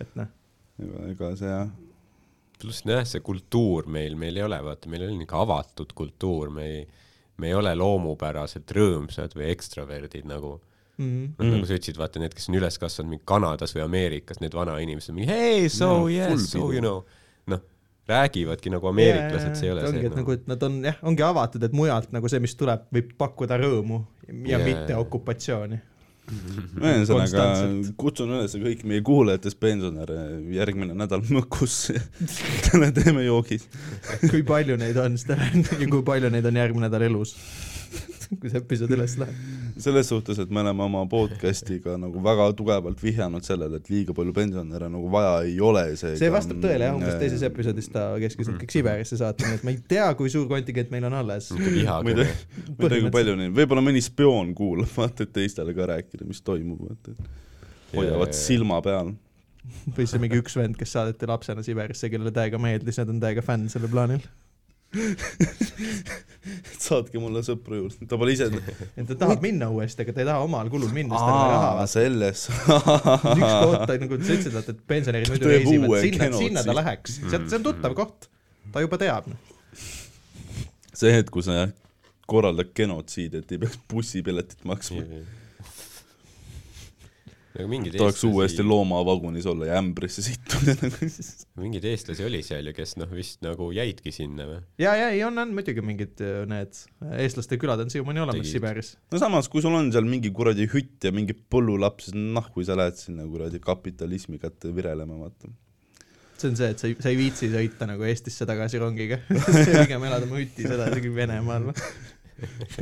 [0.00, 0.30] et noh,
[1.10, 1.72] ega, see jah,
[2.60, 6.68] pluss nojah, see kultuur meil, meil ei ole, vaata, meil on ikka avatud kultuur, me
[6.68, 6.86] ei,
[7.36, 10.60] me ei ole loomupäraselt rõõmsad või ekstraverdid nagu.
[10.94, 11.30] Mm -hmm.
[11.38, 14.54] noh, nagu sa ütlesid, vaata need, kes on üles kasvanud mingi Kanadas või Ameerikas, need
[14.54, 17.02] vanainimesed, mingi hey, so No, yes, so you know,
[18.08, 21.24] räägivadki nagu ameeriklased, see ei ole ongi, see et nagu, et nad on jah, ongi
[21.24, 24.64] avatud, et mujalt nagu see, mis tuleb, võib pakkuda rõõmu ja Jaa.
[24.64, 25.80] mitte okupatsiooni.
[26.80, 27.46] ühesõnaga
[28.00, 30.16] kutsun üles kõiki meie kuulajatest pensionäre
[30.56, 31.98] järgmine nädal Mõkusse
[32.70, 33.66] täna teeme joogid.
[34.30, 37.36] kui palju neid on, seda ja kui palju neid on järgmine nädal elus.
[38.40, 39.52] kui see episood üles läheb.
[39.84, 44.34] selles suhtes, et me oleme oma podcast'iga nagu väga tugevalt vihjanud sellele, et liiga palju
[44.36, 48.60] pensionäre nagu vaja ei ole, see vastab tõele jah, umbes teises episoodis ta käskis nad
[48.62, 51.50] kõik Siberisse saata, nii et ma ei tea, kui suur kontingent meil on alles.
[51.54, 55.34] ma ei tea, ma ei tea, kui palju neid, võib-olla mõni spioon kuulab, vaata, et
[55.34, 59.12] teistele ka rääkida, mis toimub, vaata, et hoiavad silma peal.
[59.96, 63.44] või siis mingi üks vend, kes saadeti lapsena Siberisse, kellele täiega meeldis, nad on täiega
[63.44, 64.24] fänn sellel plaanil.
[66.86, 68.48] saatke mulle sõpru juurde, ta pole ise.
[68.98, 71.44] et ta tahab minna uuesti, aga ta ei taha omal kulul minna, sest tal ei
[71.44, 72.44] ole raha selles.
[73.34, 77.48] üks koht, nagu sa ütlesid, et, et pensionärid muidu reisivad, sinna, sinna ta läheks, sealt,
[77.50, 78.28] see on tuttav koht.
[78.74, 79.30] ta juba teab.
[80.94, 81.66] see hetk, kus sa
[82.30, 85.02] korraldad genotsiidi, et ei peaks bussipiletit maksma.
[85.04, 85.43] mingeid
[87.54, 91.10] tahaks uuesti loomavagunis olla ja ämbrisse sittuda nagu.
[91.62, 94.60] mingeid eestlasi oli seal ju, kes noh, vist nagu jäidki sinna või?
[94.82, 96.80] ja, ja ei on, on muidugi mingid äh, need
[97.22, 98.56] eestlaste külad on siiamaani olemas Tegid.
[98.58, 98.94] Siberis.
[99.14, 102.78] no samas, kui sul on seal mingi kuradi hütt ja mingi põllulaps, siis nahku sa
[102.80, 105.52] lähed sinna kuradi kapitalismi kätte virelema, vaata.
[106.34, 109.20] see on see, et sa ei, sa ei viitsi sõita nagu Eestisse tagasi rongiga.
[109.84, 111.70] pigem elad oma hütis edasi Venemaal.
[111.74, 112.13] kui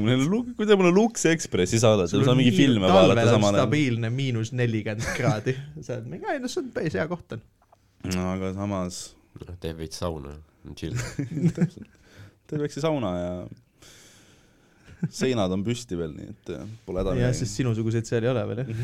[0.03, 3.67] neil lu-, kui te mulle Lux Ekspressi saadate, siis saan mingi filme vaadata samal ajal.
[3.67, 5.57] stabiilne miinus nelikümmend kraadi.
[5.81, 7.43] sa oled mingi, ei no see on päris hea koht on.
[8.13, 9.03] no aga samas,
[9.43, 10.35] noh, teeb veits sauna,
[10.79, 10.97] chill.
[12.49, 13.35] teed väikse sauna ja
[15.11, 18.43] seinad on püsti veel, nii et äh, pole häda jah, sest sinusuguseid seal ei ole
[18.53, 18.69] veel jah.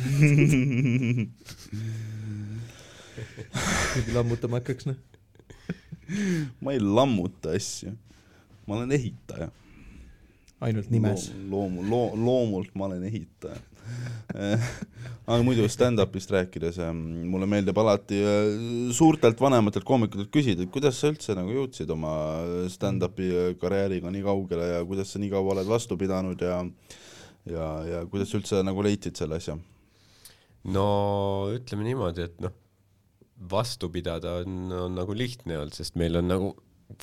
[3.93, 4.99] kuigi lammutama hakkaks noh.
[6.63, 7.91] ma ei lammuta asju,
[8.67, 9.49] ma olen ehitaja.
[10.65, 11.31] Ainult nimes.
[11.51, 13.59] loomu-, loo-, loomult ma olen ehitaja.
[15.29, 18.51] aga muidu stand-up'ist rääkides, mulle meeldib alati äh,
[18.93, 22.13] suurtelt vanematelt koomikutelt küsida, et kuidas sa üldse nagu jõudsid oma
[22.73, 26.61] stand-up'i karjääriga nii kaugele ja kuidas sa nii kaua oled vastu pidanud ja
[27.49, 29.57] ja, ja kuidas sa üldse nagu leidsid selle asja?
[30.69, 30.87] no
[31.55, 32.55] ütleme niimoodi, et noh,
[33.51, 36.51] vastu pidada on, on nagu lihtne olnud, sest meil on nagu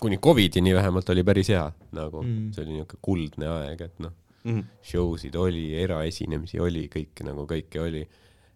[0.01, 2.29] kuni Covidini vähemalt oli päris hea, nagu Mm.
[2.29, 2.53] mm.
[2.53, 4.11] see oli niisugune kuldne aeg, et noh,
[4.45, 4.61] Mhm.
[4.83, 8.07] show sid oli, eraesinemisi oli, kõike nagu kõike oli.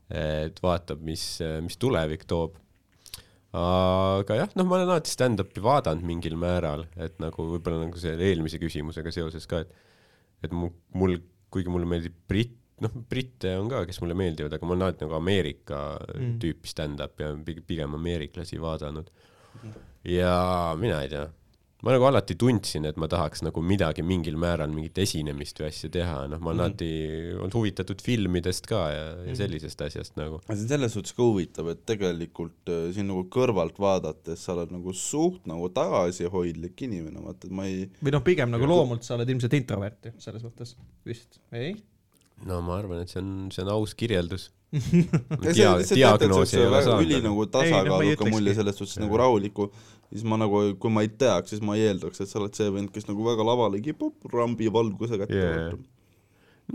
[0.10, 1.22] et vaatab, mis,
[1.62, 2.56] mis tulevik toob.
[3.54, 8.22] aga jah, noh, ma olen alati stand-up'i vaadanud mingil määral, et nagu võib-olla nagu selle
[8.30, 9.74] eelmise küsimusega seoses ka, et
[10.44, 11.18] et mu, mul,
[11.52, 15.04] kuigi mulle meeldib britt, noh, britte on ka, kes mulle meeldivad, aga ma olen alati
[15.06, 15.80] nagu Ameerika
[16.16, 16.22] Mm.
[16.22, 16.38] mm.
[16.40, 19.10] tüüpi stand-up'i ja pig- pigem ameeriklasi vaadanud.
[20.04, 21.26] Ja mina ei tea,
[21.84, 25.90] ma nagu alati tundsin, et ma tahaks nagu midagi mingil määral, mingit esinemist või asja
[25.90, 26.66] teha, noh, ma olen Mhm.
[26.66, 26.90] alati
[27.40, 29.36] olnud huvitatud filmidest ka ja, ja Mhm.
[29.40, 30.42] sellisest asjast nagu.
[30.48, 34.72] see on selles suhtes ka huvitav, et tegelikult äh, siin nagu kõrvalt vaadates sa oled
[34.72, 39.16] nagu suht nagu tagasihoidlik inimene, vaata, et ma ei või noh, pigem nagu loomult sa
[39.16, 40.76] oled ilmselt introvert ju, selles mõttes
[41.06, 41.76] vist, ei?
[42.46, 44.50] no ma arvan, et see on, see on aus kirjeldus.
[47.02, 49.70] Üli nagu tasakaaluka mulje selles suhtes nagu rahuliku,
[50.12, 52.70] siis ma nagu, kui ma ei teaks, siis ma ei eeldaks, et sa oled see
[52.76, 55.74] vend, kes nagu väga lavale kipub, rambi valguse kätte yeah..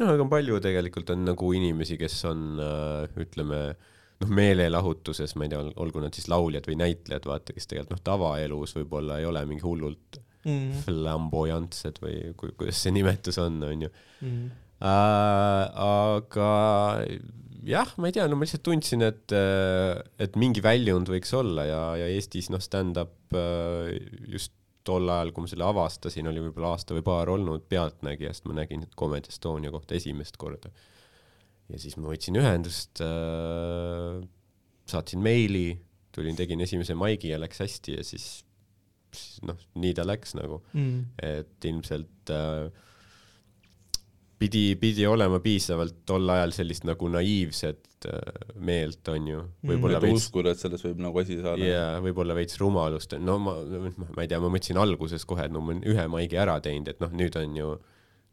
[0.00, 5.54] noh, aga palju tegelikult on nagu inimesi, kes on äh, ütleme noh, meelelahutuses, ma ei
[5.54, 9.46] tea, olgu nad siis lauljad või näitlejad, vaata, kes tegelikult noh, tavaelus võib-olla ei ole
[9.50, 10.74] mingi hullult Mm.
[10.84, 13.88] flamboyantsed või ku, kuidas see nimetus on, onju
[14.20, 14.50] Mm.
[14.84, 15.62] äh,.
[15.72, 16.48] aga
[17.64, 19.32] jah, ma ei tea, no ma lihtsalt tundsin, et,
[20.20, 23.94] et mingi väljund võiks olla ja, ja Eestis noh, stand-up äh,
[24.30, 24.52] just
[24.84, 28.82] tol ajal, kui ma selle avastasin, oli võib-olla aasta või paar olnud Pealtnägijast, ma nägin
[29.00, 30.68] Comedy Estonia kohta esimest korda.
[31.72, 34.18] ja siis ma võtsin ühendust äh,,
[34.84, 35.70] saatsin meili,
[36.12, 38.26] tulin, tegin esimese maigi ja läks hästi ja siis,
[39.16, 41.06] siis noh, nii ta läks nagu Mm.
[41.22, 42.68] et ilmselt äh,
[44.38, 49.40] pidi, pidi olema piisavalt tol ajal sellist nagu naiivset äh, meelt, onju.
[49.70, 53.38] võib-olla et veits, uskuda, et sellest võib nagu asi saada jaa, võib-olla veits rumalust, no
[53.42, 56.58] ma, ma ei tea, ma mõtlesin alguses kohe, et no ma olen ühe maigi ära
[56.64, 57.70] teinud, et noh, nüüd on ju,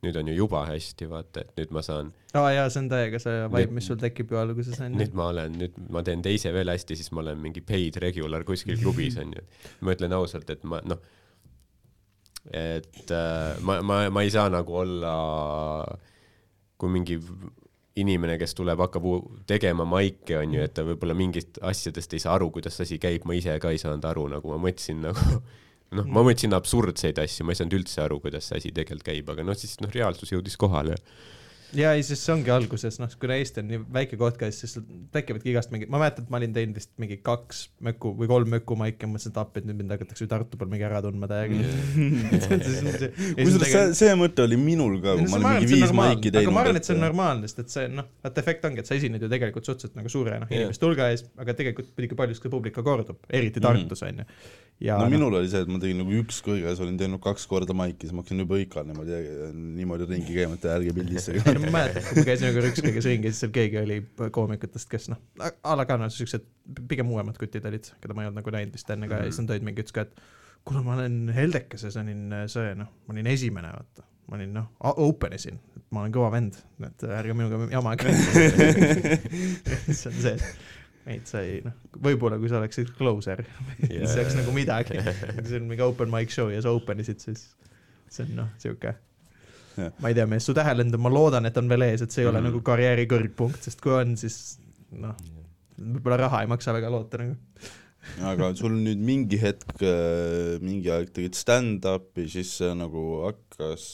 [0.02, 3.22] nüüd on ju juba hästi, vaata, et nüüd ma saan, aa jaa, see on täiega
[3.22, 5.16] see vibe, mis sul tekib ju alguses onju nüüd.
[5.18, 8.80] ma olen, nüüd ma teen teise veel hästi, siis ma olen mingi paid regular kuskil
[8.82, 9.46] klubis onju.
[9.86, 11.02] ma ütlen ausalt, et ma noh,
[12.50, 15.16] et äh, ma, ma, ma ei saa nagu olla
[16.82, 17.20] kui mingi
[18.02, 19.06] inimene, kes tuleb, hakkab
[19.50, 23.36] tegema maike, onju, et ta võib-olla mingist asjadest ei saa aru, kuidas asi käib, ma
[23.38, 25.42] ise ka ei saanud aru, nagu ma mõtlesin nagu
[25.98, 29.30] noh, ma mõtlesin absurdseid asju, ma ei saanud üldse aru, kuidas see asi tegelikult käib,
[29.36, 30.96] aga noh, siis noh, reaalsus jõudis kohale.
[30.98, 31.41] ja
[31.76, 34.74] ei, siis see ongi alguses, noh, kuna Eesti on nii väike koht ka, siis
[35.14, 38.52] tekivadki igast mingi, ma mäletan, et ma olin teinud vist mingi kaks möku või kolm
[38.56, 41.30] mökumaiki ja mõtlesin, et appi, et nüüd mind hakatakse ju Tartu peal mingi ära tundma
[41.32, 41.62] täiega.
[43.40, 46.42] kusjuures see, see mõte oli minul ka, kui ma olin mingi viis maiki teinud.
[46.44, 48.92] aga ma arvan, et see on normaalne, sest et see noh, vaata efekt ongi, et
[48.92, 52.52] sa esined ju tegelikult suhteliselt nagu suure noh, inimeste hulga ees, aga tegelikult muidugi paljuski
[52.52, 54.28] publik ka kordub, eriti Tartus onju.
[54.82, 57.46] Ja no noh, minul oli see, et ma tegin nagu üks kõiges, olin teinud kaks
[57.50, 59.20] korda maiki, siis ma hakkasin juba ikka niimoodi,
[59.78, 61.44] niimoodi ringi käima, et ärge pildistage.
[61.46, 64.00] ei no ma mäletan, kui ma käisin ühe korra ükskõiges ringi, siis seal keegi oli
[64.38, 66.48] koomikutest, kes noh, a la ka noh, siuksed
[66.90, 69.44] pigem uuemad kutid olid, keda ma ei olnud nagu näinud vist enne ka ja siis
[69.44, 70.24] nad olid mingi, ütles ka, et
[70.66, 74.08] kuule, ma olen Heldekeses olin see noh, ma olin esimene, vaata.
[74.32, 74.68] ma olin noh,
[75.06, 76.58] open isin, et ma olen kõva vend,
[76.88, 78.14] et ärge minuga jamage.
[80.02, 80.38] see on see,
[81.06, 81.74] meid sai noh,
[82.06, 83.42] võib-olla kui sa oleksid closer,
[83.88, 85.00] siis oleks nagu midagi.
[85.38, 87.48] kui see on mingi open mic show ja sa open isid, siis
[88.12, 88.94] see on noh, sihuke
[89.78, 89.94] Jah.
[90.04, 92.26] ma ei tea, mees, su tähelend on, ma loodan, et on veel ees, et see
[92.26, 92.50] ei ole Mhm.
[92.52, 94.58] nagu karjääri kõrgpunkt, sest kui on, siis
[94.92, 95.16] noh,
[95.80, 97.38] võib-olla raha ei maksa väga loota nagu.
[98.28, 99.72] aga sul nüüd mingi hetk,
[100.62, 103.88] mingi aeg tegid stand-up'i, siis see nagu hakkas,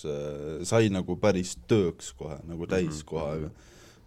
[0.67, 3.51] sai nagu päris tööks kohe, nagu täiskohaga.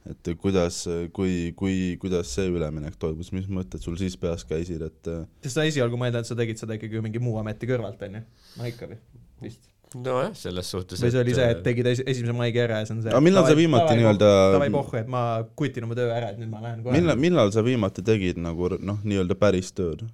[0.09, 0.79] Et kuidas,
[1.13, 5.11] kui, kui, kuidas see üleminek toimus, mis mõtted sul siis peas käisid, et
[5.45, 8.01] sest sa esialgu ma eeldan, et sa tegid seda ikkagi ju mingi muu ameti kõrvalt,
[8.07, 8.23] onju.
[8.57, 8.97] no ikka või,
[9.45, 9.61] vist.
[9.95, 11.03] nojah, selles suhtes.
[11.05, 13.13] või see oli see, et tegid esi- esimese maigi ära ja see on see.
[13.13, 15.25] Aga millal sa viimati nii-öelda- davai pohhu, et ma
[15.59, 16.97] kutin oma töö ära, et nüüd ma lähen kohe.
[16.97, 20.07] millal, millal sa viimati tegid nagu noh, nii-öelda päris tööd?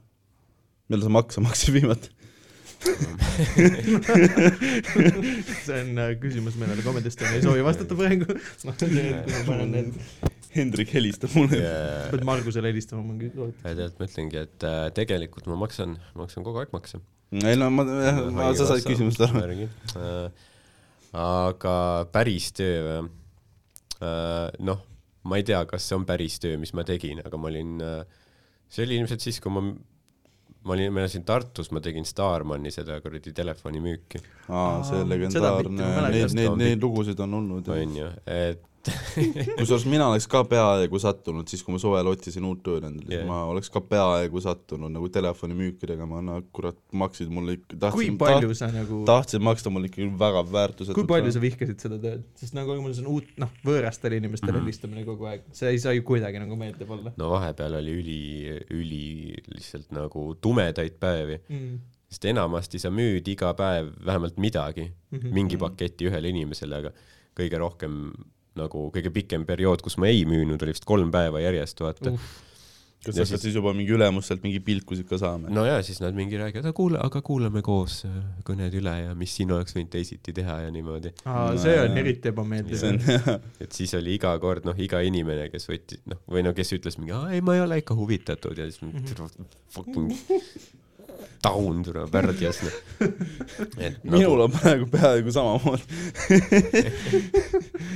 [0.88, 2.10] millal sa makse maksid viimati?
[5.66, 8.26] see on äh, küsimus, millele Comedy Estonia ei soovi vastata praegu.
[10.56, 11.58] Hendrik helistab mulle.
[11.60, 12.10] yeah.
[12.12, 13.28] pead Margusele helistama mingi.
[13.62, 16.96] tegelikult ma ütlengi, et äh, tegelikult ma maksan, maksan kogu aeg makse.
[17.42, 19.36] ei no ma, ma, sa said küsimusest aru.
[19.44, 19.54] aru.
[21.26, 21.74] aga
[22.14, 23.00] päris töö või?
[24.68, 24.78] noh,
[25.26, 27.70] ma ei tea, kas see on päris töö, mis ma tegin, aga ma olin,
[28.68, 29.60] see oli ilmselt siis, kui ma,
[30.66, 35.90] ma olin, ma elasin Tartus, ma tegin Starmani seda kuradi telefonimüüki, aa, see Aa, legendaarne
[36.10, 37.68] neid, neid, on neid lugusid on olnud.
[37.76, 38.64] onju, et
[39.58, 43.26] kusjuures mina oleks ka peaaegu sattunud, siis kui ma suvel otsisin uut tööd endale yeah.,
[43.28, 48.54] ma oleks ka peaaegu sattunud nagu telefonimüüki tegema, no kurat, maksid mulle ikka, tahtsin, palju
[48.58, 50.98] sa nagu, tahtsid maksta mulle ikkagi väga väärtusetult.
[51.00, 54.56] kui palju sa vihkasid seda tööd, sest nagu mul see on uut, noh, võõrastele inimestele
[54.56, 54.62] Mhm.
[54.64, 58.20] helistamine kogu aeg, see ei saa ju kuidagi nagu meeldiv olla no vahepeal oli üli,
[58.70, 59.02] üli
[59.56, 61.76] lihtsalt nagu tumedaid päevi, mm..
[62.10, 65.32] sest enamasti sa müüd iga päev vähemalt midagi Mm -hmm.
[65.32, 66.90] mingi paketi ühele inimesele, aga
[67.38, 68.12] kõige rohkem
[68.56, 72.20] nagu kõige pikem periood, kus ma ei müünud, oli vist kolm päeva järjest, vaata Uh.
[73.06, 75.46] kas Ja sa hakkad siis- juba mingi ülemust sealt mingi pilkusid ka saama?
[75.52, 78.14] no ja siis nad mingi räägivad, aga kuule, aga kuulame koos äh,
[78.48, 81.12] kõned üle ja mis siin oleks võinud teisiti teha ja niimoodi.
[81.24, 82.00] Aa, No see on jaa.
[82.02, 82.82] eriti ebameeldiv
[83.62, 86.98] et siis oli iga kord noh, iga inimene, kes võttis noh, või no kes ütles
[86.98, 89.46] mingi, ei ma ei ole ikka huvitatud ja siis -hmm.
[89.76, 90.10] fucking
[91.46, 92.62] taun tule värdjas
[93.78, 95.82] et minul on praegu peaaegu samamoodi.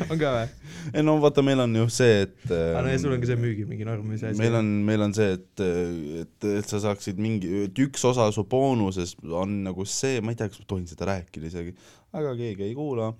[0.08, 0.48] on ka või?
[0.94, 3.40] ei no vaata, meil on ju see, et aa, no ja sul on ka see
[3.40, 4.40] müügi mingi norm või see asi.
[4.40, 5.64] meil on, meil on see, et,
[6.22, 10.40] et, et sa saaksid mingi, et üks osa su boonusest on nagu see, ma ei
[10.40, 11.74] tea, kas ma tohin seda rääkida isegi,
[12.16, 13.12] aga keegi ei kuula.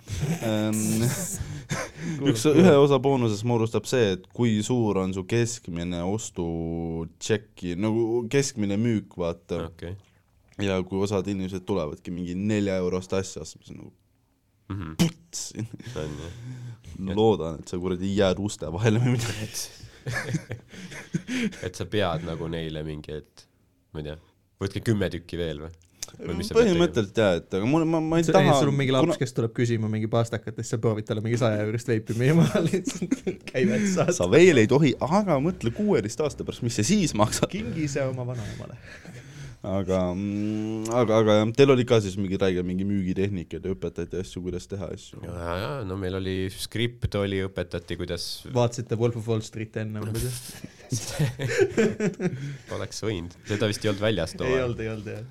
[2.31, 8.81] üks, ühe osa boonusest moodustab see, et kui suur on su keskmine ostutšeki, nagu keskmine
[8.81, 9.67] müük, vaata.
[9.71, 9.99] okei
[10.67, 13.93] ja kui osad inimesed tulevadki mingi nelja eurost asja ostma, siis nagu
[14.71, 14.93] Mhm.
[15.01, 15.53] puts,
[15.99, 16.11] on
[17.09, 19.49] jah loodan, et sa kuradi ei jää uste vahele või midagi.
[21.67, 23.47] et sa pead nagu neile mingi, et
[23.93, 24.19] ma ei tea,
[24.63, 25.73] võtke kümme tükki veel või?
[26.21, 29.35] põhimõtteliselt jaa, et aga mul, ma, ma ei see, taha sul on mingi laps, kes
[29.37, 33.15] tuleb küsima mingi pastakat ja siis sa proovid talle mingi saja eurist veipi müüa lihtsalt
[33.53, 34.15] käivet saada.
[34.17, 37.51] sa veel ei tohi, aga mõtle kuueteist aasta pärast, mis see siis maksab.
[37.53, 38.79] kingi see oma vanaemale.
[39.61, 39.99] aga,
[40.97, 44.69] aga, aga jah, teil oli ka siis mingi räige mingi müügitehnika, te õpetati asju, kuidas
[44.71, 45.21] teha asju.
[45.27, 50.01] ja, ja no meil oli skript oli, õpetati, kuidas vaatasite Wolf of Wall Streeti enne
[50.05, 50.41] või kuidas?
[52.77, 54.65] oleks võinud, seda vist ei olnud väljas too ei aeg.
[54.65, 55.29] olnud, ei olnud jah.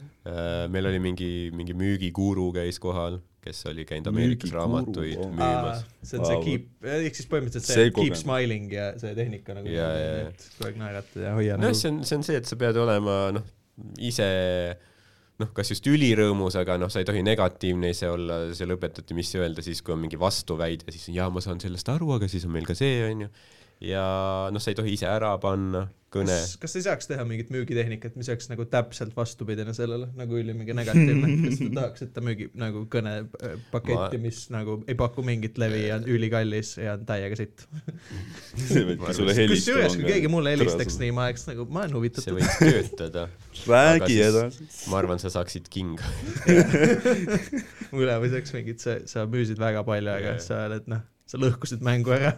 [0.71, 5.29] meil oli mingi, mingi müügiguru käis kohal, kes oli käinud Ameerikas raamatuid vau.
[5.33, 5.85] müümas.
[6.03, 6.45] see on see Vau.
[6.45, 8.25] keep, ehk siis põhimõtteliselt See see keep kogemus.
[8.27, 9.73] smiling ja see tehnika nagu.
[9.73, 9.89] Ja.
[10.53, 11.79] kogu aeg naerata ja hoia nojah, nagu.
[11.81, 13.55] see on, see on see, et sa pead olema noh,
[13.99, 14.29] ise
[15.39, 19.31] noh, kas just ülirõõmus, aga noh, sa ei tohi negatiivne ise olla, seal õpetati, mis
[19.39, 22.53] öelda siis, kui on mingi vastuväide, siis jaa, ma saan sellest aru, aga siis on
[22.55, 23.29] meil ka see, onju.
[23.81, 24.03] Ja
[24.51, 26.35] noh, sa ei tohi ise ära panna kõne.
[26.61, 30.73] kas, ei saaks teha mingit müügitehnikat, mis oleks nagu täpselt vastupidine sellele, nagu üli mingi
[30.77, 35.59] negatiivne, kas ta tahaks, et ta müügib nagu kõnepaketti, Ma- mis nagu ei paku mingit
[35.61, 37.65] levi ja on ülikallis ja on täiega sitt.
[38.69, 38.97] see
[39.53, 42.39] kusjuures, kui keegi mulle helistaks nii, ma oleks nagu, ma olen see huvitatud.
[42.39, 43.27] võiks töötada.
[43.73, 44.69] räägi edasi.
[44.89, 46.09] ma arvan, sa saaksid kinga.
[47.99, 51.39] üle või see oleks mingit, sa, sa müüsid väga palju, aga sa oled noh, sa
[51.41, 52.33] lõhkusid mängu ära,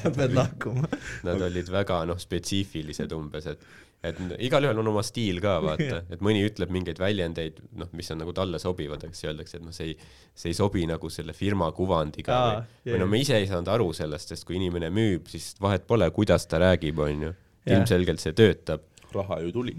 [0.00, 0.90] sa pead lahkuma.
[1.26, 3.66] Nad olid väga noh, spetsiifilised umbes, et
[4.04, 8.20] et igalühel on oma stiil ka vaata, et mõni ütleb mingeid väljendeid, noh, mis on
[8.20, 11.70] nagu talle sobivad, siis öeldakse, et noh, see ei, see ei sobi nagu selle firma
[11.72, 15.30] kuvandiga Aa, või, või no me ise ei saanud aru sellest, sest kui inimene müüb,
[15.32, 17.32] siis vahet pole, kuidas ta räägib, onju.
[17.64, 18.82] Ilmselgelt see töötab.
[19.14, 19.72] Raha ju tuli.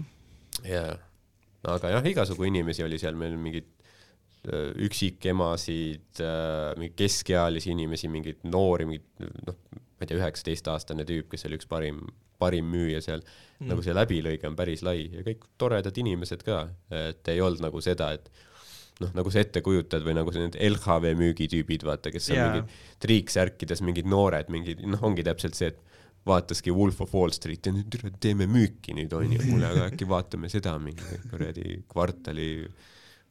[0.66, 0.96] jaa,
[1.70, 3.75] aga jah, igasugu inimesi oli seal meil mingeid öö,
[4.86, 6.20] üksikemasid,
[6.78, 9.58] mingeid keskealisi inimesi, mingeid noori, mingeid noh,
[9.96, 12.02] ma ei tea, üheksateistaastane tüüp, kes oli üks parim,
[12.40, 16.66] parim müüja seal mm., nagu see läbilõige on päris lai ja kõik toredad inimesed ka,
[16.92, 18.28] et ei olnud nagu seda, et
[19.02, 22.36] noh, nagu sa ette kujutad või nagu need LHV müügitüübid, vaata, kes Jaa.
[22.36, 22.54] yeah.
[22.54, 25.82] mingid triiksärkides mingid noored, mingid noh, ongi täpselt see, et
[26.26, 30.50] vaataski Wolf of Wall Street ja nüüd teeme müüki nüüd onju, kuule aga äkki vaatame
[30.50, 32.48] seda mingi kuradi kvartali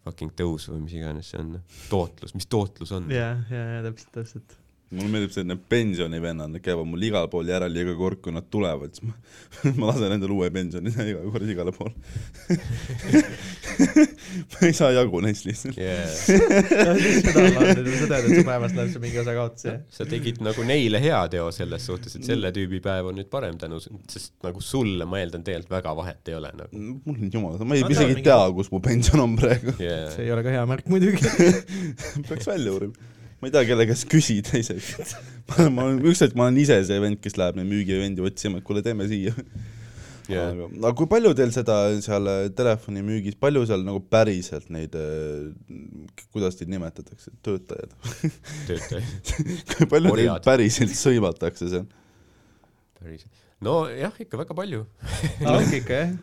[0.06, 1.58] fucking tõus või mis iganes see on,
[1.90, 3.10] tootlus, mis tootlus on?
[3.14, 4.58] ja, ja, ja täpselt, täpselt.
[4.94, 8.20] Mulle meeldib see, et need pensionivennad, need käivad mul igal pool järel ja iga kord,
[8.24, 9.16] kui nad tulevad, siis ma,
[9.80, 11.96] ma lasen endale uue pensioni iga kord igale poole.
[14.54, 15.80] ma ei saa jagu neist lihtsalt.
[15.80, 16.06] Yeah.
[16.16, 19.82] seda on lahendada, sa tead, et su päevast läheb see mingi osa kaotsi, jah.
[19.98, 23.82] sa tegid nagu neile heateo selles suhtes, et selle tüübi päev on nüüd parem tänu,
[24.12, 27.76] sest nagu sulle, ma eeldan, tegelikult väga vahet ei ole nagu mul on jumala, ma
[27.78, 29.76] ei Ma isegi ei tea, kus mu pension on praegu.
[29.82, 30.08] yeah..
[30.14, 31.22] see ei ole ka hea märk muidugi.
[32.30, 33.15] peaks välja uurima.
[33.46, 35.06] Ma ei tea, kelle käest küsida isegi.
[35.46, 38.58] ma olen, ma olen, ükskord ma olen ise see vend, kes läheb neid müügivendi otsima,
[38.58, 39.36] et kuule, teeme siia.
[40.26, 40.48] Yeah.
[40.50, 44.96] aga, aga kui palju teil seda seal äh, telefonimüügis, palju seal nagu päriselt neid,
[46.34, 47.94] kuidas teid nimetatakse, töötajaid?
[48.72, 49.36] töötajaid,
[49.76, 50.42] kui palju Orjad.
[50.48, 51.86] päriselt sõimatakse seal?
[52.98, 53.28] päris.
[53.62, 54.82] nojah, ikka väga palju.
[55.54, 56.18] ongi ikka jah,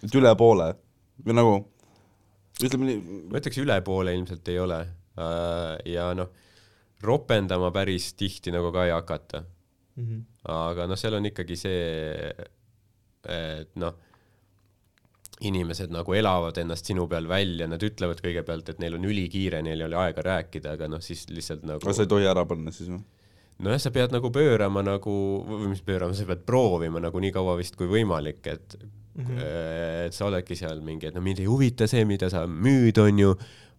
[0.00, 0.72] et üle poole
[1.20, 1.54] või nagu
[2.64, 4.80] ütleme nii, ma ütleks üle poole ilmselt ei ole.
[5.16, 6.30] Ja noh,
[7.02, 9.44] ropendama päris tihti nagu ka ei hakata.
[9.92, 10.20] Mhm.
[10.48, 12.30] aga noh, seal on ikkagi see,
[13.28, 13.92] et noh,
[15.44, 19.80] inimesed nagu elavad ennast sinu peal välja, nad ütlevad kõigepealt, et neil on ülikiire, neil
[19.80, 22.72] ei ole aega rääkida, aga noh, siis lihtsalt nagu aga sa ei tohi ära panna
[22.74, 23.02] siis või?
[23.62, 25.14] nojah, sa pead nagu pöörama nagu,
[25.46, 29.42] või mis pöörama, sa pead proovima nagu nii kaua vist kui võimalik, et mm, -hmm.
[30.06, 32.98] et sa oledki seal mingi, et no mind ei huvita see, mida sa müüd,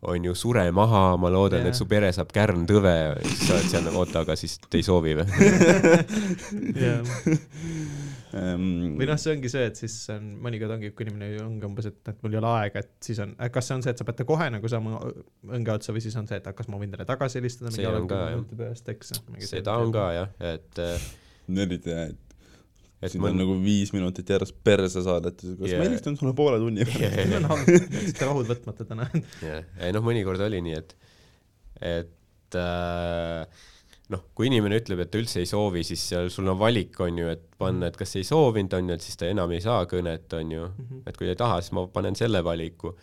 [0.03, 2.93] onju, onju, sure maha, ma loodan yeah., et su pere saab kärntõve,
[3.25, 5.27] siis sa oled seal nagu, oota, aga siis te ei soovi või?
[6.85, 7.13] jah.
[8.34, 11.88] Ehm, või noh, see ongi see, et siis on mõnikord ongi, kui inimene ongi umbes,
[11.91, 14.07] et, et mul ei ole aega, et siis on, kas see on see, et sa
[14.07, 14.99] pead ta kohe nagu saama
[15.53, 17.73] õnge otsa või siis on see, et kas ma võin talle tagasi helistada.
[17.93, 18.45] On ka, jah.
[18.63, 19.13] peast, eks.
[19.45, 20.84] seda on ka jah, et,
[21.53, 22.32] eriti jah, et
[23.03, 25.81] et sind on nagu viis minutit järjest perse saadetud, kas Jaa.
[25.81, 27.19] ma helistan sulle poole tunni pärast?
[27.19, 29.09] see on halb, jätsite rahud võtmata täna.
[29.43, 30.95] jah, ei noh, mõnikord oli nii, et,
[31.93, 33.63] et äh,
[34.13, 37.19] noh, kui inimene ütleb, et ta üldse ei soovi, siis seal sul on valik, on
[37.19, 39.88] ju, et panna, et kas ei soovinud, on ju, et siis ta enam ei saa
[39.89, 40.69] kõnet, on ju,
[41.09, 42.95] et kui ei taha, siis ma panen selle valiku.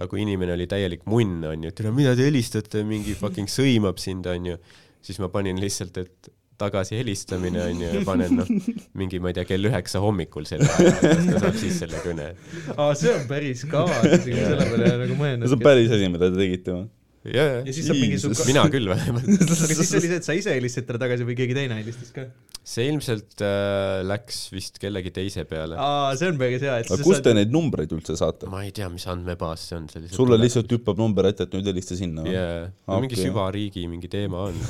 [0.00, 3.50] aga kui inimene oli täielik munn, on ju, et tere, mida te helistate, mingi fucking
[3.50, 4.60] sõimab sind, on ju,
[5.04, 6.30] siis ma panin lihtsalt, et
[6.60, 8.54] tagasi helistamine on ju ja panen noh,
[9.00, 12.30] mingi, ma ei tea, kell üheksa hommikul selle aja, et ta saab siis selle kõne.
[12.76, 15.48] aa, see on päris kaval, isegi selle peale ei ole nagu mõelnud.
[15.48, 16.88] see on päris asi, mida te tegite või?
[17.28, 19.26] ja, ja ja siis saab mingi su mina küll vähemalt.
[19.66, 22.26] aga siis oli see, et sa ise helistasid talle tagasi või keegi teine helistas ka?
[22.70, 25.78] see ilmselt äh, läks vist kellegi teise peale.
[25.80, 28.48] aa, see on päris hea, et aga kust te neid numbreid üldse saate?
[28.52, 31.98] ma ei tea, mis andmebaas see on, sulle lihtsalt hüppab number ette, et nüüd helista
[31.98, 32.36] sinna või?
[32.36, 33.04] jaa, Okei.
[33.06, 34.64] mingi süvariigi mingi teema on.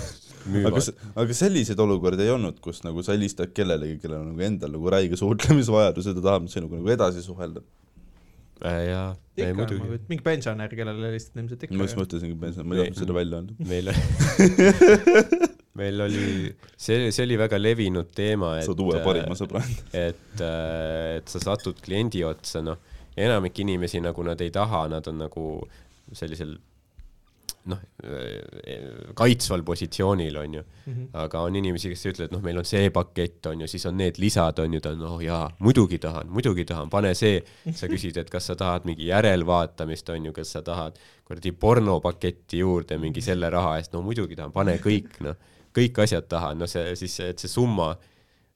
[0.49, 0.91] Aga kas,
[1.25, 4.95] aga selliseid olukordi ei olnud, kus nagu sa helistad kellelegi, kellel on nagu endal nagu
[4.95, 7.62] räige suhtlemisvajadus ja ta tahab sinuga nagu edasi suhelda.
[8.61, 8.83] äh,.
[8.91, 9.07] jaa,
[9.37, 10.03] ei ikka, muidugi.
[10.11, 12.05] mingi pensionär, kellele helistad ilmselt ma just ikka.
[12.05, 13.71] mõtlesingi, ma ei tahtnud seda välja öelda.
[13.73, 13.95] meil
[15.81, 19.62] meil oli, see, see oli väga levinud teema, et saad uue parima sõbra.
[19.97, 22.81] et, et sa satud kliendi otsa, noh,
[23.21, 25.47] enamik inimesi nagu nad ei taha, nad on nagu
[26.17, 26.57] sellisel
[27.69, 27.81] noh,
[29.19, 30.62] kaitsval positsioonil, on ju.
[30.87, 31.09] Mhm.
[31.12, 34.19] aga on inimesi, kes ütlevad, noh, meil on see pakett, on ju, siis on need
[34.19, 37.43] lisad, on ju, ta on, oh jaa, muidugi tahan, muidugi tahan, pane see.
[37.77, 42.59] sa küsid, et kas sa tahad mingi järelvaatamist, on ju, kas sa tahad kuradi pornopaketti
[42.65, 45.37] juurde mingi selle raha eest, no muidugi tahan, pane kõik, noh,
[45.77, 47.93] kõik asjad tahan, no see siis, et see summa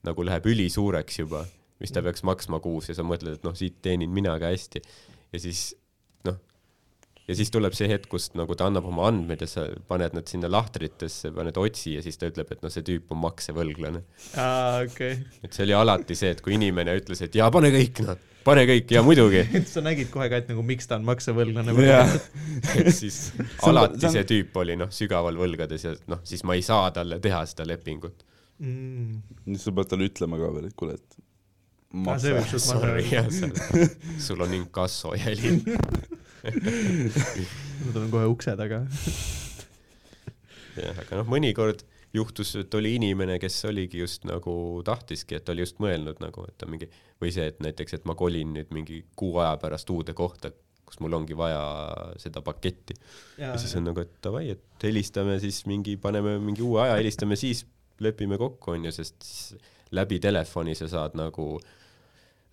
[0.04, 1.44] nagu läheb ülisuureks juba,
[1.82, 4.82] mis ta peaks maksma kuus ja sa mõtled, et noh, siit teenin mina ka hästi.
[5.32, 5.74] ja siis
[6.26, 6.38] noh,
[7.28, 10.28] ja siis tuleb see hetk, kus nagu ta annab oma andmed ja sa paned nad
[10.28, 14.02] sinna lahtritesse, paned otsi ja siis ta ütleb, et noh, see tüüp on maksevõlglane.
[14.40, 15.16] aa, okei.
[15.42, 18.66] et see oli alati see, et kui inimene ütles, et jaa, pane kõik noh, pane
[18.68, 19.40] kõik ja muidugi,
[19.72, 21.76] sa nägid kohe ka, et nagu miks ta on maksevõlglane.
[21.88, 22.12] jah,
[22.76, 23.32] et siis
[23.64, 26.90] alati see on- see tüüp oli noh, sügaval võlgades ja noh, siis ma ei saa
[26.92, 28.20] talle teha seda lepingut.
[28.60, 29.22] mm..
[29.48, 31.22] siis sa pead talle ütlema ka veel, et kuule, et
[31.94, 33.28] Ah, maha Sorry, jah,
[34.18, 35.52] sul on inkassojäli.
[37.84, 38.84] ma tulen kohe ukse taga.
[40.76, 41.84] jah, aga noh, mõnikord
[42.14, 44.54] juhtus, et oli inimene, kes oligi just nagu
[44.86, 46.88] tahtiski, et oli just mõelnud nagu, et ta mingi
[47.22, 50.52] või see, et näiteks, et ma kolin nüüd mingi kuu aja pärast uude kohta,
[50.84, 51.62] kus mul ongi vaja
[52.22, 52.96] seda paketti.
[53.40, 57.38] ja siis on nagu, et davai, et helistame siis mingi, paneme mingi uue aja, helistame
[57.40, 57.64] siis,
[58.02, 59.56] lepime kokku, onju, sest
[59.94, 61.83] läbi telefoni sa saad nagu äh,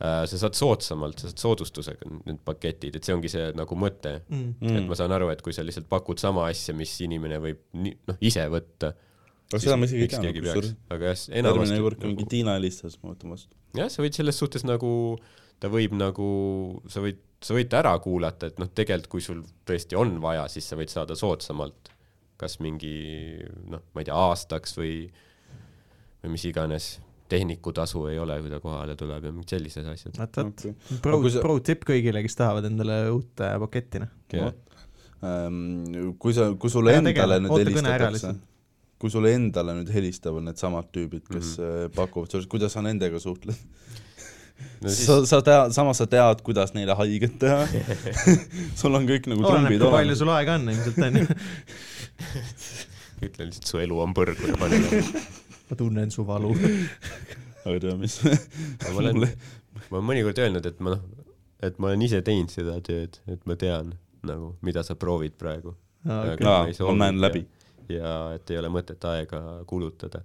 [0.01, 4.53] sa saad soodsamalt, sa saad soodustusega need paketid, et see ongi see nagu mõte mm..
[4.57, 4.79] mm..
[4.79, 7.97] et ma saan aru, et kui sa lihtsalt pakud sama asja, mis inimene võib nii-
[8.09, 8.93] noh, ise võtta.
[9.51, 10.71] aga seda ma isegi ei teadnud, kusjuures.
[10.95, 13.53] aga jah, järgmine enamasti kord, kui mingi nagu, Tiina helistas, ma võtan vastu.
[13.77, 14.93] jah, sa võid selles suhtes nagu,
[15.61, 16.31] ta võib nagu,
[16.89, 20.47] sa võid, sa võid ta ära kuulata, et noh, tegelikult kui sul tõesti on vaja,
[20.49, 21.93] siis sa võid saada soodsamalt.
[22.41, 23.37] kas mingi
[23.69, 24.95] noh, ma ei tea, aastaks või,
[26.23, 26.95] või mis iganes,
[27.31, 30.17] tehnikutasu ei ole, kui ta kohale tuleb ja mingid sellised asjad.
[30.19, 30.99] vot, vot Okei..
[31.03, 34.13] pro sa- pro tipp kõigile, kes tahavad endale uut äh, paketti, noh.
[34.35, 34.53] jah,
[35.21, 38.31] Ähm, kui sa, kui sulle Ära endale nüüd helistatakse
[39.01, 41.67] kui sulle endale nüüd helistavad needsamad tüübid, kes mm.
[41.67, 41.91] -hmm.
[41.93, 43.57] pakuvad sulle, kuidas sa nendega suhtled
[44.81, 45.05] no siis...
[45.05, 47.65] sa, sa tead, samas sa tead, kuidas neile haiget teha
[48.81, 50.21] sul on kõik nagu trumbid kui palju olemas.
[50.23, 51.25] sul aega on ilmselt, onju.
[53.27, 54.81] ütle lihtsalt, su elu on põrgu ja pane
[55.71, 56.51] ma tunnen su valu.
[57.65, 61.03] aga tea, mis ma olen, ma olen mõnikord öelnud, et ma noh,
[61.63, 63.93] et ma olen ise teinud seda tööd, et ma tean
[64.27, 65.75] nagu, mida sa proovid praegu.
[66.05, 67.45] ei ma soovi näen ja- läbi.
[67.91, 70.23] ja et ei ole mõtet aega kulutada.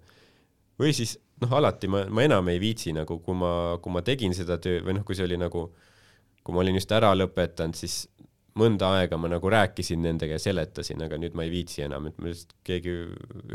[0.81, 4.35] või siis noh, alati ma, ma enam ei viitsi nagu, kui ma, kui ma tegin
[4.35, 5.69] seda töö või noh, kui see oli nagu,
[6.43, 8.07] kui ma olin just ära lõpetanud, siis
[8.61, 12.19] mõnda aega ma nagu rääkisin nendega ja seletasin, aga nüüd ma ei viitsi enam, et
[12.21, 12.97] ma lihtsalt, keegi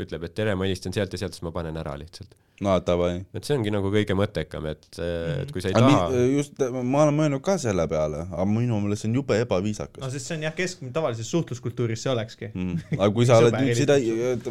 [0.04, 2.36] ütleb, et tere, ma helistan sealt ja sealt, siis ma panen ära lihtsalt.
[2.62, 3.12] No davai.
[3.34, 7.04] et see ongi nagu kõige mõttekam, et, et kui sa ei aga taha just, ma
[7.04, 10.38] olen mõelnud ka selle peale, aga minu meelest see on jube no ebaviisakas sest see
[10.38, 12.50] on jah, kesk-, tavalises suhtluskultuuris see olekski.
[12.52, 12.96] mm..
[12.98, 13.98] aga kui sa oled nüüd seda,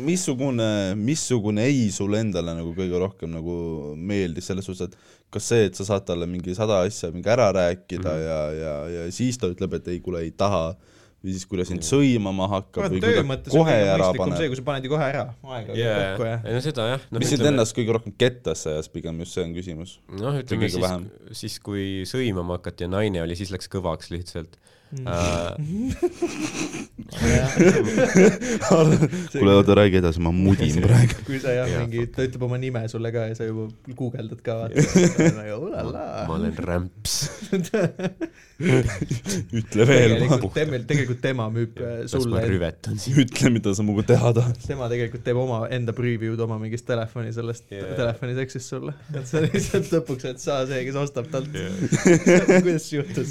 [0.04, 0.70] missugune,
[1.00, 3.58] missugune ei sulle endale nagu kõige rohkem nagu
[3.98, 7.52] meeldis selles suhtes, et kas see, et sa saad talle mingi sada asja mingi ära
[7.56, 8.30] rääkida mm -hmm.
[8.30, 10.76] ja, ja, ja siis ta ütleb, et ei, kuule, ei taha
[11.22, 14.54] või siis, kui ta sind sõimama hakkab või kui ta kohe ära mõistlikum see, paneb.
[14.54, 15.26] kui sa paned ju kohe ära,
[15.58, 17.06] aega jaa, kokku ja ei no seda jah.
[17.18, 19.96] mis sind ennast kõige rohkem kettasse ajas, pigem just see on küsimus.
[20.18, 24.58] noh, ütleme siis siis kui sõimama hakati ja naine oli, siis läks kõvaks lihtsalt.
[29.32, 31.16] kuule, oota, räägi edasi, ma mudin praegu.
[31.28, 33.64] kui sa jah mingi, ta ütleb oma nime sulle ka ja sa juba
[33.96, 34.68] guugeldad ka,
[35.38, 37.14] nagu ma olen rämps.
[39.62, 42.42] ütle veel, tegelikult tema, tegelikult tema müüb äh, sulle,
[43.24, 44.58] ütle, mida sa minuga teha tahad.
[44.66, 47.80] tema tegelikult teeb oma enda preview'd oma mingist telefoni sellest Jaa.
[47.80, 47.96] yeah.
[48.00, 48.94] telefoniseksist sulle.
[49.16, 51.52] et sa lihtsalt lõpuks oled sa see, kes ostab talt.
[52.62, 53.30] kuidas see juhtus?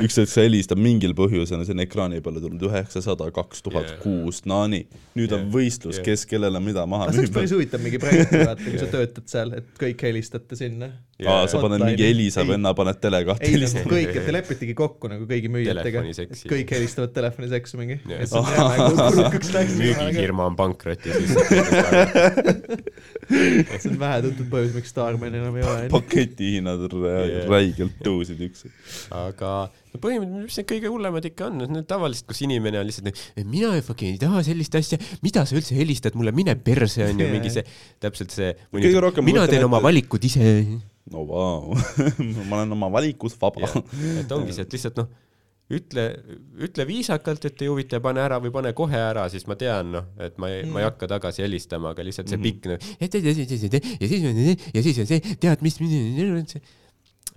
[0.00, 4.42] üks hetk sa helistad mingil põhjusel, see on ekraani peale tulnud üheksasada kaks tuhat kuus,
[4.50, 4.86] no nii,
[5.18, 5.52] nüüd on Yeah.
[5.54, 6.04] võistlus, Yeah.
[6.10, 7.38] kes kellele mida maha aga see oleks müüb.
[7.40, 10.90] päris huvitav mingi projekt, vaata, kui sa töötad seal, et kõik helistate sinna.
[11.26, 12.06] aa, sa paned mingi.
[12.10, 13.84] Elisa venna, paned Tele2 ei, helistama.
[13.84, 15.90] nagu kõik, et te lepitegi kokku nagu kõigi müüjatega.
[15.90, 16.44] Telefoniseksi.
[16.52, 17.10] kõik helistavad
[17.80, 17.96] mingi.
[18.16, 18.74] Et on jäme
[19.16, 19.72] kulukaks läks.
[19.80, 21.18] müügifirma on pankrotis
[23.30, 25.86] see on vähetuntud põhjus, miks Starman enam ei ole.
[25.92, 26.86] paketihinnad
[27.50, 28.66] räigelt tõusid üks.
[29.14, 33.22] aga no põhimõtteliselt, mis need kõige hullemad ikka on, need tavaliselt, kus inimene on lihtsalt,
[33.46, 37.30] mina ei fucking ei taha sellist asja, mida sa üldse helistad mulle, mine perse onju,
[37.32, 37.66] mingi see,
[38.02, 38.54] täpselt see.
[38.74, 40.46] Mina teen oma valikud ise.
[41.10, 41.74] No vau,
[42.48, 43.70] ma olen oma valikus vaba.
[44.20, 45.08] et ongi see, et lihtsalt noh,
[45.70, 46.04] ütle,
[46.66, 49.92] ütle viisakalt, et ei huvita ja pane ära või pane kohe ära, siis ma tean
[49.94, 52.46] noh, et ma ei, ma ei hakka tagasi helistama, aga lihtsalt see Mhm.
[52.46, 53.08] pikk noh, ja
[54.10, 54.22] siis,
[54.74, 55.78] ja siis on see, tead mis,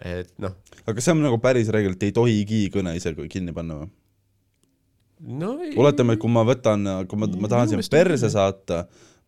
[0.04, 0.56] et noh,
[0.90, 3.92] aga see on nagu päris reegel, et ei tohigi kõne ise kinni panna või?
[5.24, 8.84] no ei, oletame, et kui ma võtan, kui ma, ma tahan sind perse saata,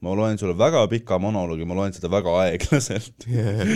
[0.06, 3.26] ma loen sulle väga pika monoloogi, ma loen seda väga aeglaselt.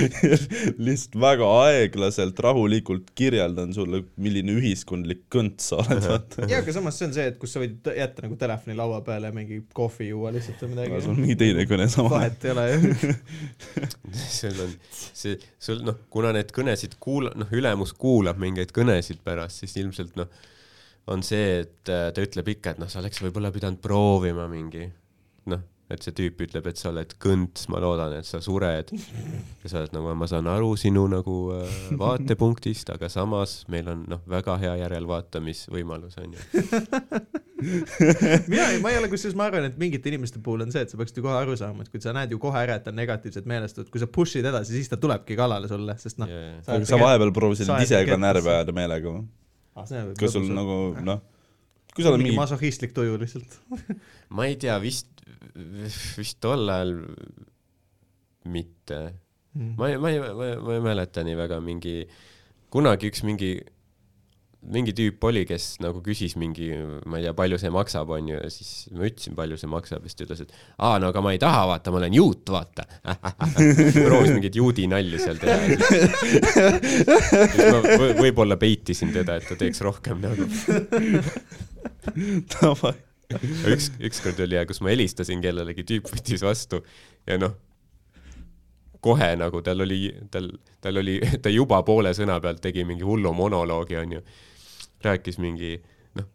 [0.86, 6.46] lihtsalt väga aeglaselt, rahulikult kirjeldan sulle, milline ühiskondlik kõnt sa oled, vaata.
[6.52, 9.32] jaa, aga samas see on see, et kus sa võid jätta nagu telefoni laua peale
[9.32, 11.26] ja mingi kohvi juua lihtsalt või aga sul on midagi.
[11.26, 12.12] mingi teine kõne ajal.
[12.14, 13.18] vahet ei ole ju.
[14.40, 15.36] sul on see,
[15.70, 20.30] sul noh, kuna need kõnesid kuula-, noh, ülemus kuulab mingeid kõnesid pärast, siis ilmselt noh,
[21.10, 24.86] on see, et äh, ta ütleb ikka, et noh, sa oleks võib-olla pidanud proovima mingi
[25.90, 28.91] et see tüüp ütleb, et sa oled kõnts, ma loodan, et sa sured.
[28.94, 34.03] ja sa oled nagu, ma saan aru sinu nagu äh, vaatepunktist, aga samas meil on
[34.11, 36.45] noh, väga hea järelvaatamisvõimalus on ju.
[38.52, 40.99] mina, ma ei ole, kusjuures ma arvan, et mingite inimeste puhul on see, et sa
[40.99, 43.02] peaksid ju kohe aru saama, et kui sa näed ju kohe ära, et ta on
[43.02, 46.30] negatiivselt meelestatud, kui sa push'id edasi, siis ta tulebki kallale sulle, sest noh.
[46.70, 49.28] aga sa vahepeal proovisid sa ise ka närvi ajada meelega või?
[50.20, 51.22] kas sul nagu noh,
[51.95, 53.60] kui sa oled mingi mingi, masohhistlik tuju lihtsalt.
[54.36, 55.07] ma ei tea, vist,
[56.18, 56.94] vist tol ajal
[58.49, 59.02] mitte
[59.53, 62.03] ma ei, ma ei, ma ei, ma ei mäleta nii väga mingi,
[62.72, 63.49] kunagi üks mingi,
[64.69, 66.69] mingi tüüp oli, kes nagu küsis mingi,
[67.10, 70.11] ma ei tea, palju see maksab, onju, ja siis ma ütlesin, palju see maksab ja
[70.11, 72.86] siis ta ütles, et aa, no aga ma ei taha, vaata, ma olen juut, vaata.
[74.06, 75.57] proovis mingeid juudi nalju seal teha
[78.22, 80.44] võib-olla peitisin teda, et ta teeks rohkem nagu.
[82.53, 82.95] davai,
[83.30, 86.82] üks, ükskord oli hea, kus ma helistasin kellelegi, tüüp võttis vastu
[87.30, 87.54] ja noh,
[89.06, 90.50] kohe nagu tal oli, tal,
[90.82, 94.24] tal oli, ta juba poole sõna pealt tegi mingi hullu monoloogi, onju.
[95.06, 95.78] rääkis mingi,
[96.18, 96.26] noh,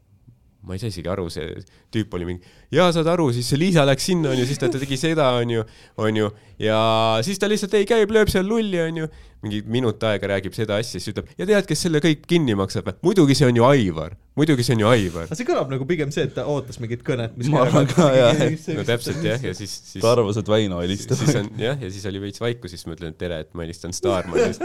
[0.65, 1.59] ma ei saa isegi aru, see
[1.93, 4.97] tüüp oli mingi, jaa, saad aru, siis see Liisa läks sinna, onju, siis ta tegi
[5.01, 5.67] seda, onju,
[6.01, 6.31] onju,
[6.63, 6.79] ja
[7.27, 9.11] siis ta lihtsalt ei käib, lööb seal lulli, onju.
[9.45, 12.95] mingi minut aega räägib seda asja, siis ütleb, ja tead, kes selle kõik kinni maksab?
[13.03, 15.27] muidugi see on ju Aivar, muidugi see on ju Aivar.
[15.29, 18.09] aga see kõlab nagu pigem see, et ta ootas mingit kõnet, mis Ma arvan ka,
[18.17, 18.41] jah.
[18.79, 21.21] no täpselt jah, ja siis, siis ta arvas, et Väino helistab.
[21.21, 23.67] siis on jah, ja siis oli veits vaikus, siis ma ütlen, et tere, et ma
[23.67, 24.65] helistan Staarmanist.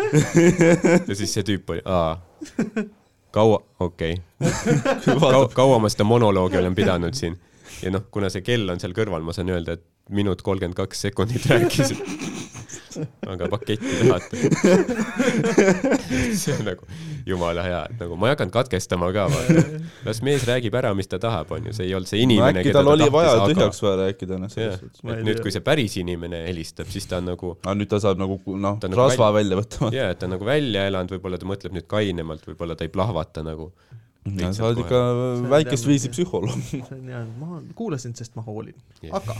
[1.09, 2.17] ja siis see tüüp oli, aa,
[3.35, 7.37] kaua, okei okay., kaua, kaua ma seda monoloogi olen pidanud siin
[7.83, 11.05] ja noh, kuna see kell on seal kõrval, ma saan öelda, et minut kolmkümmend kaks
[11.07, 12.01] sekundit rääkisin.
[13.27, 14.35] aga paketti tahate.
[16.41, 16.87] see on nagu
[17.29, 19.63] jumala hea, et nagu ma ei hakanud katkestama ka, vaata.
[20.07, 22.71] las mees räägib ära, mis ta tahab, onju, see ei olnud see no inimene, äkki
[22.71, 25.03] keda tal ta oli vaja tahtis, aga tühjaks vaja rääkida jah, selles suhtes.
[25.15, 28.21] Et nüüd, kui see päris inimene helistab, siis ta on nagu aga nüüd ta saab
[28.21, 29.91] nagu noh nagu rasva välja võtta.
[29.95, 32.93] jaa, et ta on nagu välja elanud, võib-olla ta mõtleb nüüd kainemalt, võib-olla ta ei
[32.93, 33.71] plahvata nagu.
[34.53, 34.99] sa oled ikka
[35.51, 36.73] väikest viisi psühholoog.
[37.39, 38.77] ma kuulasin, sest ma hoolin.
[39.01, 39.15] Jah.
[39.21, 39.37] aga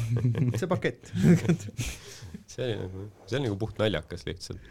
[0.60, 1.12] see pakett.
[2.52, 4.70] see oli nagu, see oli nagu puht naljakas lihtsalt.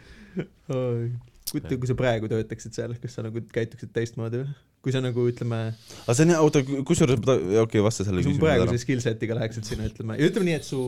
[1.49, 4.57] kujuta, kui sa praegu töötaksid seal, kas sa nagu käituksid teistmoodi või?
[4.79, 5.57] kui sa nagu ütleme,
[6.05, 8.83] aga see on hea, oota, kusjuures, okei okay,, vasta selle kui sa küsimusele praeguse ära.
[8.85, 10.79] skillset'iga läheksid sinna, ütleme, ütleme nii, et su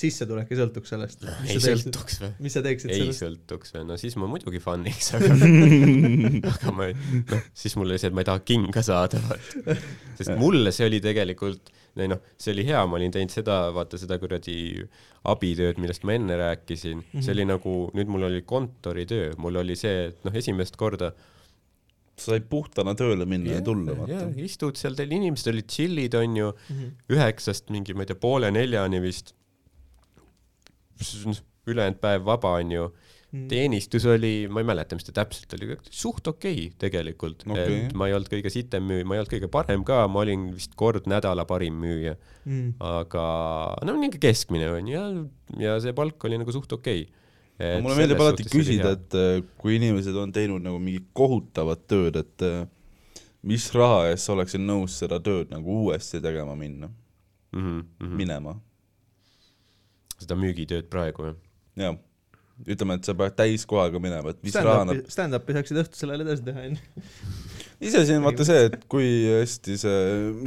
[0.00, 1.26] sissetulek ei sõltuks sellest.
[1.44, 2.30] ei sõltuks või?
[2.46, 3.20] mis sa teeksid ei sellest?
[3.24, 5.36] sõltuks või, no siis ma muidugi fun'iks, aga
[6.54, 6.96] aga ma ei,
[7.28, 9.20] noh, siis mul oli see, et ma ei taha kinga saada,
[10.18, 13.98] sest mulle see oli tegelikult, ei noh, see oli hea, ma olin teinud seda, vaata
[13.98, 14.54] seda kuradi
[15.30, 17.24] abitööd, millest ma enne rääkisin mm, -hmm.
[17.26, 21.12] see oli nagu, nüüd mul oli kontoritöö, mul oli see, et noh, esimest korda
[22.20, 26.14] sa said puhtana tööle minna ja tulla, jah vaata., istud seal, teil inimesed olid chill'id,
[26.14, 26.88] onju, Mhm.
[27.16, 29.34] üheksast mingi, ma ei tea, poole neljani vist.
[31.66, 32.90] ülejäänud päev vaba, onju.
[33.30, 33.46] Mhm.
[33.46, 37.84] teenistus oli, ma ei mäleta, mis ta täpselt oli, suht okei okay, tegelikult okay..
[37.84, 40.48] et ma ei olnud kõige sitem müüja, ma ei olnud kõige parem ka, ma olin
[40.56, 42.70] vist kord nädala parim müüja, Mm.
[42.80, 43.22] aga
[43.84, 45.02] no niisugune keskmine onju ja,
[45.60, 47.82] ja see palk oli nagu suht okei okay..
[47.84, 52.46] mulle meeldib alati küsida, et äh, kui inimesed on teinud nagu mingit kohutavat tööd, et
[52.46, 52.64] äh,
[53.44, 56.88] mis raha eest sa oleksid nõus seda tööd nagu uuesti tegema minna,
[57.52, 57.80] mm.
[58.00, 58.16] -hmm.
[58.22, 58.56] minema,
[60.16, 61.36] seda müügitööd praegu jah.
[61.76, 62.00] jah.
[62.68, 66.44] ütleme, et sa pead täiskohaga minema, et mis raha nad stand-up'i, saaksid õhtusel ajal edasi
[66.46, 67.04] teha, onju.
[67.88, 70.00] iseasi on vaata see, et kui hästi see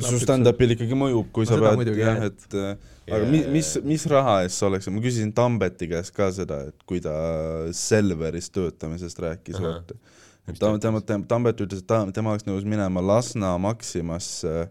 [0.05, 3.41] su stand-up'il ikkagi mõjub, kui No sa seda pead muidugi, jah, et äh, aga mi,
[3.55, 7.15] mis, mis raha eest sa oleksid, ma küsisin Tambeti käest ka seda, et kui ta
[7.77, 9.79] Selveris töötamisest rääkis, Ahah.
[9.79, 9.97] vaata.
[10.43, 14.67] Mis et ta, ta tema, Tambet ütles, et ta, tema oleks nõus minema Lasna Maximasse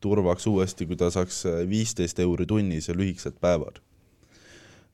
[0.00, 3.82] turvaks uuesti, kui ta saaks viisteist euri tunnis ja lühikesed päevad.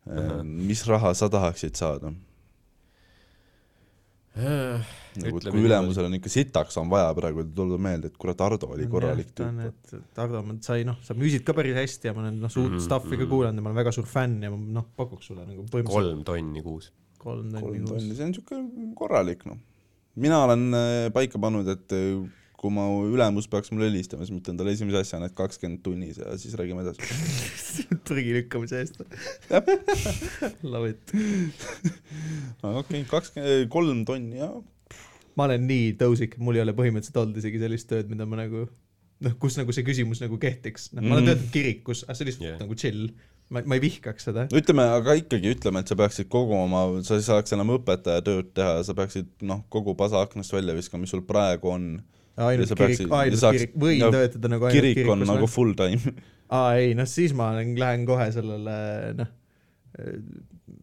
[0.04, 0.42] Ahah.
[0.44, 2.12] mis raha sa tahaksid saada?
[4.34, 8.72] nagu, et kui ülemusel on ikka sitaks on vaja praegu, tuleb meelde, et kurat, Ardo
[8.74, 9.60] oli korralik tüüp.
[9.68, 12.72] et Tardo, sa ei noh, sa müüsid ka päris hästi ja ma olen noh, suurt
[12.72, 12.86] mm -hmm.
[12.88, 13.30] stuff'i ka mhm.
[13.30, 16.24] kuulanud ja ma olen väga suur fänn ja ma noh, pakuks sulle nagu põhimõtteliselt kolm
[16.24, 16.92] tonni kuus.
[17.18, 18.02] kolm tonni kuus.
[18.02, 19.58] see on niisugune korralik noh.
[20.16, 22.26] mina olen äh, paika pannud, et äh,
[22.64, 26.16] kui mu ülemus peaks mulle helistama, siis ma ütlen talle esimese asjana, et kakskümmend tunnis
[26.22, 27.04] ja siis räägime edasi.
[28.08, 29.00] prügi lükkamise eest.
[30.72, 31.12] Love it.
[32.64, 34.48] okei kakskümmend kolm tonni ja
[35.34, 38.64] ma olen nii tõusik, mul ei ole põhimõtteliselt olnud isegi sellist tööd, mida ma nagu
[39.24, 41.30] noh, kus nagu see küsimus nagu kehtiks, noh, ma olen Mhm.
[41.32, 42.58] töötanud kirikus, aga see on lihtsalt Jah.
[42.62, 43.08] nagu chill.
[43.52, 44.46] ma, ma ei vihkaks seda.
[44.50, 48.22] no ütleme, aga ikkagi ütleme, et sa peaksid kogu oma, sa ei saaks enam õpetaja
[48.24, 51.88] tööd teha, sa peaksid noh, kogu pasa aknast välja viskama, mis sul praegu on.
[52.36, 55.76] Ainult kirik ainult saaks- kirik, võin ja töötada nagu ainult kirik on kirikus nagu full
[55.78, 56.14] time.
[56.58, 58.78] aa ei, noh siis ma olen, lähen kohe sellele
[59.20, 59.30] noh,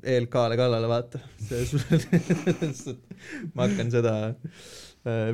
[0.01, 1.19] ELK-le kallale vaata,
[1.49, 4.15] selles mõttes, et ma hakkan seda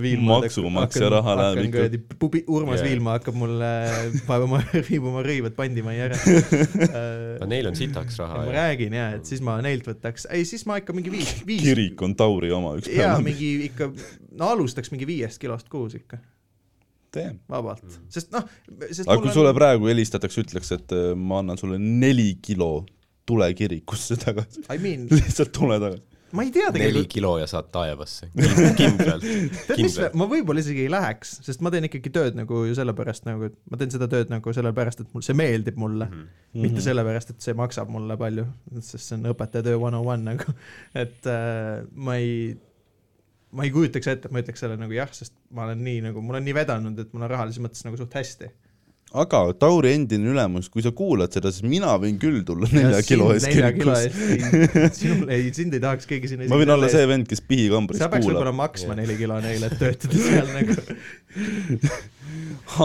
[0.02, 2.14] Viilma Maksumaksja raha läheb ikka.
[2.22, 2.86] pubi-, Urmas Jaa.
[2.86, 2.94] yeah.
[2.94, 3.72] Viilma hakkab mulle
[4.30, 8.56] vaeva oma, viib oma rõivad pandimajja ära äh, aga neil on sitaks raha ma ja
[8.62, 12.00] räägin jaa, et siis ma neilt võtaks, ei siis ma ikka mingi viis, viis, kirik
[12.08, 13.28] on Tauri oma üks jaa, päev.
[13.28, 13.92] mingi ikka,
[14.40, 16.22] no alustaks mingi viiest kilost kuus ikka,
[17.12, 17.34] tee.
[17.52, 18.48] vabalt, sest noh,
[18.88, 22.86] sest aga kui sulle praegu helistatakse, ütleks, et äh, ma annan sulle neli kilo,
[23.28, 24.64] tule kirikusse tagasi.
[24.72, 26.06] I mean, lihtsalt tule tagasi.
[26.36, 28.30] Ma ei tea neli tegelikult, kilo ja saad taevasse.
[28.80, 29.26] kindlalt,
[29.70, 33.28] tead mis, ma võib-olla isegi ei läheks, sest ma teen ikkagi tööd nagu ju sellepärast
[33.30, 36.62] nagu, et ma teen seda tööd nagu sellepärast, et mul see meeldib mulle mm, -hmm.
[36.66, 38.48] mitte sellepärast, et see maksab mulle palju,
[38.80, 40.58] sest see on õpetaja töö one on one nagu,
[41.06, 42.56] et äh, ma ei,
[43.56, 46.24] ma ei kujutaks ette, et ma ütleks selle nagu jah, sest ma olen nii nagu,
[46.24, 48.52] mul on nii vedanud, et mul on rahalises mõttes nagu suht hästi.
[49.24, 53.32] Aga Tauri endine ülemus, kui sa kuulad seda, siis mina võin küll tulla nelja kilo
[53.36, 54.12] eest kirikusse.
[55.00, 58.12] sinul ei, sind ei tahaks keegi sinna ma võin olla see vend, kes pihikambris sa
[58.12, 60.78] peaks võib-olla kuulab, maksma neli kilo neile, et töötada seal nagu.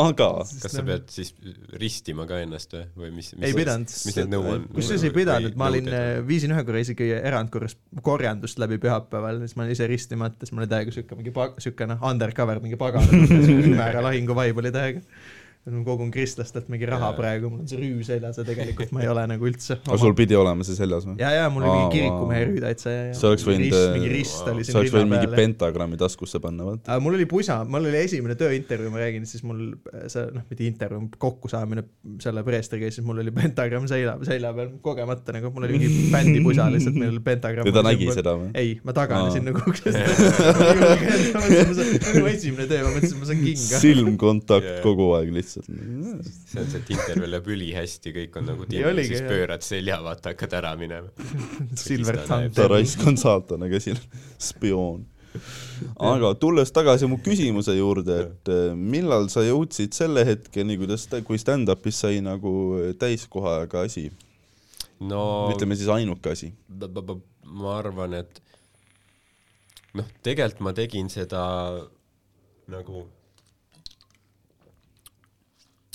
[0.02, 0.28] aga
[0.62, 1.32] kas sa pead siis
[1.80, 3.90] ristima ka ennast või, või mis, mis ei pidanud.
[4.06, 4.64] mis need nõu on?
[4.76, 5.90] kusjuures ei pidanud, ma olin,
[6.28, 7.76] viisin ühe korra isegi erandkorras
[8.06, 11.34] korjandust läbi pühapäeval, siis ma olin ise ristimata, siis mul oli täiega siuke mingi
[11.64, 13.08] siuke noh, undercover mingi pagan,
[13.72, 15.06] ümera lahingu vibe oli täiega.
[15.62, 17.14] Ma kogun kristlastelt mingi raha Jaa.
[17.14, 19.76] praegu, mul on see rüü seljas ja tegelikult ma ei ole nagu üldse.
[19.86, 21.14] aga sul pidi olema see seljas või?
[21.22, 23.12] ja, ja mul oli mingi kirikumehe rüü täitsa ja, ja.
[23.14, 24.24] sa oleks võinud, oli
[24.66, 26.88] sa oleks võinud mingi pentagrammi taskusse panna, vaata.
[26.90, 29.60] aga mul oli pusa, mul oli esimene tööintervjuu, ma räägin, siis mul
[30.10, 31.86] see noh, mitte intervjuu, kokkusaamine
[32.24, 36.10] selle preestriga ja siis mul oli pentagramm selja, selja peal kogemata nagu, mul oli mingi
[36.10, 37.70] bändipusa lihtsalt, meil oli pentagramm.
[37.70, 38.50] ja ta nägi seda või?
[38.58, 39.94] ei, ma taganesin nagu uksest.
[42.18, 43.82] minu esimene töö, ma mõtlesin, et ma saan kinga.
[43.86, 45.51] silmkontakt kogu aeg lihtsalt.
[45.60, 50.32] See on see, et intervjuul läheb ülihästi, kõik on nagu oligi, siis pöörad selja, vaata,
[50.32, 51.10] hakkad ära minema.
[51.78, 52.70] Silver Siis ta Thunder.
[52.72, 54.00] raisk on saatana käsil,
[54.50, 55.06] spioon.
[55.96, 61.40] aga tulles tagasi mu küsimuse juurde, et eh, millal sa jõudsid selle hetkeni, kuidas, kui
[61.40, 62.52] stand-up'is sai nagu
[63.00, 64.10] täiskohaga asi,
[65.00, 65.24] no
[65.54, 66.52] ütleme siis ainuke asi.
[67.52, 68.42] ma arvan, et
[69.98, 71.42] noh, tegelikult ma tegin seda
[72.70, 73.06] nagu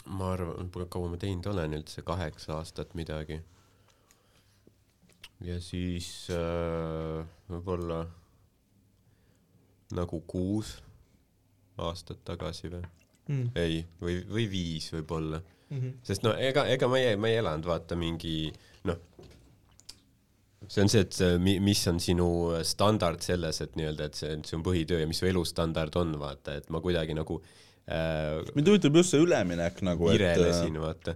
[0.07, 3.39] ma arvan, kaua ma teinud olen üldse, kaheksa aastat midagi.
[5.45, 8.01] ja siis äh, võib-olla
[9.93, 10.77] nagu kuus
[11.77, 12.87] aastat tagasi või?
[13.27, 15.99] Mm, ei, või, või viis võib-olla mhm.
[16.07, 18.49] sest no ega, ega ma ei, ma ei elanud vaata mingi
[18.87, 18.97] noh,
[20.65, 21.19] see on see, et
[21.61, 22.29] mis on sinu
[22.65, 26.57] standard selles, et nii-öelda, et see, see on põhitöö ja mis su elustandard on, vaata,
[26.57, 31.15] et ma kuidagi nagu äh, mind huvitab just see üleminek nagu, et virelesin, vaata.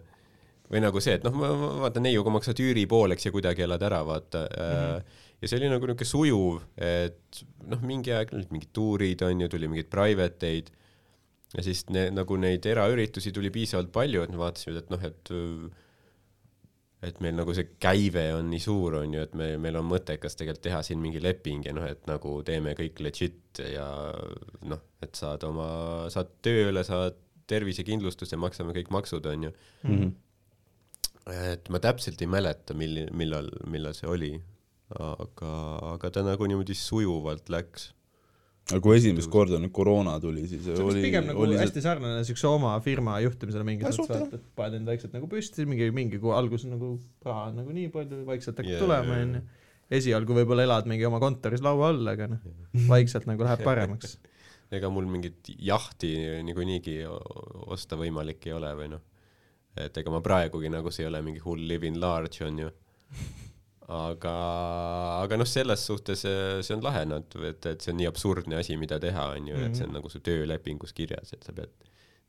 [0.72, 1.36] või nagu see, et noh,
[1.84, 4.78] vaata neiuga maksad üüri pooleks ja kuidagi elad ära, vaata mm.
[4.78, 5.18] -hmm.
[5.42, 9.52] ja see oli nagu niisugune sujuv, et noh, mingi aeg olid mingid tuurid on ju,
[9.52, 10.72] tuli mingeid private eid
[11.58, 15.34] ja siis ne, nagu neid eraüritusi tuli piisavalt palju, et me vaatasime, et noh, et
[17.02, 20.38] et meil nagu see käive on nii suur, on ju, et me, meil on mõttekas
[20.38, 23.88] tegelikult teha siin mingi leping ja noh, et nagu teeme kõik legit ja
[24.70, 25.70] noh, et saad oma,
[26.14, 27.18] saad tööle, saad
[27.52, 29.54] tervisekindlustuse, maksame kõik maksud, on ju.
[29.84, 30.12] mm -hmm.
[31.54, 34.34] et ma täpselt ei mäleta, milli-, millal, millal see oli,
[35.00, 35.52] aga,
[35.96, 37.92] aga ta nagu niimoodi sujuvalt läks.
[38.70, 41.66] Aga kui esimest korda nüüd koroona tuli, siis see on oli, pigem nagu oli see
[41.66, 45.90] hästi sarnane siukse oma firma juhtimisele mingis mõttes et paned end vaikselt nagu püsti, mingi,
[45.96, 46.94] mingi kui alguses nagu
[47.26, 49.44] raha on nagu nii palju, vaikselt hakkab Jaa, tulema onju.
[50.00, 52.46] esialgu võib-olla elad mingi oma kontoris laua all, aga noh,
[52.92, 54.18] vaikselt nagu läheb paremaks.
[54.78, 56.14] ega mul mingit jahti
[56.48, 57.02] niikuinii
[57.76, 59.04] osta võimalik ei ole või noh,
[59.80, 62.72] et ega ma praegugi nagu see ei ole mingi hull living large on ju.
[63.92, 64.34] aga,
[65.22, 68.60] aga noh, selles suhtes eh, see on lahe, noh, et, et see on nii absurdne
[68.60, 71.74] asi, mida teha, on ju, et see on nagu su töölepingus kirjas, et sa pead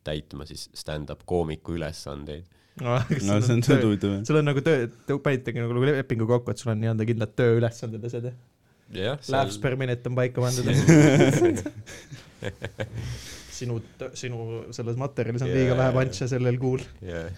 [0.06, 2.48] täitma siis stand-up koomiku ülesandeid.
[2.82, 4.22] no see on, see on jah.
[4.24, 8.00] sul on nagu töö, te panitegi nagu lepingu kokku, et sul on nii-öelda kindlad tööülesanded
[8.00, 8.38] ja asjad jah?
[8.96, 10.66] jah, Laughs per minute on paika pandud.
[13.62, 13.78] sinu,
[14.18, 14.38] sinu
[14.74, 16.82] selles materjalis on liiga vähe punch'e sellel kuul.
[17.04, 17.28] yeah..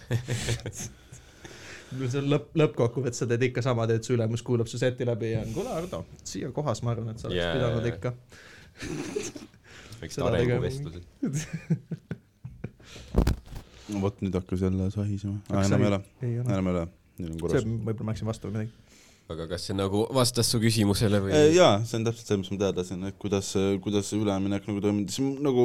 [1.93, 5.27] See on lõpp, lõppkokkuvõttes sa teed ikka sama tööd, su ülemus kuulab su seti läbi
[5.33, 7.53] ja on, kuule Ardo, siia kohas ma arvan, et sa oleks yeah.
[7.57, 8.09] pidanud jaa, ikka.
[10.01, 11.03] väiksed arenguvestlused.
[13.91, 15.37] no vot, nüüd hakkas jälle sahisema.
[15.49, 15.99] Hakkas enam ei ole,
[16.45, 16.83] enam ei ole,
[17.19, 17.63] nüüd on see korras.
[17.67, 18.73] võib-olla ma läksin vastu või midagi.
[19.35, 21.31] aga kas see nagu vastas su küsimusele või?
[21.55, 23.47] jaa, see on täpselt see, mis ma teada tahtsin, et kuidas,
[23.85, 25.63] kuidas see üleminek nagu toimub, see nagu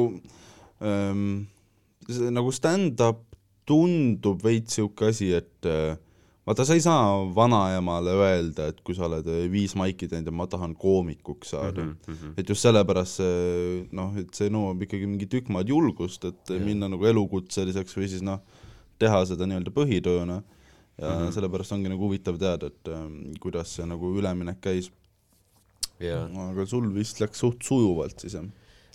[0.85, 1.27] ähm,,
[2.09, 3.19] see nagu stand-up
[3.69, 5.93] tundub veits sihuke asi, et äh,
[6.47, 7.01] vaata, sa ei saa
[7.35, 11.83] vanaemale öelda, et kui sa oled äh, viis maiki teinud ja ma tahan koomikuks saada
[11.83, 11.97] mm.
[12.07, 12.33] -hmm.
[12.37, 16.63] et just sellepärast see noh, et see nõuab ikkagi mingi tükk maad julgust, et yeah.
[16.65, 18.41] minna nagu elukutseliseks või siis noh,
[18.99, 20.41] teha seda nii-öelda põhitööna
[20.97, 21.19] ja mm.
[21.19, 21.35] -hmm.
[21.35, 24.91] sellepärast ongi nagu huvitav teada, et ähm, kuidas see nagu üleminek käis,
[25.99, 28.49] jaa, aga sul vist läks suht sujuvalt siis jah?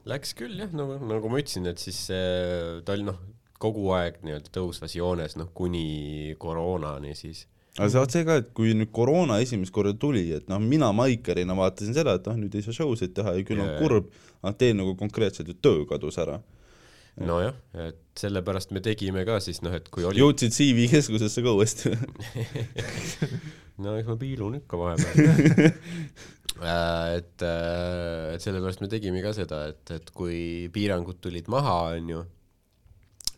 [0.06, 3.18] läks küll jah, no nagu ma ütlesin, et siis see, ta oli noh,
[3.62, 7.46] kogu aeg nii-öelda tõusvas joones, noh kuni koroonani siis.
[7.76, 10.92] aga sa oled see ka, et kui nüüd koroona esimest korda tuli, et noh, mina
[10.96, 14.12] Maikerina vaatasin seda, et noh, nüüd ei saa show sid teha ja küll on kurb,
[14.42, 16.40] aga teil nagu konkreetselt ju töö kadus ära.
[17.16, 21.54] nojah, et sellepärast me tegime ka siis noh, et kui oli jõudsid CV keskusesse ka
[21.56, 21.94] uuesti
[23.82, 25.70] no eks ma piilun ikka vahepeal
[26.56, 30.38] Äh, et, et sellepärast me tegime ka seda, et, et kui
[30.72, 32.22] piirangud tulid maha, onju,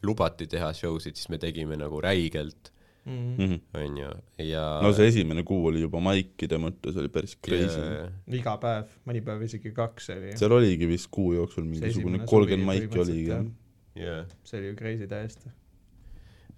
[0.06, 2.72] lubati teha show sid, siis me tegime nagu räigelt,
[3.08, 3.36] mm.
[3.36, 3.60] -hmm.
[3.82, 4.10] onju,
[4.50, 7.84] ja no see esimene kuu oli juba maikide mõttes oli päris crazy.
[8.40, 10.34] iga päev, mõni päev isegi kaks oli.
[10.40, 13.46] seal oligi vist kuu jooksul mingisugune kolmkümmend maiki oligi jah.
[13.98, 15.54] jah, see oli ju crazy täiesti.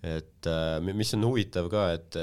[0.02, 2.16] et äh, mi- mis on huvitav ka, et,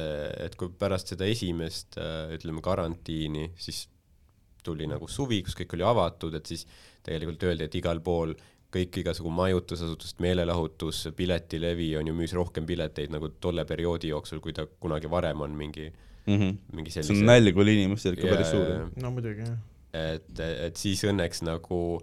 [0.46, 3.88] et kui pärast seda esimest äh, ütleme karantiini, siis
[4.68, 6.66] tuli nagu suvi, kus kõik oli avatud, et siis
[7.06, 8.34] tegelikult öeldi, et igal pool
[8.74, 14.56] kõik igasugu majutusasutused, meelelahutus, piletilevi on ju, müüs rohkem pileteid nagu tolle perioodi jooksul, kui
[14.56, 15.92] ta kunagi varem on mingi,
[16.28, 16.56] Mm -hmm.
[16.76, 19.54] mingi see on sellise nalja, kui oli inimestel ikka päris suur no muidugi jah.
[19.94, 22.02] et, et siis õnneks nagu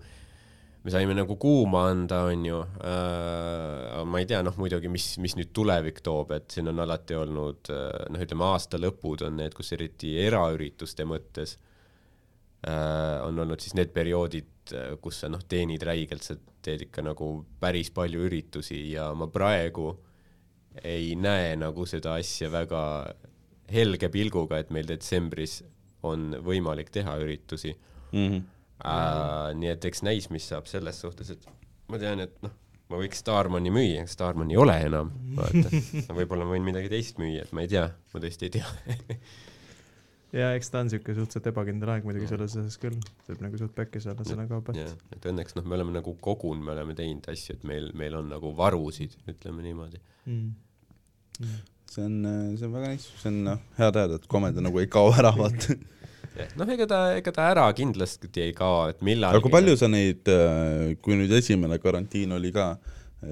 [0.84, 4.00] me saime nagu kuuma anda, onju äh,.
[4.04, 7.68] ma ei tea, noh muidugi, mis, mis nüüd tulevik toob, et siin on alati olnud
[7.68, 11.73] äh, noh, ütleme aasta lõpud on need, kus eriti eraürituste mõttes äh,
[12.64, 14.72] on olnud siis need perioodid,
[15.04, 17.28] kus sa noh, teenid räigelt, sa teed ikka nagu
[17.60, 19.90] päris palju üritusi ja ma praegu
[20.82, 22.80] ei näe nagu seda asja väga
[23.72, 25.60] helge pilguga, et meil detsembris
[26.04, 27.74] on võimalik teha üritusi
[28.14, 28.42] Mm -hmm.
[28.86, 29.54] äh,.
[29.54, 31.48] nii et eks näis, mis saab selles suhtes, et
[31.88, 32.52] ma tean, et noh,
[32.88, 35.72] ma võiks Starmani müüa, Starman ei ole enam, vaata.
[36.18, 38.70] võib-olla ma võin midagi teist müüa, et ma ei tea, ma tõesti ei tea
[40.34, 42.96] ja eks ta on siuke suhteliselt ebakindel aeg muidugi selles osas küll,
[43.28, 46.64] võib nagu suht pekkis olla selle koha pealt et õnneks noh, me oleme nagu kogunud,
[46.66, 50.00] me oleme teinud asju, et meil, meil on nagu varusid, ütleme niimoodi.
[50.26, 51.56] mm..
[51.94, 52.18] see on,
[52.58, 55.34] see on väga nice, see on noh, hea teada, et komedi nagu ei kao ära,
[55.38, 55.78] vaata.
[56.58, 59.90] noh, ega ta, ega ta ära kindlasti ei kao, et millal aga kui palju sa
[59.92, 60.26] neid,
[61.04, 62.72] kui nüüd esimene karantiin oli ka,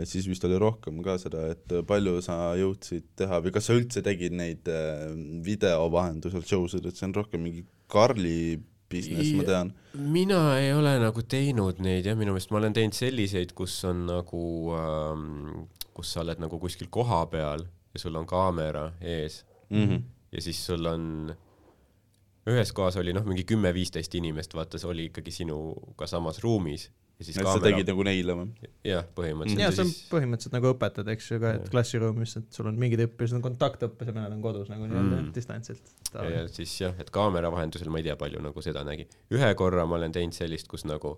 [0.09, 4.03] siis vist oli rohkem ka seda, et palju sa jõudsid teha või kas sa üldse
[4.05, 5.09] tegid neid äh,
[5.45, 8.57] video vahendusel show sid, et see on rohkem mingi Karli
[8.93, 9.71] business, ma tean.
[9.95, 14.05] mina ei ole nagu teinud neid jah, minu meelest ma olen teinud selliseid, kus on
[14.09, 14.43] nagu
[14.77, 19.43] ähm,, kus sa oled nagu kuskil kohapeal ja sul on kaamera ees
[19.73, 20.03] Mm -hmm.
[20.33, 21.35] ja siis sul on,
[22.47, 27.25] ühes kohas oli noh, mingi kümme-viisteist inimest, vaata, see oli ikkagi sinuga samas ruumis ja
[27.27, 28.71] siis et sa tegid nagu neile või?
[28.89, 31.71] jah, põhimõtteliselt ja ja see on põhimõtteliselt nagu õpetad, eks ju, ka et Jah.
[31.75, 35.27] klassiruumis, et sul on mingid õpilased on kontaktõppes ja mõned on kodus nagu nii-öelda Mm.
[35.29, 35.33] mm.
[35.37, 35.93] distantsilt.
[36.15, 39.07] ja, ja siis jah, et kaamera vahendusel ma ei tea, palju nagu seda nägi.
[39.31, 41.17] ühe korra ma olen teinud sellist, kus nagu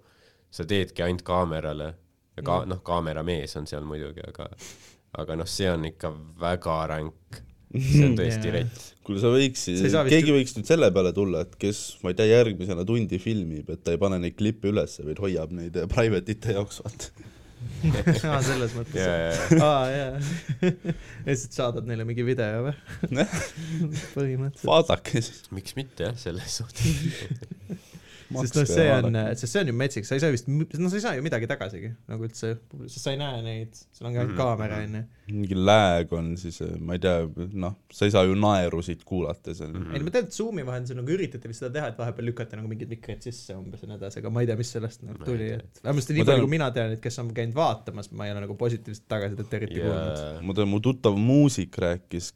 [0.51, 1.95] sa teedki ainult kaamerale
[2.37, 2.69] ja ka Mm.
[2.75, 4.49] noh, kaameramees on seal muidugi, aga
[5.19, 6.11] aga noh, see on ikka
[6.41, 7.43] väga ränk.
[7.75, 8.57] See on tõesti Jaa.
[8.59, 8.89] rets.
[9.05, 12.19] kuule, sa võiksid saa, vist keegi võiks nüüd selle peale tulla, et kes, ma ei
[12.19, 15.89] tea, järgmisena tundi filmib, et ta ei pane neid klippe ülesse, vaid hoiab neid äh,
[15.91, 17.31] private ite jaoks, vaata.
[18.29, 20.71] aa, selles mõttes ja, ja, ja aa jaa
[21.27, 22.75] lihtsalt saadad neile mingi video või
[24.17, 25.47] põhimõtteliselt vaadake siis.
[25.55, 26.93] miks mitte jah, selles suhtes.
[28.43, 31.01] Sest noh see on sest see on ju metsik sa ei saa vist no sa
[31.01, 32.55] ei saa ju midagi tagasigi nagu üldse
[32.87, 34.41] sest sa ei näe neid sul on ka ainult Mhm.
[34.43, 37.23] kaamera onju mingi lag on siis, ma ei tea,
[37.57, 39.71] noh, sa ei saa ju naerusid kuulata seal.
[39.73, 39.95] Mm.
[39.95, 42.59] ei no ma tean et Zoomi vahendusel nagu üritati vist seda teha et vahepeal lükata
[42.59, 45.25] nagu mingid mikrid sisse umbes ja nii edasi aga ma ei tea mis sellest nagu
[45.25, 48.29] tuli et vähemasti Ma nii palju kui mina tean et kes on käinud vaatamas ma
[48.29, 50.21] ei ole nagu positiivset tagasisidet eriti kuulnud.
[50.21, 52.31] Ja ma tean, mu tuttav muusik rääkis,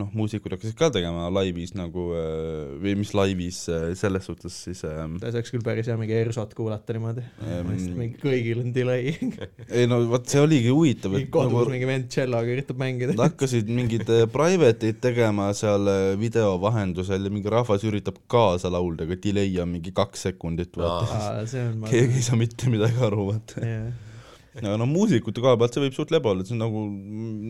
[0.00, 4.82] noh, muusikud hakkasid ka tegema laivis nagu äh, või mis laivis äh, selles suhtes siis
[4.88, 7.24] äh, ta see oleks küll päris hea mingi ERSO-t kuulata niimoodi.
[7.44, 9.12] Ehm, mingi kõigil on delay.
[9.80, 13.16] Ei no vot see oligi huvitav, et kodus nagu mingi vend tšelloga üritab mängida.
[13.16, 18.22] Nad hakkasid mingeid eh, private eid tegema seal eh, video vahendusel ja mingi rahvas üritab
[18.30, 21.44] kaasa laulda, aga delay on mingi kaks sekundit, vaata.
[21.90, 23.62] Keegi ei saa mitte midagi aru, vaata.
[23.64, 24.12] jah
[24.60, 26.82] aga no muusikute koha pealt see võib suht lebe olla, see on nagu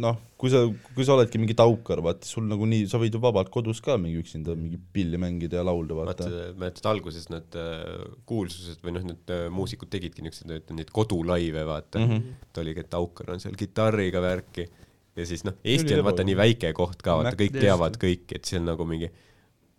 [0.04, 0.62] noh, kui sa,
[0.96, 3.98] kui sa oledki mingi taukar, vaata, sul nagu nii, sa võid ju vabalt kodus ka
[4.00, 9.04] mingi üksinda mingi pilli mängida ja laulda, vaata mäletad alguses need äh, kuulsused või noh,
[9.10, 12.10] need äh, muusikud tegidki niisuguseid neid kodulaive, vaata mm.
[12.14, 12.40] -hmm.
[12.48, 14.68] et oligi, et Aukar on seal kitarriga värki
[15.14, 18.48] ja siis noh, Eesti on vaata nii väike koht ka, vaata kõik teavad kõiki, et
[18.48, 19.12] see on nagu mingi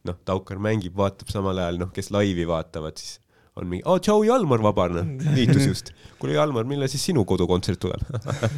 [0.06, 3.18] noh, Taukar mängib, vaatab samal ajal, noh, kes laivi vaatavad, siis
[3.56, 5.06] on mingi, aa, tšau, Jalmar Vabarna,
[5.38, 5.94] liitus just.
[6.20, 8.04] kuule, Jalmar, millal siis sinu kodukontsert tuleb?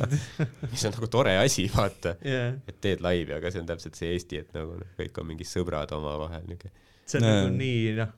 [0.72, 4.11] mis on nagu tore asi, vaata, jah et teed laivi, aga see on täpselt see
[4.15, 6.74] Eesti, et nagu noh, kõik on mingid sõbrad omavahel, niuke
[7.07, 8.14] see on nagu nii noh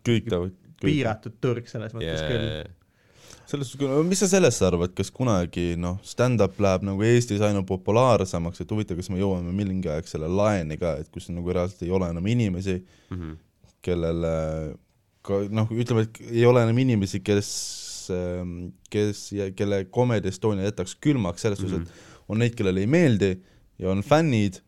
[0.79, 2.31] piiratud turg selles mõttes yeah.
[2.31, 3.37] küll.
[3.49, 8.63] selles suhtes, mis sa sellest arvad, kas kunagi noh, stand-up läheb nagu Eestis aina populaarsemaks,
[8.63, 11.93] et huvitav, kas me jõuame mingi aeg selle laeni ka, et kus nagu reaalselt ei
[11.95, 13.17] ole enam inimesi, mm.
[13.17, 13.39] -hmm.
[13.85, 14.35] kellele
[15.53, 17.49] noh, ütleme, et ei ole enam inimesi, kes,
[18.89, 19.23] kes,
[19.57, 22.15] kelle Comedy Estonia jätaks külmaks selles suhtes mm, -hmm.
[22.23, 23.31] et on neid, kellele ei meeldi
[23.79, 24.61] ja on fännid,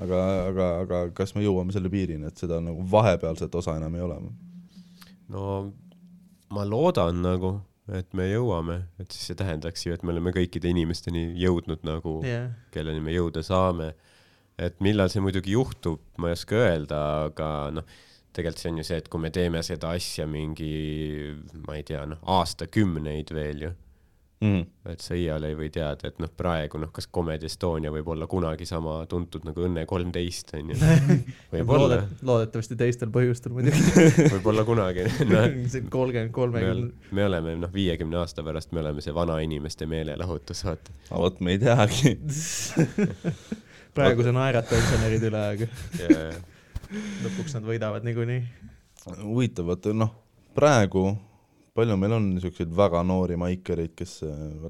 [0.00, 4.04] aga, aga, aga kas me jõuame selle piirini, et seda nagu vahepealset osa enam ei
[4.06, 4.18] ole?
[5.32, 5.44] no
[6.54, 7.56] ma loodan nagu,
[7.92, 12.18] et me jõuame, et siis see tähendaks ju, et me oleme kõikide inimesteni jõudnud nagu
[12.24, 13.94] yeah., kelleni me jõuda saame.
[14.58, 16.98] et millal see muidugi juhtub, ma ei oska öelda,
[17.28, 17.96] aga noh,
[18.34, 20.74] tegelikult see on ju see, et kui me teeme seda asja mingi,
[21.66, 23.72] ma ei tea, noh, aastakümneid veel ju,
[24.44, 24.64] Mm.
[24.90, 28.26] et sa iial ei või teada, et noh, praegu noh, kas Comedy Estonia võib olla
[28.28, 30.76] kunagi sama tuntud nagu Õnne kolmteist onju,
[31.54, 33.80] võib-olla loodet-, loodetavasti teistel põhjustel muidugi
[34.34, 35.06] võib-olla kunagi
[35.72, 40.64] siin kolmkümmend, me, kolmekümne, me oleme noh, viiekümne aasta pärast me oleme see vanainimeste meelelahutus,
[40.68, 40.92] vaata.
[41.08, 42.16] aga vot me ei teagi.
[43.96, 45.70] praegu see naeratab pensionärid üle, aga
[47.24, 48.42] lõpuks nad võidavad niikuinii.
[49.22, 50.10] huvitav, vaata noh,
[50.54, 51.16] praegu
[51.74, 54.20] palju meil on niisuguseid väga noori maikereid, kes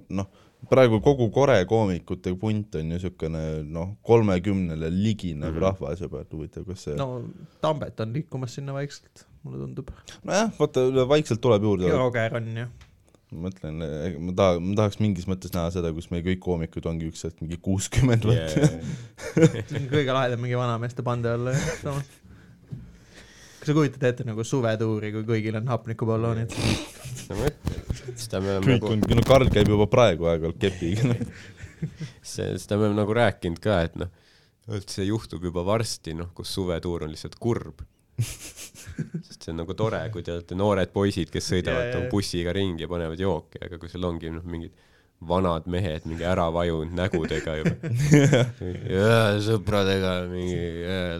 [0.09, 0.26] noh,
[0.70, 5.56] praegu kogu Kore koomikute punt on ju niisugune noh, kolmekümnele liginev mm Mhm.
[5.59, 5.62] -hmm.
[5.66, 7.18] rahvas juba, et huvitav, kas see no.
[7.18, 7.28] no
[7.60, 9.90] Tambet on liikumas sinna vaikselt, mulle tundub.
[10.24, 12.66] nojah, vaata vaikselt tuleb juurde, Roger on ju.
[13.35, 13.81] Ma mõtlen,
[14.23, 17.43] ma taha-, ma tahaks mingis mõttes näha seda, kus meie kõik koomikud ongi üks hetk
[17.43, 22.12] mingi kuuskümmend yeah., see on kõige lahedam mingi vanameeste pande olla ju, samas.
[23.59, 26.55] kas sa kujutad ette nagu suvetuuri, kui kõigil on hapnikuballoonid?
[27.28, 27.81] no ma ütlen,
[28.20, 31.24] seda me oleme kõik nagu on, no Karl käib juba praegu aeg-ajalt kepiga, noh.
[32.35, 34.12] see, seda me oleme nagu rääkinud ka, et noh,
[34.73, 37.82] et see juhtub juba varsti, noh, kus suvetuur on lihtsalt kurb.
[39.27, 42.01] sest see on nagu tore, kui te olete noored poisid, kes sõidavad jaa.
[42.01, 44.74] yeah, bussiga ringi ja panevad jooki, aga kui seal ongi noh, mingid
[45.24, 47.93] vanad mehed mingi ära vajunud nägudega juba.
[49.47, 50.59] sõpradega mingi,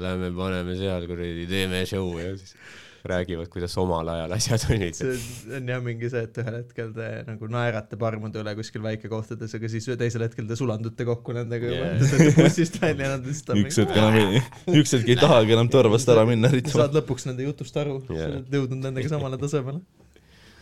[0.03, 2.57] lähme paneme seal kuradi, teeme show ja siis
[3.05, 4.97] räägivad, kuidas omal ajal asjad olid.
[4.97, 9.55] see on jah mingi see, et ühel hetkel te nagu naerate parmude üle kuskil väikekohtades,
[9.59, 11.97] aga siis teisel hetkel te sulandute kokku nendega juba Yeah.
[11.99, 14.43] yeah., te saate bussist välja, nad lihtsalt on üks hetk enam ei,
[14.81, 18.29] üks hetk ei tahagi enam tõrvast ära minna saad lõpuks nende jutust aru yeah., sa
[18.31, 19.83] oled jõudnud nendega samale tasemele.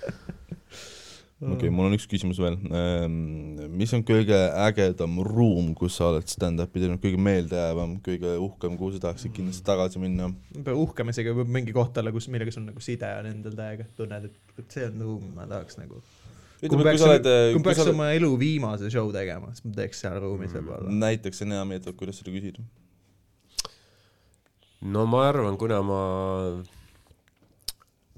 [1.43, 2.57] okei okay,, mul on üks küsimus veel.
[3.75, 8.95] mis on kõige ägedam ruum, kus sa oled stand-up'i teinud, kõige meeldejäävam, kõige uhkem, kuhu
[8.95, 10.31] sa tahaksid kindlasti tagasi minna?
[10.73, 14.77] uhkemisega võib mingi koht olla, kus, millega sul nagu side on endal täiega, tunned, et
[14.77, 15.99] see on ruum, ma tahaks nagu.
[16.63, 20.05] kui ma peaks kui peaks sa oled, oma elu viimase show tegema, siis ma teeks
[20.05, 20.95] seal ruumis võib-olla.
[21.09, 22.63] näiteks on hea meeldib, kuidas seda küsida.
[24.95, 26.01] no ma arvan, kuna ma,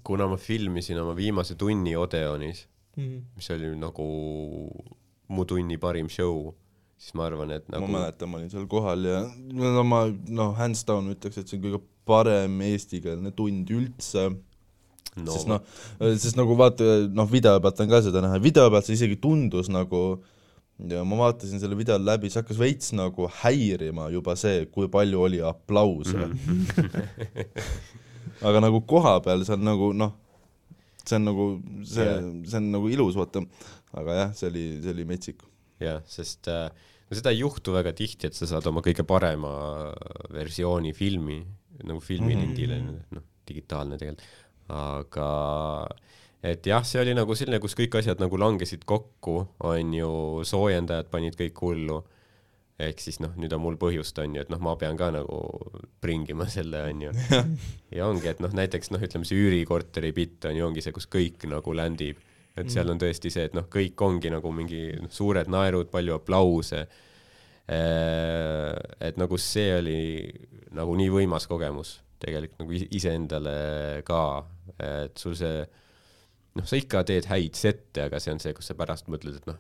[0.05, 2.67] kuna ma filmisin oma viimase tunni Odeonis,
[2.97, 3.25] Mhm.
[3.37, 4.07] mis oli nagu
[5.29, 6.53] mu tunni parim show,
[6.99, 7.85] siis ma arvan, et nagu...
[7.85, 9.23] nagu ma mäletan, ma olin seal kohal ja
[9.53, 14.29] no ma noh, hands down ütleks, et see on kõige parem eestikeelne tund üldse
[15.17, 15.65] no., sest noh,
[16.01, 19.71] sest nagu vaata, noh video pealt on ka seda näha, video pealt see isegi tundus
[19.73, 20.05] nagu
[20.91, 25.23] ja ma vaatasin selle video läbi, see hakkas veits nagu häirima juba see, kui palju
[25.29, 26.35] oli aplause mm.
[26.35, 27.65] -hmm.
[28.49, 30.13] aga nagu koha peal see on nagu noh,
[31.09, 31.49] see on nagu
[31.87, 33.45] see yeah., see on nagu ilus, vaata,
[34.01, 35.45] aga jah, see oli, see oli metsik.
[35.83, 36.69] jah, sest äh,
[37.09, 39.53] no seda ei juhtu väga tihti, et sa saad oma kõige parema
[40.33, 41.43] versiooni filmi
[41.85, 43.19] nagu filmilindile mm, -hmm.
[43.19, 44.27] noh, digitaalne tegelikult,
[44.73, 45.29] aga
[46.45, 50.11] et jah, see oli nagu selline, kus kõik asjad nagu langesid kokku, on ju,
[50.47, 52.03] soojendajad panid kõik hullu
[52.83, 55.39] ehk siis noh, nüüd on mul põhjust, on ju, et noh, ma pean ka nagu
[56.03, 57.13] pringima selle, on ju.
[57.97, 61.07] ja ongi, et noh, näiteks noh, ütleme see üürikorteri bitt on ju, ongi see, kus
[61.11, 62.23] kõik nagu ländib.
[62.55, 66.15] et seal on tõesti see, et noh, kõik ongi nagu mingi noh, suured naerud, palju
[66.19, 66.85] aplause.
[67.67, 70.01] et nagu see oli
[70.77, 73.57] nagu nii võimas kogemus tegelikult nagu is- iseendale
[74.07, 74.21] ka,
[74.81, 75.65] et sul see
[76.55, 79.49] noh, sa ikka teed häid sette, aga see on see, kus sa pärast mõtled, et
[79.51, 79.59] noh,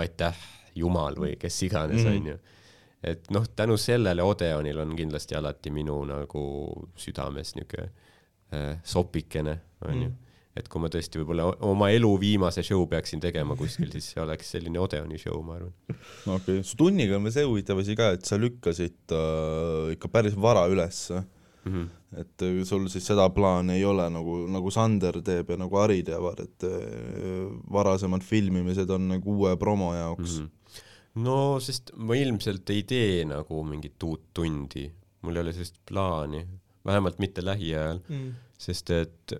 [0.00, 0.36] aitäh,
[0.74, 2.16] jumal või kes iganes, Mhm.
[2.16, 2.38] onju.
[3.02, 6.42] et noh, tänu sellele Odeonil on kindlasti alati minu nagu
[6.96, 7.88] südames niuke
[8.52, 10.14] äh, sopikene, onju Mhm.
[10.56, 14.50] et kui ma tõesti võib-olla oma elu viimase show peaksin tegema kuskil, siis see oleks
[14.50, 15.72] selline Odeoni show, ma arvan.
[16.26, 20.08] okei okay., su tunniga on veel see huvitav asi ka, et sa lükkasid äh, ikka
[20.08, 21.24] päris vara ülesse.
[21.64, 21.88] Mm -hmm.
[22.20, 26.02] et äh, sul siis seda plaani ei ole nagu, nagu Sander teeb ja nagu Ari
[26.02, 30.48] teevad, et äh, varasemad filmimised on nagu uue promo jaoks Mhm.
[31.24, 34.86] No sest ma ilmselt ei tee nagu mingit uut tundi,
[35.24, 36.44] mul ei ole sellist plaani,
[36.86, 38.30] vähemalt mitte lähiajal, mm..
[38.60, 39.34] sest et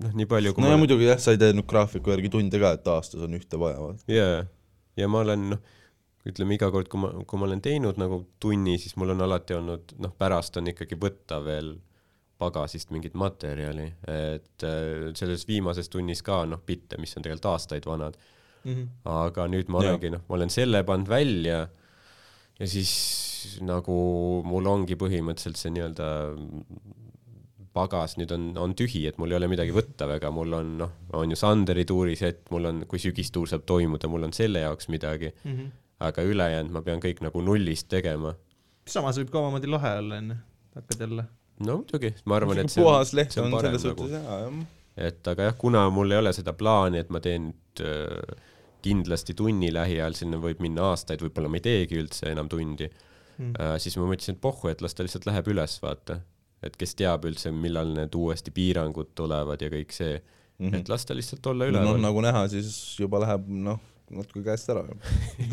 [0.00, 2.32] noh, nii palju kui no ja ma muidugi jah, sa ei tee nüüd graafiku järgi
[2.32, 4.40] tunde ka, et aastas on ühte vaja, jaa,
[5.00, 5.76] ja ma olen noh,
[6.28, 9.56] ütleme iga kord, kui ma, kui ma olen teinud nagu tunni, siis mul on alati
[9.56, 11.74] olnud noh, pärast on ikkagi võtta veel
[12.40, 17.88] pagasist mingit materjali, et äh, selles viimases tunnis ka noh, bitte, mis on tegelikult aastaid
[17.88, 18.16] vanad,
[18.64, 18.88] Mm -hmm.
[19.04, 21.68] aga nüüd ma olengi noh, ma olen selle pannud välja
[22.60, 22.90] ja siis
[23.64, 23.94] nagu
[24.44, 26.08] mul ongi põhimõtteliselt see nii-öelda
[27.76, 30.94] pagas nüüd on, on tühi, et mul ei ole midagi võtta väga, mul on noh,
[31.16, 35.32] on ju Sanderi tuurisett, mul on, kui sügistuur saab toimuda, mul on selle jaoks midagi,
[35.44, 35.70] Mm -hmm.
[36.00, 38.34] aga ülejäänud ma pean kõik nagu nullist tegema.
[38.86, 40.36] samas võib ka omamoodi lahe olla, onju,
[40.74, 41.24] hakkad jälle.
[41.66, 44.20] no muidugi, ma arvan, et see puhas on, leht see on on selles nagu suhtes,
[44.20, 44.66] hea, jah.
[44.96, 48.48] Et aga jah, kuna mul ei ole seda plaani, et ma teen nüüd äh,
[48.82, 52.88] kindlasti tunni lähiajal, sinna võib minna aastaid, võib-olla ma ei teegi üldse enam tundi
[53.40, 53.54] Mm.
[53.56, 56.20] äh,, siis ma mõtlesin, et pohhu, et las ta lihtsalt läheb üles, vaata.
[56.60, 60.74] et kes teab üldse, millal need uuesti piirangud tulevad ja kõik see mm, -hmm.
[60.76, 62.00] et las ta lihtsalt olla noh, üleval.
[62.04, 63.78] nagu näha, siis juba läheb noh,
[64.10, 64.82] natuke käest ära.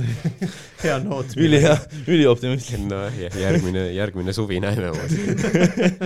[0.84, 1.36] hea noot.
[1.38, 1.76] ülihea,
[2.14, 2.84] ülioptimistlik.
[2.90, 5.38] noh, järgmine, järgmine suvi näeme uuesti.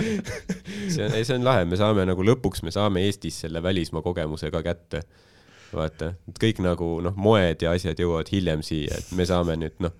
[0.92, 4.04] see on, ei see on lahe, me saame nagu lõpuks, me saame Eestis selle välismaa
[4.04, 5.02] kogemuse ka kätte.
[5.72, 9.94] vaata, kõik nagu noh, moed ja asjad jõuavad hiljem siia, et me saame nüüd noh,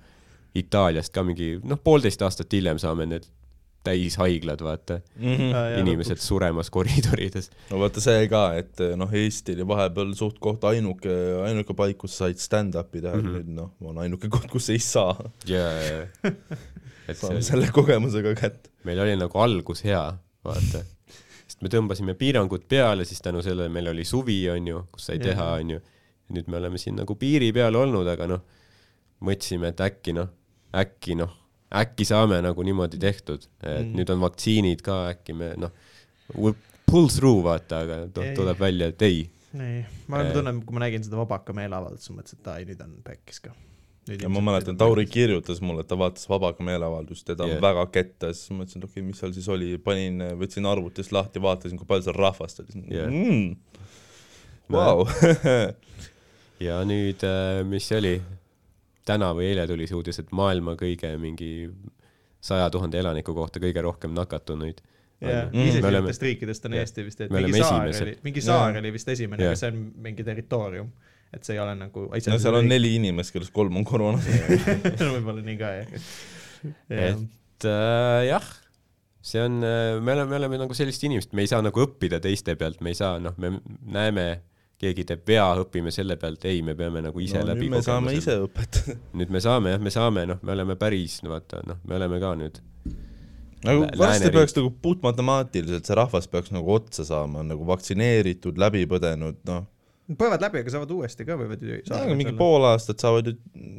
[0.54, 3.28] Itaaliast ka mingi noh, poolteist aastat hiljem saame need
[3.82, 5.00] täishaiglad, vaata,
[5.80, 7.50] inimesed suremas koridorides.
[7.70, 11.10] no vaata see ka, et noh, Eesti oli vahepeal suht-koht ainuke,
[11.48, 13.28] ainuke paik, kus sa said stand-up'i teha mm, Mhm.
[13.28, 13.42] -hmm.
[13.42, 15.16] nüüd noh, on ainuke koht, kus ei saa.
[15.46, 15.66] ja,
[17.08, 18.70] et saame see, selle kogemusega kätte.
[18.84, 20.04] meil oli nagu algus hea,
[20.44, 20.84] vaata.
[21.46, 25.24] sest me tõmbasime piirangud peale, siis tänu sellele meil oli suvi, onju, kus sai Jaa.
[25.26, 25.80] teha, onju.
[26.28, 28.40] ja nüüd me oleme siin nagu piiri peal olnud, aga noh,
[29.22, 30.28] mõtlesime, et äkki noh,
[30.74, 31.34] äkki noh,
[31.72, 33.94] äkki saame nagu niimoodi tehtud, et Mm.
[33.96, 35.72] nüüd on vaktsiinid ka, äkki me noh,
[36.86, 39.30] pull through vaata, aga Ei., tuleb välja, et ei.
[39.52, 40.32] nii, ma Eh.
[40.32, 43.50] tunnen, kui ma nägin seda Vabaka meeleavaldust, siis mõtlesin, et ai, nüüd on pekkis ka.
[44.08, 47.62] ja ma mäletan, Tauri kirjutas mulle, et ta vaatas Vabaka meeleavaldust ja ta on yeah.
[47.62, 51.12] väga ketta, siis ma mõtlesin, et okei okay,, mis seal siis oli, panin, võtsin arvutist
[51.12, 53.08] lahti, vaatasin, kui palju seal rahvast oli Jah.
[53.08, 53.56] mm..
[54.72, 55.04] Vau,
[56.68, 57.22] ja nüüd,
[57.68, 58.14] mis see oli,
[59.08, 61.52] täna või eile tuli see uudis, et maailma kõige mingi
[62.42, 64.80] saja tuhande elaniku kohta kõige rohkem nakatunuid.
[65.22, 65.68] jah, Mm.
[65.70, 66.72] iseseisvatest riikidest on.
[66.74, 68.06] Eesti vist, et mingi saar esimesed.
[68.08, 68.78] oli, mingi saar Jah.
[68.80, 70.88] oli vist esimene, aga see on mingi territoorium.
[71.32, 72.08] et see ei ole nagu.
[72.10, 74.18] no seal on neli inimest, kellest kolm on koroona.
[75.14, 75.86] võib-olla nii ka, jah.
[76.90, 78.48] et äh, jah,
[79.22, 82.56] see on, me oleme, me oleme nagu sellist inimest, me ei saa nagu õppida teiste
[82.58, 83.54] pealt, me ei saa, noh, me
[83.86, 84.26] näeme,
[84.82, 87.82] keegi teeb vea, õpime selle pealt, ei, me peame nagu ise no, läbi nüüd me
[87.86, 88.96] saame ise õpetada.
[89.18, 92.18] nüüd me saame jah, me saame, noh, me oleme päris, no vaata, noh, me oleme
[92.22, 92.58] ka nüüd,
[93.66, 99.38] nagu varsti peaks nagu puhtmatemaatiliselt see rahvas peaks nagu otsa saama, nagu vaktsineeritud, läbi põdenud,
[99.48, 99.68] noh.
[100.18, 103.36] põevad läbi, aga saavad uuesti ka võivad ju aga mingi pool aastat saavad ju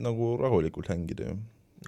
[0.07, 1.37] nagu rahulikult hängida ju.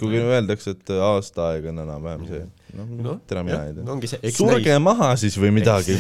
[0.02, 2.44] kuigi öeldakse, et aasta aega on enam-vähem see,
[2.76, 4.34] noh noh, tere mina ei tea.
[4.36, 5.96] surge maha siis või midagi.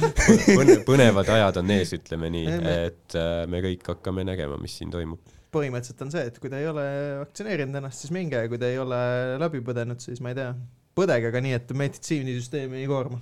[0.58, 4.92] põne, põnevad ajad on ees, ütleme nii et äh, me kõik hakkame nägema, mis siin
[4.92, 5.20] toimub.
[5.54, 6.86] põhimõtteliselt on see, et kui te ei ole
[7.24, 9.00] vaktsineerinud ennast, siis minge, kui te ei ole
[9.42, 10.54] läbi põdenud, siis ma ei tea,
[10.98, 13.20] põdege aga nii, et meditsiinisüsteemi ei koorma.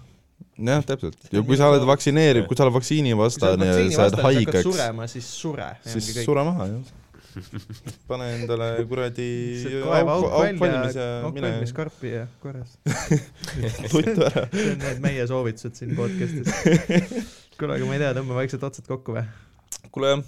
[0.58, 1.30] jah, täpselt.
[1.32, 5.34] ja kui sa oled vaktsineeritud, kui sa oled vaktsiinivastane ja sa oled haigeks, surema, siis
[5.40, 5.72] sure.
[5.86, 6.96] siis sure maha, jah.
[8.10, 9.28] Pane endale kuradi
[9.82, 12.78] auk auk välja valmis ja, auk mine valmis, karpi ja korras.
[13.92, 14.46] tuttu ära.
[14.52, 16.48] see on need meie soovitused siin podcast'is.
[17.58, 19.26] kuule, aga ma ei tea, tõmbame vaikselt otsad kokku või?
[19.94, 20.24] kuule jah,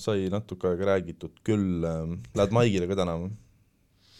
[0.00, 3.32] sai natuke aega räägitud küll, lähed Maigile ka täna või?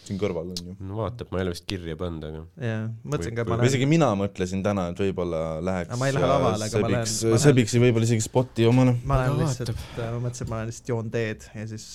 [0.04, 0.74] siin kõrval on ju.
[0.84, 3.70] no vaatab, ma ei ole vist kirja pannud, aga jaa, mõtlesin ka, et ma lähen,
[3.70, 7.06] isegi mina mõtlesin täna, et võib-olla läheks Aga ma ei lähe lavale, aga ma lähen-
[7.08, 8.96] sebiks ma, lähen- sebiks võib-olla isegi spoti omale.
[9.04, 11.86] ma lähen lihtsalt, ma mõtlesin, et ma lähen lihtsalt joon teed ja siis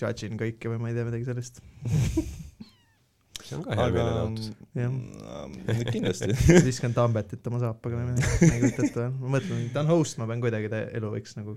[0.00, 1.60] judge in kõike või ma ei tea midagi sellist.
[3.44, 4.52] see on ka hea aga meelelahutus.
[4.74, 6.30] mm, kindlasti.
[6.64, 10.20] viskan Tambetit oma saapaga või midagi, ma ei kujuta ette, ma mõtlen, ta on host,
[10.20, 11.56] ma pean kuidagi ta elu võiks nagu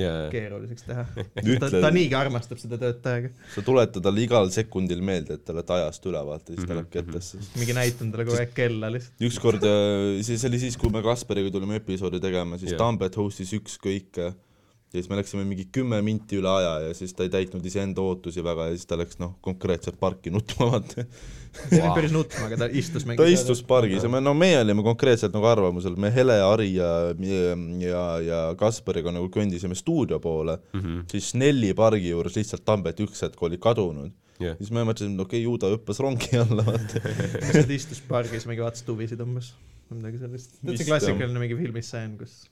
[0.00, 1.02] jaa, keeruliseks teha.
[1.62, 3.30] ta, ta, niigi armastab seda tööd täiega.
[3.54, 6.78] sa tuletad talle igal sekundil meelde, et te olete ajast üle, vaata, siis ta Mhm,
[6.82, 7.40] läheb kettesse.
[7.60, 9.24] mingi näitan talle kogu aeg kella lihtsalt.
[9.28, 9.64] ükskord,
[10.24, 12.76] see see oli siis, kui me Kaspariga tulime episoodi tegema, siis Jah.
[12.78, 12.84] yeah.
[12.84, 14.34] Tambet host'is ükskõike
[14.94, 18.02] ja siis me läksime mingi kümme minti üle aja ja siis ta ei täitnud iseenda
[18.04, 21.04] ootusi väga ja siis ta läks noh, konkreetselt parki nutma, vaata.
[21.64, 24.60] see oli päris nutma, aga ta istus mingi ta istus pargis ja me, no meie
[24.62, 26.90] olime konkreetselt nagu arvamusel, me Hele, Ari ja,
[27.82, 31.06] ja, ja Kaspariga nagu kõndisime stuudio poole, Mhm.
[31.10, 34.12] siis Snelli pargi juures lihtsalt Tambet üks hetk oli kadunud.
[34.38, 37.02] jah, siis me mõtlesime, et okei okay,, ju ta hüppas rongi alla, vaata.
[37.42, 39.52] lihtsalt istus pargis, mingi vaatas tuvisid umbes
[39.94, 40.54] midagi sellist.
[40.56, 42.44] Vist, täitsa klassikaline mingi filmisseen, kus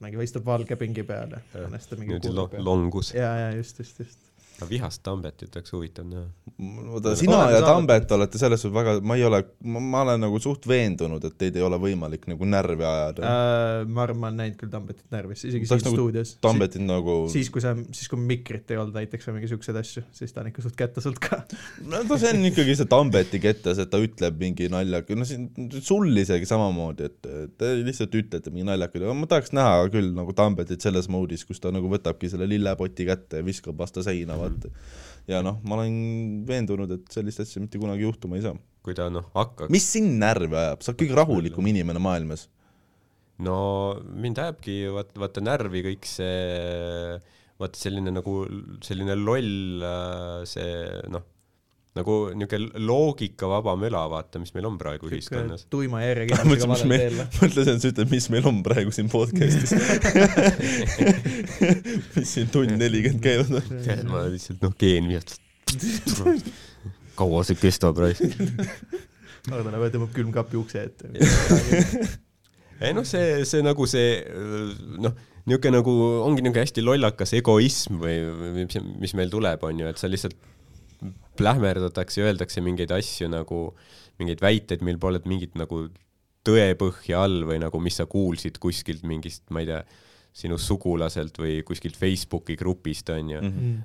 [0.00, 1.64] mingi istub valge pingi peal ja Jah.
[1.66, 2.64] on hästi mingi niimoodi kulmu lo- peal.
[2.64, 3.14] longus.
[3.14, 4.25] ja, ja just, just, just.
[4.56, 7.14] Aga vihast Tambetit oleks huvitav näha.
[7.18, 11.24] sina ja Tambet olete selles suhtes väga, ma ei ole, ma olen nagu suht veendunud,
[11.28, 13.84] et teid ei ole võimalik nagu närvi ajada äh,.
[13.86, 16.32] Ma arvan, ma olen näinud küll Tambetit närvis, isegi Tahaks siin nagu stuudios.
[16.44, 20.04] Tambetit nagu, siis, kui sa, siis kui mikrit ei olnud näiteks või mingi siukseid asju,
[20.16, 21.42] siis ta on ikka suht kätte sult ka.
[21.84, 25.50] no ta- see on ikkagi see Tambeti kettes, et ta ütleb mingi naljaka, no siin
[25.84, 30.12] sul isegi samamoodi, et et te lihtsalt ütlete mingi naljakaid, aga ma tahaks näha küll
[30.16, 34.36] nagu Tambetit selles moodis, kus ta nagu võtabki selle lillepoti kätte ja viskab vastu seina,
[34.46, 34.72] vaata.
[35.30, 38.56] ja noh, ma olen veendunud, et sellist asja mitte kunagi juhtuma ei saa.
[38.86, 42.46] kui ta noh hakkaks, mis sind närvi ajab, sa oled kõige rahulikum inimene maailmas.
[43.46, 43.56] no
[44.08, 47.16] mind ajabki vaata, vaata närvi kõik see,
[47.60, 48.38] vaata selline nagu
[48.86, 50.70] selline loll äh, see
[51.12, 51.26] noh,
[51.96, 55.66] nagu niisugune loogikavaba möla, vaata, mis meil on praegu ühiskonnas.
[55.72, 59.08] tuima ma järjekindlusega mis valel teel., mõtlesin, et sa ütled, mis meil on praegu siin
[59.12, 59.72] podcast'is.
[62.16, 63.70] mis siin tund nelikümmend käinud on.
[63.86, 65.38] tead, ma lihtsalt noh, geen vihast.
[67.16, 68.36] kaua see kestab, raisk?
[69.46, 71.08] Läheb ja tõmbab külmkapi ukse ette.
[72.84, 74.18] ei noh, see, see nagu see
[75.00, 75.14] noh,
[75.46, 75.94] niisugune nagu
[76.26, 80.10] ongi niisugune hästi lollakas egoism või, või mis, mis meil tuleb, on ju, et sa
[80.10, 80.36] lihtsalt
[81.38, 83.60] plähmerdatakse ja öeldakse mingeid asju nagu,
[84.20, 85.86] mingeid väiteid, mil pole mingit nagu
[86.46, 89.80] tõepõhja all või nagu, mis sa kuulsid kuskilt mingist, ma ei tea,
[90.36, 93.40] sinu sugulaselt või kuskilt Facebooki grupist, on ju.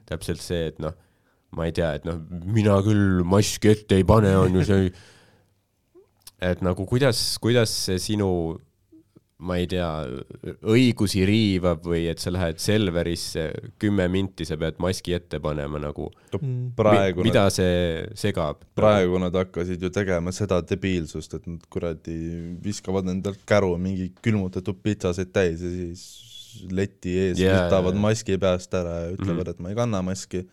[0.09, 0.93] täpselt see, et noh,
[1.55, 4.91] ma ei tea, et noh, mina küll maski ette ei pane, on ju see,
[6.41, 8.31] et nagu kuidas, kuidas see sinu
[9.41, 9.87] ma ei tea,
[10.69, 13.47] õigusi riivab või et sa lähed Selverisse
[13.81, 16.09] kümme minti, sa pead maski ette panema nagu.
[16.77, 18.61] praegu mida nad, see segab?
[18.77, 22.17] praegu nad hakkasid ju tegema seda debiilsust, et nad kuradi
[22.63, 26.05] viskavad endalt käru mingi külmutatud pitsasid täis ja siis
[26.71, 28.01] leti ees Jaa, võtavad jaa.
[28.05, 29.49] maski peast ära ja ütlevad, Mhm.
[29.55, 30.45] et ma ei kanna maski.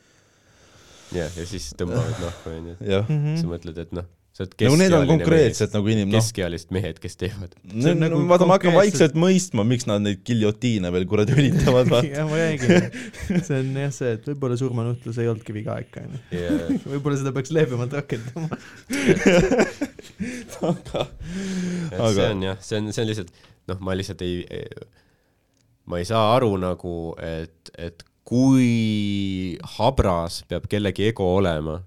[1.12, 2.76] jah, ja siis tõmbavad nahku, onju.
[2.84, 3.06] jah,
[3.40, 4.04] sa mõtled, et noh,
[4.38, 7.56] no need on konkreetselt nagu inim-, noh, keskealised mehed, kes teevad.
[7.66, 11.90] See on nagu vaata, ma hakkan vaikselt mõistma, miks nad neid giljotiine veel kuradi õlitavad,
[11.90, 12.10] vaata.
[12.12, 12.86] jah, ma räägin.
[13.48, 16.22] see on jah see, et võib-olla surmanuhtlus ei olnudki viga ikka, onju.
[16.38, 16.54] ja,
[16.86, 18.48] võib-olla seda peaks leebemalt rakendama.
[20.70, 21.08] aga
[21.98, 23.34] Aga- see on jah, see on, see on lihtsalt,
[23.72, 24.70] noh, ma lihtsalt ei, ei,
[25.90, 26.94] ma ei saa aru nagu,
[27.24, 31.78] et, et kui habras peab kellegi ego olema,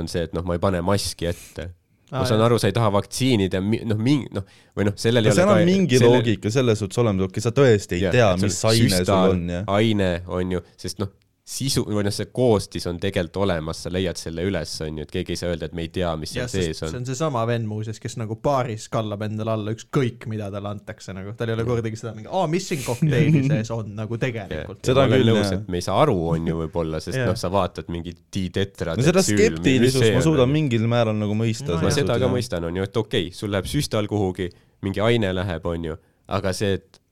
[0.00, 1.70] on see, et noh, ma ei pane maski ette.
[2.10, 2.46] ma Aa, saan jah.
[2.46, 3.58] aru, sa ei taha vaktsiinida,
[3.90, 4.44] noh, mingi, noh,
[4.76, 6.10] või noh, sellel no ei ole seal on mingi selle...
[6.12, 9.62] loogika selles suhtes olemas, okei, sa tõesti ei Jah, tea, mis aine sul on ja
[9.78, 11.10] aine on ju, sest noh,
[11.44, 15.10] sisu või noh, see koostis on tegelikult olemas, sa leiad selle üles, on ju, et
[15.12, 16.94] keegi ei saa öelda, et me ei tea, mis seal sees see on.
[17.02, 21.34] on seesama vend muuseas, kes nagu baaris kallab endale alla ükskõik, mida talle antakse nagu,
[21.36, 24.80] tal ei ole kordagi seda mingi, aa, mis siin kokteili sees on nagu tegelikult.
[24.88, 25.60] Seda ma olen küll, nõus, jah.
[25.60, 28.96] et me ei saa aru, on ju võib-olla, sest noh, sa vaatad mingit ditetrat.
[28.96, 32.32] no seda skeptilisust ma suudan mingil määral nagu mõista No ma seda ka.
[32.32, 34.48] mõistan, on ju, et okei okay,, sul läheb süstal kuhugi,
[34.86, 36.00] mingi aine läheb, on ju,
[36.32, 37.03] aga see, et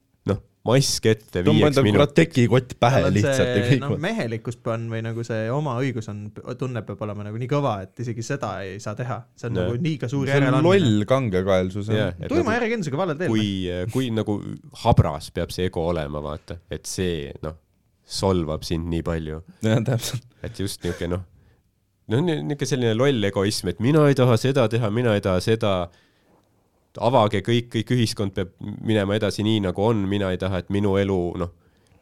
[0.67, 4.85] mask ette tõmba viieks endale kurat minutiks, tekikott pähe lihtsalt ja kõik noh, mehelikkus on
[4.93, 6.21] või nagu see oma õigus on,
[6.59, 9.19] tunne peab olema nagu nii kõva, et isegi seda ei saa teha.
[9.35, 9.67] see on Jah.
[9.67, 10.85] nagu liiga suur see on järeleandmine.
[10.87, 13.35] loll kangekaelsus et tuima nagu, järjekindlusega valel teel.
[13.35, 13.49] kui,
[13.97, 14.39] kui nagu
[14.85, 17.59] habras peab see ego olema, vaata, et see noh,
[18.07, 20.31] solvab sind nii palju jah, täpselt.
[20.47, 21.27] et just niisugune noh,
[22.13, 25.75] no niisugune selline loll egoism, et mina ei taha seda teha, mina ei taha seda,
[27.01, 30.97] avage kõik, kõik ühiskond peab minema edasi nii, nagu on, mina ei taha, et minu
[31.01, 31.53] elu noh,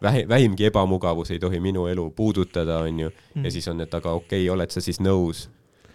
[0.02, 3.10] vähi-, vähimgi ebamugavus ei tohi minu elu puudutada, onju.
[3.44, 5.48] ja siis on, et aga okei okay,, oled sa siis nõus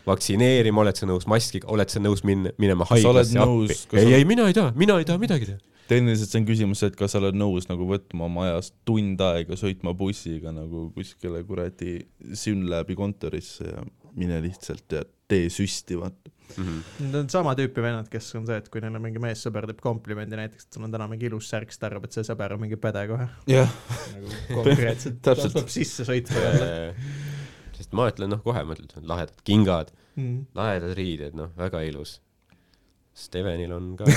[0.05, 3.80] vaktsineerima, oled sa nõus maskiga, oled sa nõus min-, minema haiglasse appi?
[3.99, 5.59] ei ei, mina ei taha, mina ei taha midagi teha.
[5.89, 9.57] tehniliselt see on küsimus, et kas sa oled nõus nagu võtma oma ajast tund aega
[9.59, 11.99] sõitma bussiga nagu kuskile kuradi
[12.34, 13.84] Synlabi kontorisse ja
[14.15, 16.31] mine lihtsalt ja tee süsti, vaata.
[16.57, 20.38] Need on sama tüüpi vennad, kes on see, et kui neile mingi meessõber teeb komplimendi
[20.39, 22.61] näiteks, et sul on täna mingi ilus särk, siis ta arvab, et see sõber on
[22.63, 23.27] mingi pede kohe.
[23.51, 23.72] jah,
[24.13, 26.69] nagu konkreetselt, ta tuleb sisse sõitma jälle.
[27.76, 30.45] sest ma ütlen, noh, kohe mõtled, lahedad kingad, Mm.
[30.55, 32.22] lahedad riided, noh, väga ilus.
[33.15, 34.03] Stevenil on ka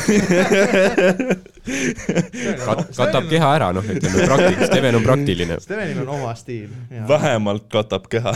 [1.69, 5.59] Kat,, katab keha ära, noh, ütleme praktiline, Steven on praktiline.
[5.63, 6.73] Stevenil on oma stiil.
[7.07, 8.33] vähemalt katab keha.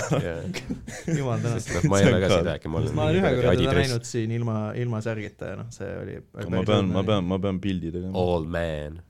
[1.08, 1.64] jumal tänatud.
[1.64, 3.74] sest noh, ma ei ole ka seda äkki, ma olen ma olen ühe korra teda
[3.80, 6.18] näinud siin ilma, ilma särgita ja noh, see oli.
[6.54, 8.14] ma pean, ma pean, ma pean pildi tegema.
[8.22, 9.00] all man.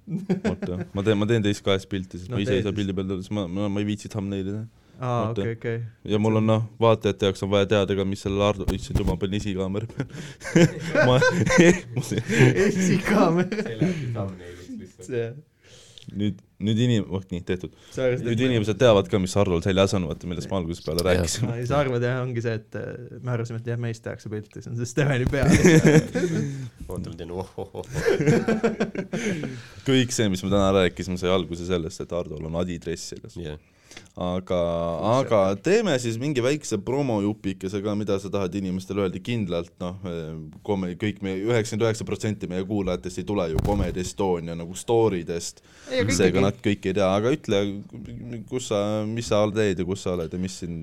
[0.54, 2.78] oota, ma teen, ma teen teist kahest pilti, sest No ma ise ei saa siis.
[2.80, 4.64] pildi peal teha, sest ma, ma, ma ei viitsi thumbnaili teha.
[5.02, 5.78] aa, okei, okei.
[6.14, 9.18] ja mul on noh, vaatajate jaoks on vaja teada ka, mis sellel Ardo, issand jumal,
[9.20, 10.06] panin esikaamera peal.
[11.08, 11.16] ma,
[12.68, 14.26] esikaamera.
[15.02, 15.26] see,
[16.10, 17.74] nüüd, nüüd inim-, oh nii, tehtud.
[18.22, 21.50] nüüd inimesed teavad ka, mis Hardol seljas on, vaata, millest ma algusest peale rääkisin.
[21.56, 22.88] ei, sa arvad jah, ongi see, et äh,
[23.18, 25.46] me arvasime, et jah, meist tehakse pilti, see on see Steveni pea.
[26.90, 27.86] oota, ma teen ohohoh.
[29.88, 33.38] kõik see, mis me täna rääkisime, sai alguse sellest, et Hardol on adidress seljas.
[33.40, 33.58] jah,
[34.23, 34.59] aga,
[35.19, 39.98] aga teeme siis mingi väikse promojupikese ka, mida sa tahad inimestele öelda kindlalt, noh,
[40.66, 45.23] komme-, kõik meie, üheksakümmend üheksa protsenti meie kuulajatest ei tule ju Comedy Estonia nagu story
[45.28, 47.62] dest, seega nad kõik ei tea, aga ütle,
[48.51, 50.82] kus sa, mis sa teed ja kus sa oled ja mis siin,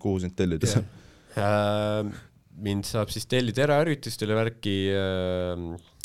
[0.00, 0.98] kuhu sind tellida saab?
[1.40, 2.10] Äh,
[2.60, 4.76] mind saab siis tellida eraüritustele värki,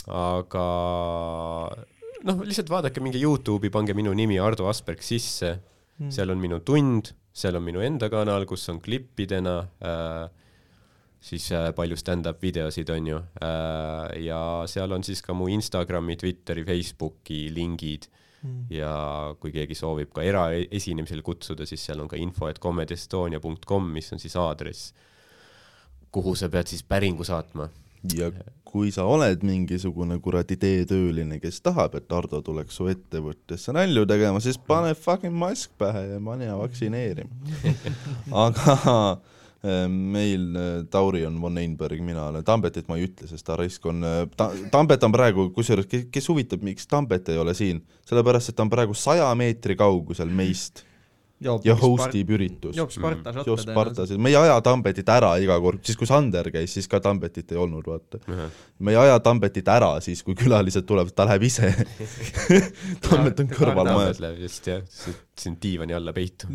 [0.06, 0.66] aga
[2.26, 5.56] noh, lihtsalt vaadake mingi Youtube'i, pange minu nimi Ardo Asperg sisse,
[6.12, 10.26] seal on minu tund, seal on minu enda kanal, kus on klippidena äh,
[11.26, 13.22] siis äh, palju stand-up videosid on ju.
[13.42, 14.40] Äh, ja
[14.70, 18.10] seal on siis ka mu Instagrami, Twitteri, Facebooki lingid.
[18.70, 24.12] Ja kui keegi soovib ka eraesinemisel kutsuda, siis seal on ka info, et comedyestonia.com, mis
[24.14, 24.92] on siis aadress,
[26.14, 27.66] kuhu sa pead siis päringu saatma.
[28.14, 28.32] Ja
[28.76, 34.42] kui sa oled mingisugune kuradi teetööline, kes tahab, et Ardo tuleks su ettevõttesse nalju tegema,
[34.44, 37.56] siis pane fucking mask pähe ja mine vaktsineerima.
[38.46, 43.48] aga äh, meil äh, Tauri on von Einberg, mina olen, Tambetit ma ei ütle, sest
[43.48, 44.04] ta raisk on
[44.36, 47.80] ta,, Tambet on praegu, kusjuures kes huvitab, miks Tambet ei ole siin,
[48.10, 50.84] sellepärast et ta on praegu saja meetri kaugusel meist
[51.66, 52.78] ja host ib üritust.
[52.78, 56.74] joob Sparta šotte Spartas, me ei aja Tambetit ära iga kord, siis kui Sander käis,
[56.76, 58.22] siis ka Tambetit ei olnud, vaata.
[58.80, 61.72] me ei aja Tambetit ära siis, kui külalised tulevad, ta läheb ise.
[63.06, 64.22] Tambet on kõrval majas.
[64.42, 64.86] just jah,
[65.40, 66.50] siin diivani alla peitu.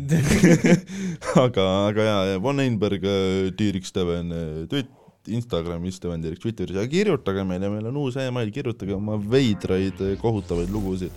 [1.45, 3.05] aga, aga jaa, Von Einberg,
[3.57, 4.33] Tiirik Steven,
[4.71, 4.97] Twitt-,
[5.27, 10.71] Instagramis, Steven Tiirik Twitteris ja kirjutage meile, meil on uus email, kirjutage oma veidraid, kohutavaid
[10.73, 11.13] lugusid.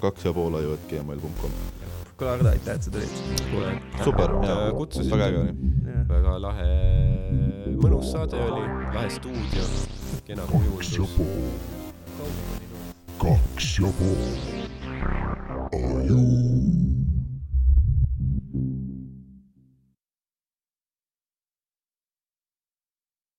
[0.00, 1.50] Kaks ja pool aju, et gmail.com.
[2.16, 3.08] kuule, Ardo, aitäh, et sa tulid.
[4.04, 5.10] super, Äh, kutsusid.
[5.12, 5.52] väga äge oli.
[6.08, 6.68] väga lahe,
[7.82, 9.64] mõnus saade oli, lahe stuudio,
[10.26, 11.18] kena kujundus.
[13.18, 14.26] kaks ja pool
[15.72, 16.20] aju.